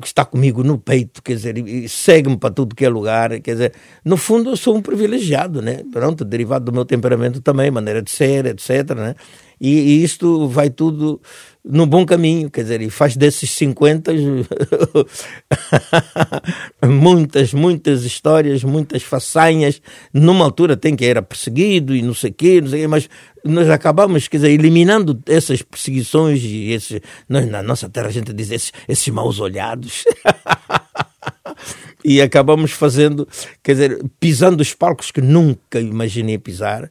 que 0.00 0.06
está 0.06 0.24
comigo 0.24 0.64
no 0.64 0.76
peito, 0.76 1.22
quer 1.22 1.34
dizer, 1.34 1.56
e 1.58 1.88
segue-me 1.88 2.36
para 2.36 2.52
tudo 2.52 2.74
que 2.74 2.84
é 2.84 2.88
lugar, 2.88 3.38
quer 3.40 3.52
dizer, 3.52 3.72
no 4.04 4.16
fundo 4.16 4.50
eu 4.50 4.56
sou 4.56 4.76
um 4.76 4.82
privilegiado, 4.82 5.62
né? 5.62 5.82
Pronto, 5.92 6.24
derivado 6.24 6.64
do 6.66 6.72
meu 6.72 6.84
temperamento 6.84 7.40
também, 7.40 7.70
maneira 7.70 8.02
de 8.02 8.10
ser, 8.10 8.46
etc, 8.46 8.94
né? 8.96 9.14
E, 9.60 9.70
e 9.70 10.04
isto 10.04 10.48
vai 10.48 10.70
tudo 10.70 11.20
no 11.64 11.84
bom 11.84 12.06
caminho, 12.06 12.50
quer 12.50 12.62
dizer, 12.62 12.80
e 12.80 12.88
faz 12.88 13.16
desses 13.16 13.50
50 13.50 14.12
muitas, 16.88 17.52
muitas 17.52 18.04
histórias, 18.04 18.64
muitas 18.64 19.02
façanhas. 19.02 19.82
Numa 20.12 20.44
altura 20.44 20.76
tem 20.76 20.96
que 20.96 21.04
era 21.04 21.20
perseguido 21.20 21.94
e 21.94 22.00
não 22.00 22.14
sei 22.14 22.30
o 22.30 22.34
quê, 22.34 22.60
não 22.60 22.68
sei 22.68 22.80
quê, 22.80 22.86
mas 22.86 23.10
nós 23.44 23.68
acabamos, 23.68 24.28
quer 24.28 24.38
dizer, 24.38 24.50
eliminando 24.50 25.20
essas 25.26 25.60
perseguições 25.60 26.42
e 26.42 26.72
esses, 26.72 27.00
nós, 27.28 27.46
na 27.46 27.62
nossa 27.62 27.88
terra 27.88 28.08
a 28.08 28.12
gente 28.12 28.32
diz 28.32 28.50
esses, 28.50 28.72
esses 28.88 29.08
maus 29.08 29.38
olhados. 29.38 30.04
e 32.04 32.22
acabamos 32.22 32.70
fazendo, 32.70 33.28
quer 33.62 33.72
dizer, 33.72 34.04
pisando 34.18 34.62
os 34.62 34.72
palcos 34.72 35.10
que 35.10 35.20
nunca 35.20 35.80
imaginei 35.80 36.38
pisar 36.38 36.90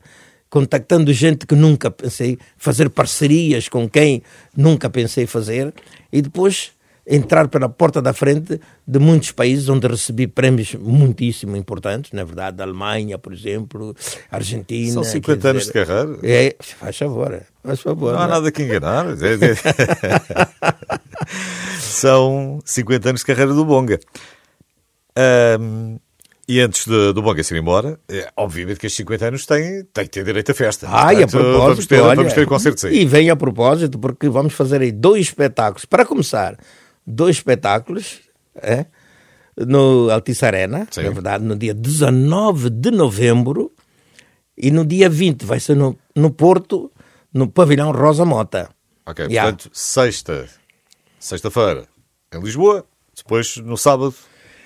contactando 0.50 1.12
gente 1.14 1.46
que 1.46 1.56
nunca 1.56 1.92
pensei, 1.92 2.38
fazer 2.58 2.90
parcerias 2.90 3.68
com 3.68 3.90
quem 3.90 4.22
nunca 4.56 4.90
pensei 4.90 5.28
fazer 5.28 5.74
e 6.12 6.22
depois 6.22 6.72
entrar 7.08 7.48
pela 7.48 7.70
porta 7.70 8.02
da 8.02 8.14
frente 8.14 8.60
de 8.86 9.00
muitos 9.00 9.32
países 9.32 9.70
onde 9.70 9.88
recebi 9.88 10.28
prémios 10.28 10.76
muitíssimo 10.76 11.56
importantes, 11.56 12.12
na 12.12 12.26
verdade, 12.26 12.62
Alemanha, 12.62 13.18
por 13.18 13.34
exemplo, 13.34 13.96
Argentina. 14.30 14.92
São 14.92 15.04
50 15.06 15.50
anos 15.50 15.66
dizer, 15.66 15.80
de 15.80 15.86
carreira. 15.86 16.20
É, 16.22 16.56
faz 16.60 16.98
favor, 16.98 17.42
faz 17.64 17.80
favor. 17.80 18.14
Não 18.14 18.20
há 18.20 18.28
nada 18.28 18.52
que 18.52 18.62
enganar. 18.62 19.06
São 21.80 22.60
50 22.66 23.10
anos 23.10 23.22
de 23.22 23.26
carreira 23.26 23.54
do 23.54 23.64
Bonga. 23.64 24.00
Um, 25.60 25.98
e 26.48 26.62
antes 26.62 26.86
de, 26.86 27.12
do 27.12 27.22
Bonga 27.22 27.42
ir 27.42 27.56
embora, 27.58 28.00
é, 28.08 28.32
obviamente 28.38 28.80
que 28.80 28.88
estes 28.88 28.98
50 28.98 29.26
anos 29.26 29.46
têm, 29.46 29.84
têm 29.94 30.06
que 30.06 30.12
ter 30.12 30.24
direito 30.24 30.52
a 30.52 30.56
festa. 30.56 30.88
Ah, 30.90 31.14
e 31.14 31.22
a 31.22 31.28
propósito, 31.28 31.60
vamos 31.60 31.86
ter, 31.88 32.00
olha, 32.00 32.16
vamos 32.16 32.34
ter 32.34 32.48
concertos 32.48 32.86
aí. 32.86 33.02
E 33.02 33.06
vem 33.06 33.30
a 33.30 33.36
propósito, 33.36 34.00
porque 34.00 34.30
vamos 34.30 34.54
fazer 34.54 34.82
aí 34.82 34.92
dois 34.92 35.26
espetáculos. 35.26 35.84
Para 35.84 36.06
começar, 36.06 36.58
dois 37.06 37.36
espetáculos 37.36 38.22
é, 38.56 38.86
no 39.58 40.10
Altice 40.10 40.46
Arena, 40.46 40.88
Sim. 40.90 41.04
na 41.04 41.10
verdade, 41.10 41.44
no 41.44 41.56
dia 41.56 41.74
19 41.74 42.70
de 42.70 42.92
novembro, 42.92 43.74
e 44.58 44.72
no 44.72 44.86
dia 44.86 45.10
20 45.10 45.46
vai 45.46 45.60
ser 45.60 45.76
no, 45.76 45.98
no 46.16 46.32
Porto, 46.32 46.90
no 47.34 47.50
pavilhão 47.50 47.92
Rosa 47.92 48.24
Mota. 48.24 48.70
Ok, 49.06 49.26
yeah. 49.26 49.52
portanto, 49.52 49.70
sexta, 49.74 50.48
sexta-feira 51.20 51.88
em 52.34 52.40
Lisboa, 52.40 52.86
depois 53.16 53.58
no 53.58 53.78
sábado 53.78 54.16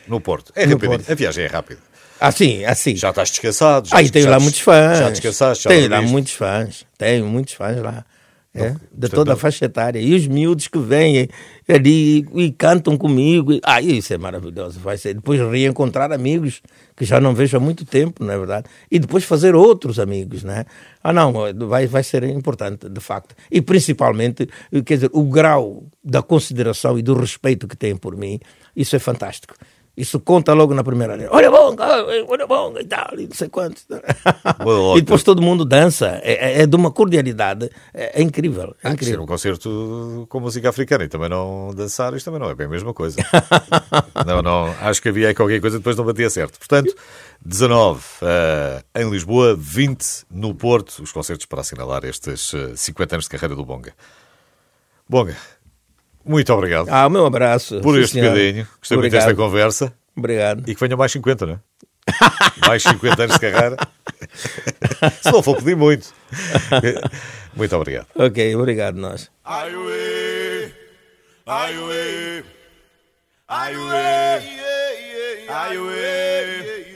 no 0.07 0.19
Porto. 0.19 0.51
É 0.55 0.65
rápido. 0.65 1.03
A 1.09 1.15
viagem 1.15 1.45
é 1.45 1.47
rápida. 1.47 1.79
Assim, 2.19 2.63
assim. 2.65 2.95
Já 2.95 3.09
estás 3.09 3.29
descansado. 3.29 3.89
Já 3.89 3.97
Aí 3.97 4.09
tenho 4.09 4.29
lá 4.29 4.39
muitos 4.39 4.59
fãs. 4.59 4.99
Já 4.99 5.09
descansaste. 5.09 5.63
Já 5.63 5.69
tenho 5.69 5.89
lá 5.89 6.01
muitos 6.01 6.33
fãs. 6.33 6.85
Tenho 6.97 7.25
muitos 7.25 7.53
fãs 7.53 7.81
lá. 7.81 8.05
É, 8.53 8.71
de 8.71 8.79
portanto, 8.79 9.11
toda 9.11 9.31
a 9.31 9.35
não. 9.35 9.39
faixa 9.39 9.63
etária. 9.63 9.99
E 9.99 10.13
os 10.13 10.27
miúdos 10.27 10.67
que 10.67 10.77
vêm 10.77 11.29
ali 11.67 12.27
e 12.35 12.51
cantam 12.51 12.97
comigo. 12.97 13.57
Ah, 13.63 13.81
isso 13.81 14.13
é 14.13 14.17
maravilhoso. 14.17 14.77
Vai 14.79 14.97
ser 14.97 15.13
depois 15.13 15.39
reencontrar 15.39 16.11
amigos 16.11 16.61
que 16.95 17.05
já 17.05 17.19
não 17.21 17.33
vejo 17.33 17.55
há 17.55 17.59
muito 17.61 17.85
tempo, 17.85 18.23
não 18.23 18.33
é 18.33 18.37
verdade? 18.37 18.67
E 18.91 18.99
depois 18.99 19.23
fazer 19.23 19.55
outros 19.55 19.99
amigos, 19.99 20.43
né? 20.43 20.65
Ah, 21.01 21.13
não, 21.13 21.33
vai, 21.67 21.87
vai 21.87 22.03
ser 22.03 22.23
importante, 22.25 22.89
de 22.89 22.99
facto. 22.99 23.33
E 23.49 23.61
principalmente, 23.61 24.47
quer 24.85 24.95
dizer, 24.95 25.09
o 25.13 25.23
grau 25.23 25.85
da 26.03 26.21
consideração 26.21 26.99
e 26.99 27.01
do 27.01 27.13
respeito 27.13 27.69
que 27.69 27.77
têm 27.77 27.95
por 27.95 28.17
mim, 28.17 28.37
isso 28.75 28.95
é 28.97 28.99
fantástico. 28.99 29.55
Isso 29.95 30.19
conta 30.21 30.53
logo 30.53 30.73
na 30.73 30.83
primeira 30.85 31.15
linha. 31.17 31.27
Olha 31.31 31.51
bonga, 31.51 31.83
olha 32.27 32.47
bonga 32.47 32.81
e 32.81 32.85
tal, 32.85 33.09
e 33.19 33.27
não 33.27 33.35
sei 33.35 33.49
quantos. 33.49 33.85
Boa, 34.63 34.97
e 34.97 35.01
depois 35.01 35.21
todo 35.21 35.41
mundo 35.41 35.65
dança. 35.65 36.19
É, 36.23 36.59
é- 36.59 36.61
é 36.61 36.65
de 36.65 36.75
uma 36.75 36.91
cordialidade. 36.91 37.69
É, 37.93 38.19
é 38.19 38.23
incrível. 38.23 38.73
É 38.81 38.87
Ser 38.87 38.93
incrível. 38.93 39.23
um 39.23 39.25
concerto 39.25 40.25
com 40.29 40.39
música 40.39 40.69
africana 40.69 41.03
e 41.03 41.09
também 41.09 41.27
não 41.27 41.71
dançar, 41.75 42.13
isto 42.15 42.23
também 42.25 42.39
não 42.39 42.49
é 42.49 42.55
bem 42.55 42.67
a 42.67 42.69
mesma 42.69 42.93
coisa. 42.93 43.17
não, 44.25 44.41
não, 44.41 44.73
acho 44.81 45.01
que 45.01 45.09
havia 45.09 45.27
aí 45.27 45.35
qualquer 45.35 45.59
coisa 45.59 45.77
depois 45.77 45.97
não 45.97 46.05
batia 46.05 46.29
certo. 46.29 46.57
Portanto, 46.57 46.95
19 47.45 48.01
eh, 48.21 48.83
em 48.95 49.09
Lisboa, 49.09 49.55
20 49.59 50.05
no 50.31 50.55
Porto, 50.55 51.03
os 51.03 51.11
concertos 51.11 51.45
para 51.45 51.61
assinalar 51.61 52.05
estes 52.05 52.53
eh, 52.53 52.71
50 52.77 53.15
anos 53.15 53.25
de 53.25 53.29
carreira 53.29 53.55
do 53.55 53.65
Bonga. 53.65 53.93
Bonga, 55.09 55.35
muito 56.25 56.53
obrigado 56.53 56.87
Ah, 56.89 57.07
o 57.07 57.09
meu 57.09 57.25
abraço. 57.25 57.79
por 57.81 57.99
este 57.99 58.13
senhor. 58.13 58.31
bocadinho. 58.31 58.67
Gostei 58.79 58.97
muito 58.97 59.11
desta 59.11 59.33
conversa 59.35 59.93
Obrigado. 60.15 60.63
e 60.69 60.73
que 60.75 60.79
venham 60.79 60.97
mais 60.97 61.11
50, 61.11 61.45
não 61.45 61.53
é? 61.53 61.59
Mais 62.67 62.81
50 62.83 63.23
anos 63.23 63.35
de 63.35 63.39
carreira. 63.51 63.77
Se 65.21 65.31
não 65.31 65.43
for 65.43 65.55
pedir 65.57 65.75
muito. 65.75 66.11
Muito 67.55 67.75
obrigado. 67.75 68.07
Ok, 68.15 68.55
obrigado 68.55 68.95
nós. 68.95 69.29
Ai, 69.45 69.75
uê, 69.75 70.71
ai, 71.45 71.77
uê, 71.77 72.43
ai, 73.47 73.75
uê, 73.75 74.41
ai, 75.47 75.77
uê. 75.77 76.90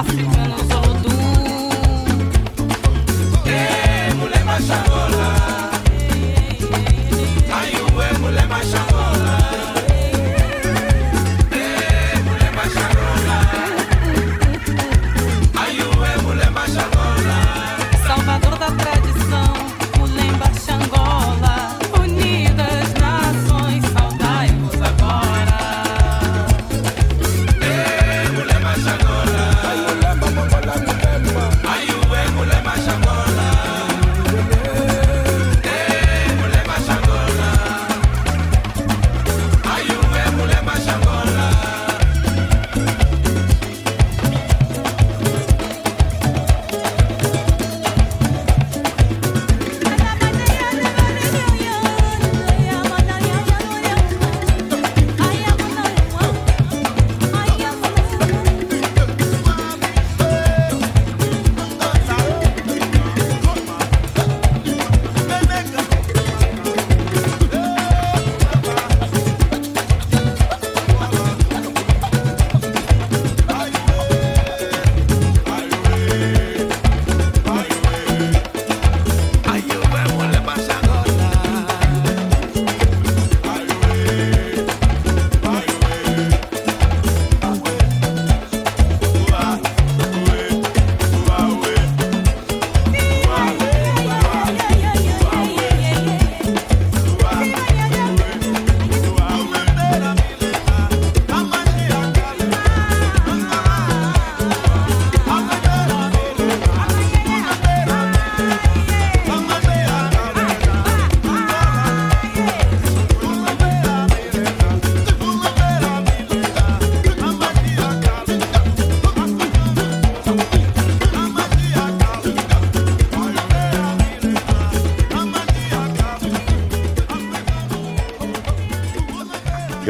ritual 0.02 0.30
africano 0.30 0.30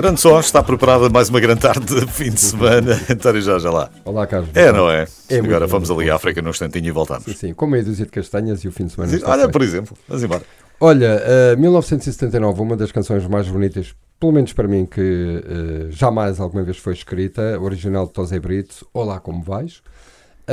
Grande 0.02 0.20
som, 0.20 0.40
está 0.40 0.64
preparada 0.64 1.08
mais 1.12 1.30
uma 1.30 1.40
grande 1.40 1.62
tarde 1.62 1.86
de 1.86 2.08
fim 2.12 2.32
de 2.32 2.40
semana. 2.40 3.00
António 3.08 3.40
Jorge, 3.40 3.66
já 3.66 3.72
lá. 3.72 3.88
Olá, 4.04 4.26
Carlos. 4.26 4.50
É, 4.56 4.72
não 4.72 4.90
é? 4.90 5.06
É 5.30 5.38
Agora 5.38 5.68
bom. 5.68 5.74
vamos 5.74 5.92
ali 5.92 6.10
à 6.10 6.16
África 6.16 6.42
num 6.42 6.50
instantinho 6.50 6.88
e 6.88 6.90
voltamos. 6.90 7.26
Sim, 7.26 7.34
sim, 7.34 7.54
com 7.54 7.68
meia 7.68 7.84
dúzia 7.84 8.04
de 8.04 8.12
castanhas 8.12 8.64
e 8.64 8.68
o 8.68 8.72
fim 8.72 8.88
de 8.88 8.94
semana. 8.94 9.14
está 9.14 9.30
Olha, 9.30 9.48
por 9.48 9.62
exemplo, 9.62 9.96
vamos 10.08 10.24
embora. 10.24 10.42
Olha, 10.80 11.22
eh, 11.24 11.56
1979, 11.56 12.62
uma 12.64 12.76
das 12.76 12.92
canções 12.92 13.28
mais 13.28 13.48
bonitas, 13.48 13.94
pelo 14.20 14.32
menos 14.32 14.52
para 14.54 14.68
mim, 14.68 14.88
que 14.88 15.00
eh, 15.00 15.92
jamais 15.92 16.40
alguma 16.40 16.64
vez 16.64 16.78
foi 16.78 16.94
escrita, 16.94 17.60
original 17.60 18.08
de 18.08 18.14
Tosé 18.14 18.40
Brito, 18.40 18.88
Olá 18.92 19.20
Como 19.20 19.44
Vais, 19.44 19.84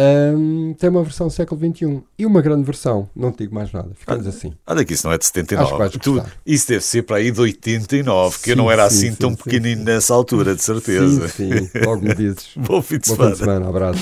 Ahm, 0.00 0.74
tem 0.78 0.88
uma 0.90 1.02
versão 1.02 1.28
século 1.28 1.60
XXI 1.60 2.00
e 2.16 2.24
uma 2.24 2.40
grande 2.40 2.62
versão, 2.62 3.08
não 3.16 3.32
te 3.32 3.38
digo 3.38 3.52
mais 3.54 3.72
nada, 3.72 3.88
ficamos 3.96 4.28
assim. 4.28 4.52
Olha 4.64 4.84
que 4.84 4.92
isso 4.94 5.04
não 5.04 5.12
é 5.12 5.18
de 5.18 5.24
Acho 5.24 5.32
que 5.32 5.38
79. 5.40 5.76
vais 5.76 5.90
Tu- 5.90 6.22
isso 6.46 6.68
deve 6.68 6.84
ser 6.84 7.02
para 7.02 7.16
aí 7.16 7.32
de 7.32 7.40
89, 7.40 8.38
que 8.38 8.50
eu 8.50 8.54
Sim, 8.54 8.58
não 8.58 8.70
era 8.70 8.88
sim, 8.88 8.96
assim 8.96 9.10
sim, 9.10 9.16
tão 9.16 9.30
sim, 9.30 9.36
pequenino 9.36 9.78
sim. 9.80 9.84
nessa 9.84 10.14
altura, 10.14 10.54
de 10.54 10.62
certeza. 10.62 11.26
Sim, 11.28 11.50
sim, 11.66 11.70
logo 11.84 12.02
me 12.02 12.14
dizes. 12.14 12.50
Bom 12.56 12.80
fim 12.80 12.98
de 12.98 13.08
Bom 13.08 13.16
fim 13.16 13.16
semana. 13.16 13.32
de 13.32 13.38
semana, 13.38 13.68
abraço. 13.68 13.98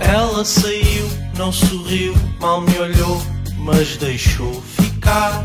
Ela 0.00 0.44
saiu, 0.44 1.08
não 1.36 1.52
sorriu, 1.52 2.14
mal 2.40 2.60
me 2.60 2.78
olhou, 2.78 3.20
mas 3.58 3.96
deixou 3.96 4.62
ficar. 4.62 5.44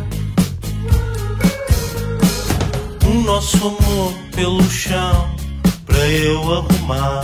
O 3.12 3.14
nosso 3.14 3.58
amor 3.58 4.14
pelo 4.34 4.64
chão, 4.64 5.36
para 5.86 6.08
eu 6.08 6.54
arrumar. 6.54 7.22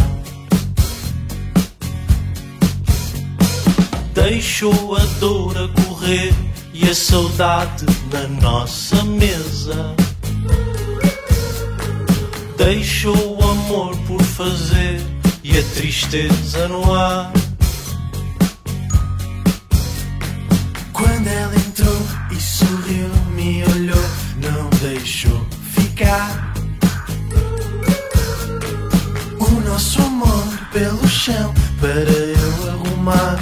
Deixou 4.13 4.97
a 4.97 5.05
dor 5.21 5.55
a 5.57 5.81
correr 5.81 6.33
e 6.73 6.89
a 6.89 6.93
saudade 6.93 7.85
na 8.11 8.27
nossa 8.41 9.01
mesa. 9.05 9.95
Deixou 12.57 13.37
o 13.37 13.49
amor 13.49 13.97
por 14.07 14.21
fazer 14.21 14.99
e 15.41 15.57
a 15.57 15.63
tristeza 15.73 16.67
no 16.67 16.93
ar. 16.93 17.31
Pelo 30.77 31.07
chão 31.07 31.53
para 31.79 31.89
eu 31.89 32.69
arrumar. 32.69 33.39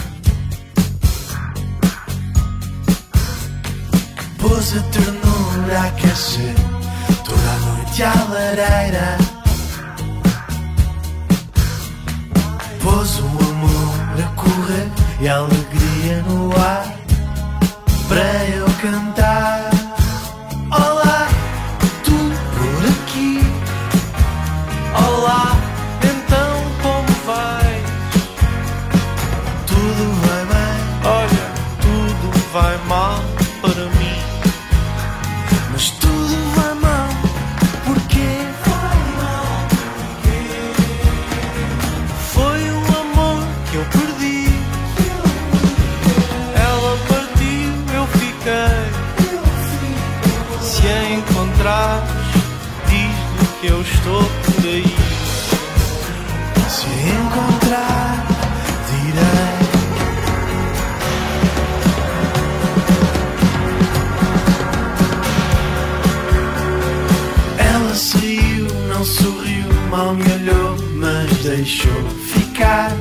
Pôs 4.39 4.77
a 4.77 4.81
ternura 4.83 5.79
a 5.79 5.85
aquecer 5.87 6.55
toda 7.25 7.49
a 7.51 7.59
noite 7.59 8.03
à 8.03 8.13
lareira. 8.31 9.17
Pôs 12.81 13.19
o 13.19 13.25
amor 13.25 14.23
a 14.23 14.27
correr 14.41 14.89
e 15.19 15.27
a 15.27 15.35
alegria 15.35 16.23
no 16.29 16.55
ar 16.57 16.95
para 18.07 18.45
eu 18.45 18.65
cantar. 18.81 19.74
Deixou 71.55 72.09
ficar. 72.33 72.91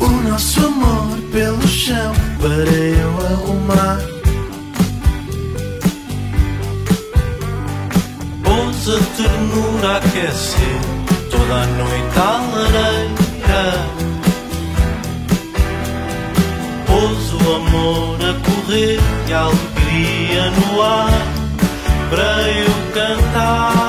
O 0.00 0.28
nosso 0.28 0.66
amor 0.66 1.18
pelo 1.32 1.66
chão 1.66 2.12
para 2.38 2.72
eu 2.72 3.26
arrumar. 3.26 4.00
Pôs 8.44 8.88
a 8.88 8.98
ternura 9.16 9.88
a 9.88 9.96
aquecer 9.96 10.80
toda 11.30 11.54
a 11.54 11.66
noite 11.66 12.18
à 12.18 12.32
lareira. 12.54 13.64
Pôs 16.86 17.32
o 17.32 17.54
amor 17.54 18.18
a 18.20 18.34
correr 18.46 19.00
e 19.28 19.32
a 19.32 19.40
alegria 19.40 20.50
no 20.50 20.82
ar 20.82 21.22
para 22.10 22.42
eu 22.50 22.92
cantar. 22.92 23.85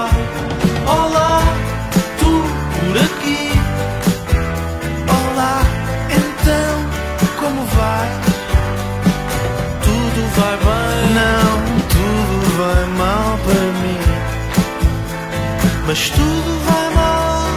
Mas 15.98 16.10
tudo 16.12 16.60
vai 16.64 16.90
mal 16.94 17.50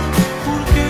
porque 0.46 0.88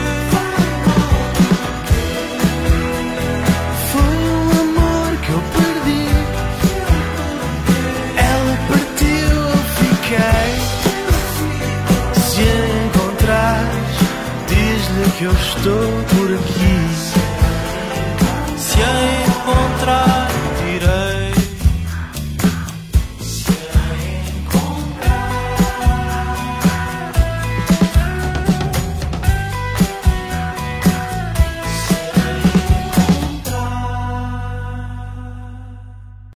foi 3.90 4.18
o 4.36 4.50
amor 4.60 5.10
que 5.16 5.30
eu 5.30 5.42
perdi. 5.56 6.06
Ela 8.16 8.54
partiu, 8.68 9.34
eu 9.48 9.62
fiquei. 9.80 10.50
Se 12.22 12.40
a 12.40 12.54
encontrares, 12.86 13.98
diz-lhe 14.46 15.10
que 15.18 15.24
eu 15.24 15.32
estou 15.32 15.99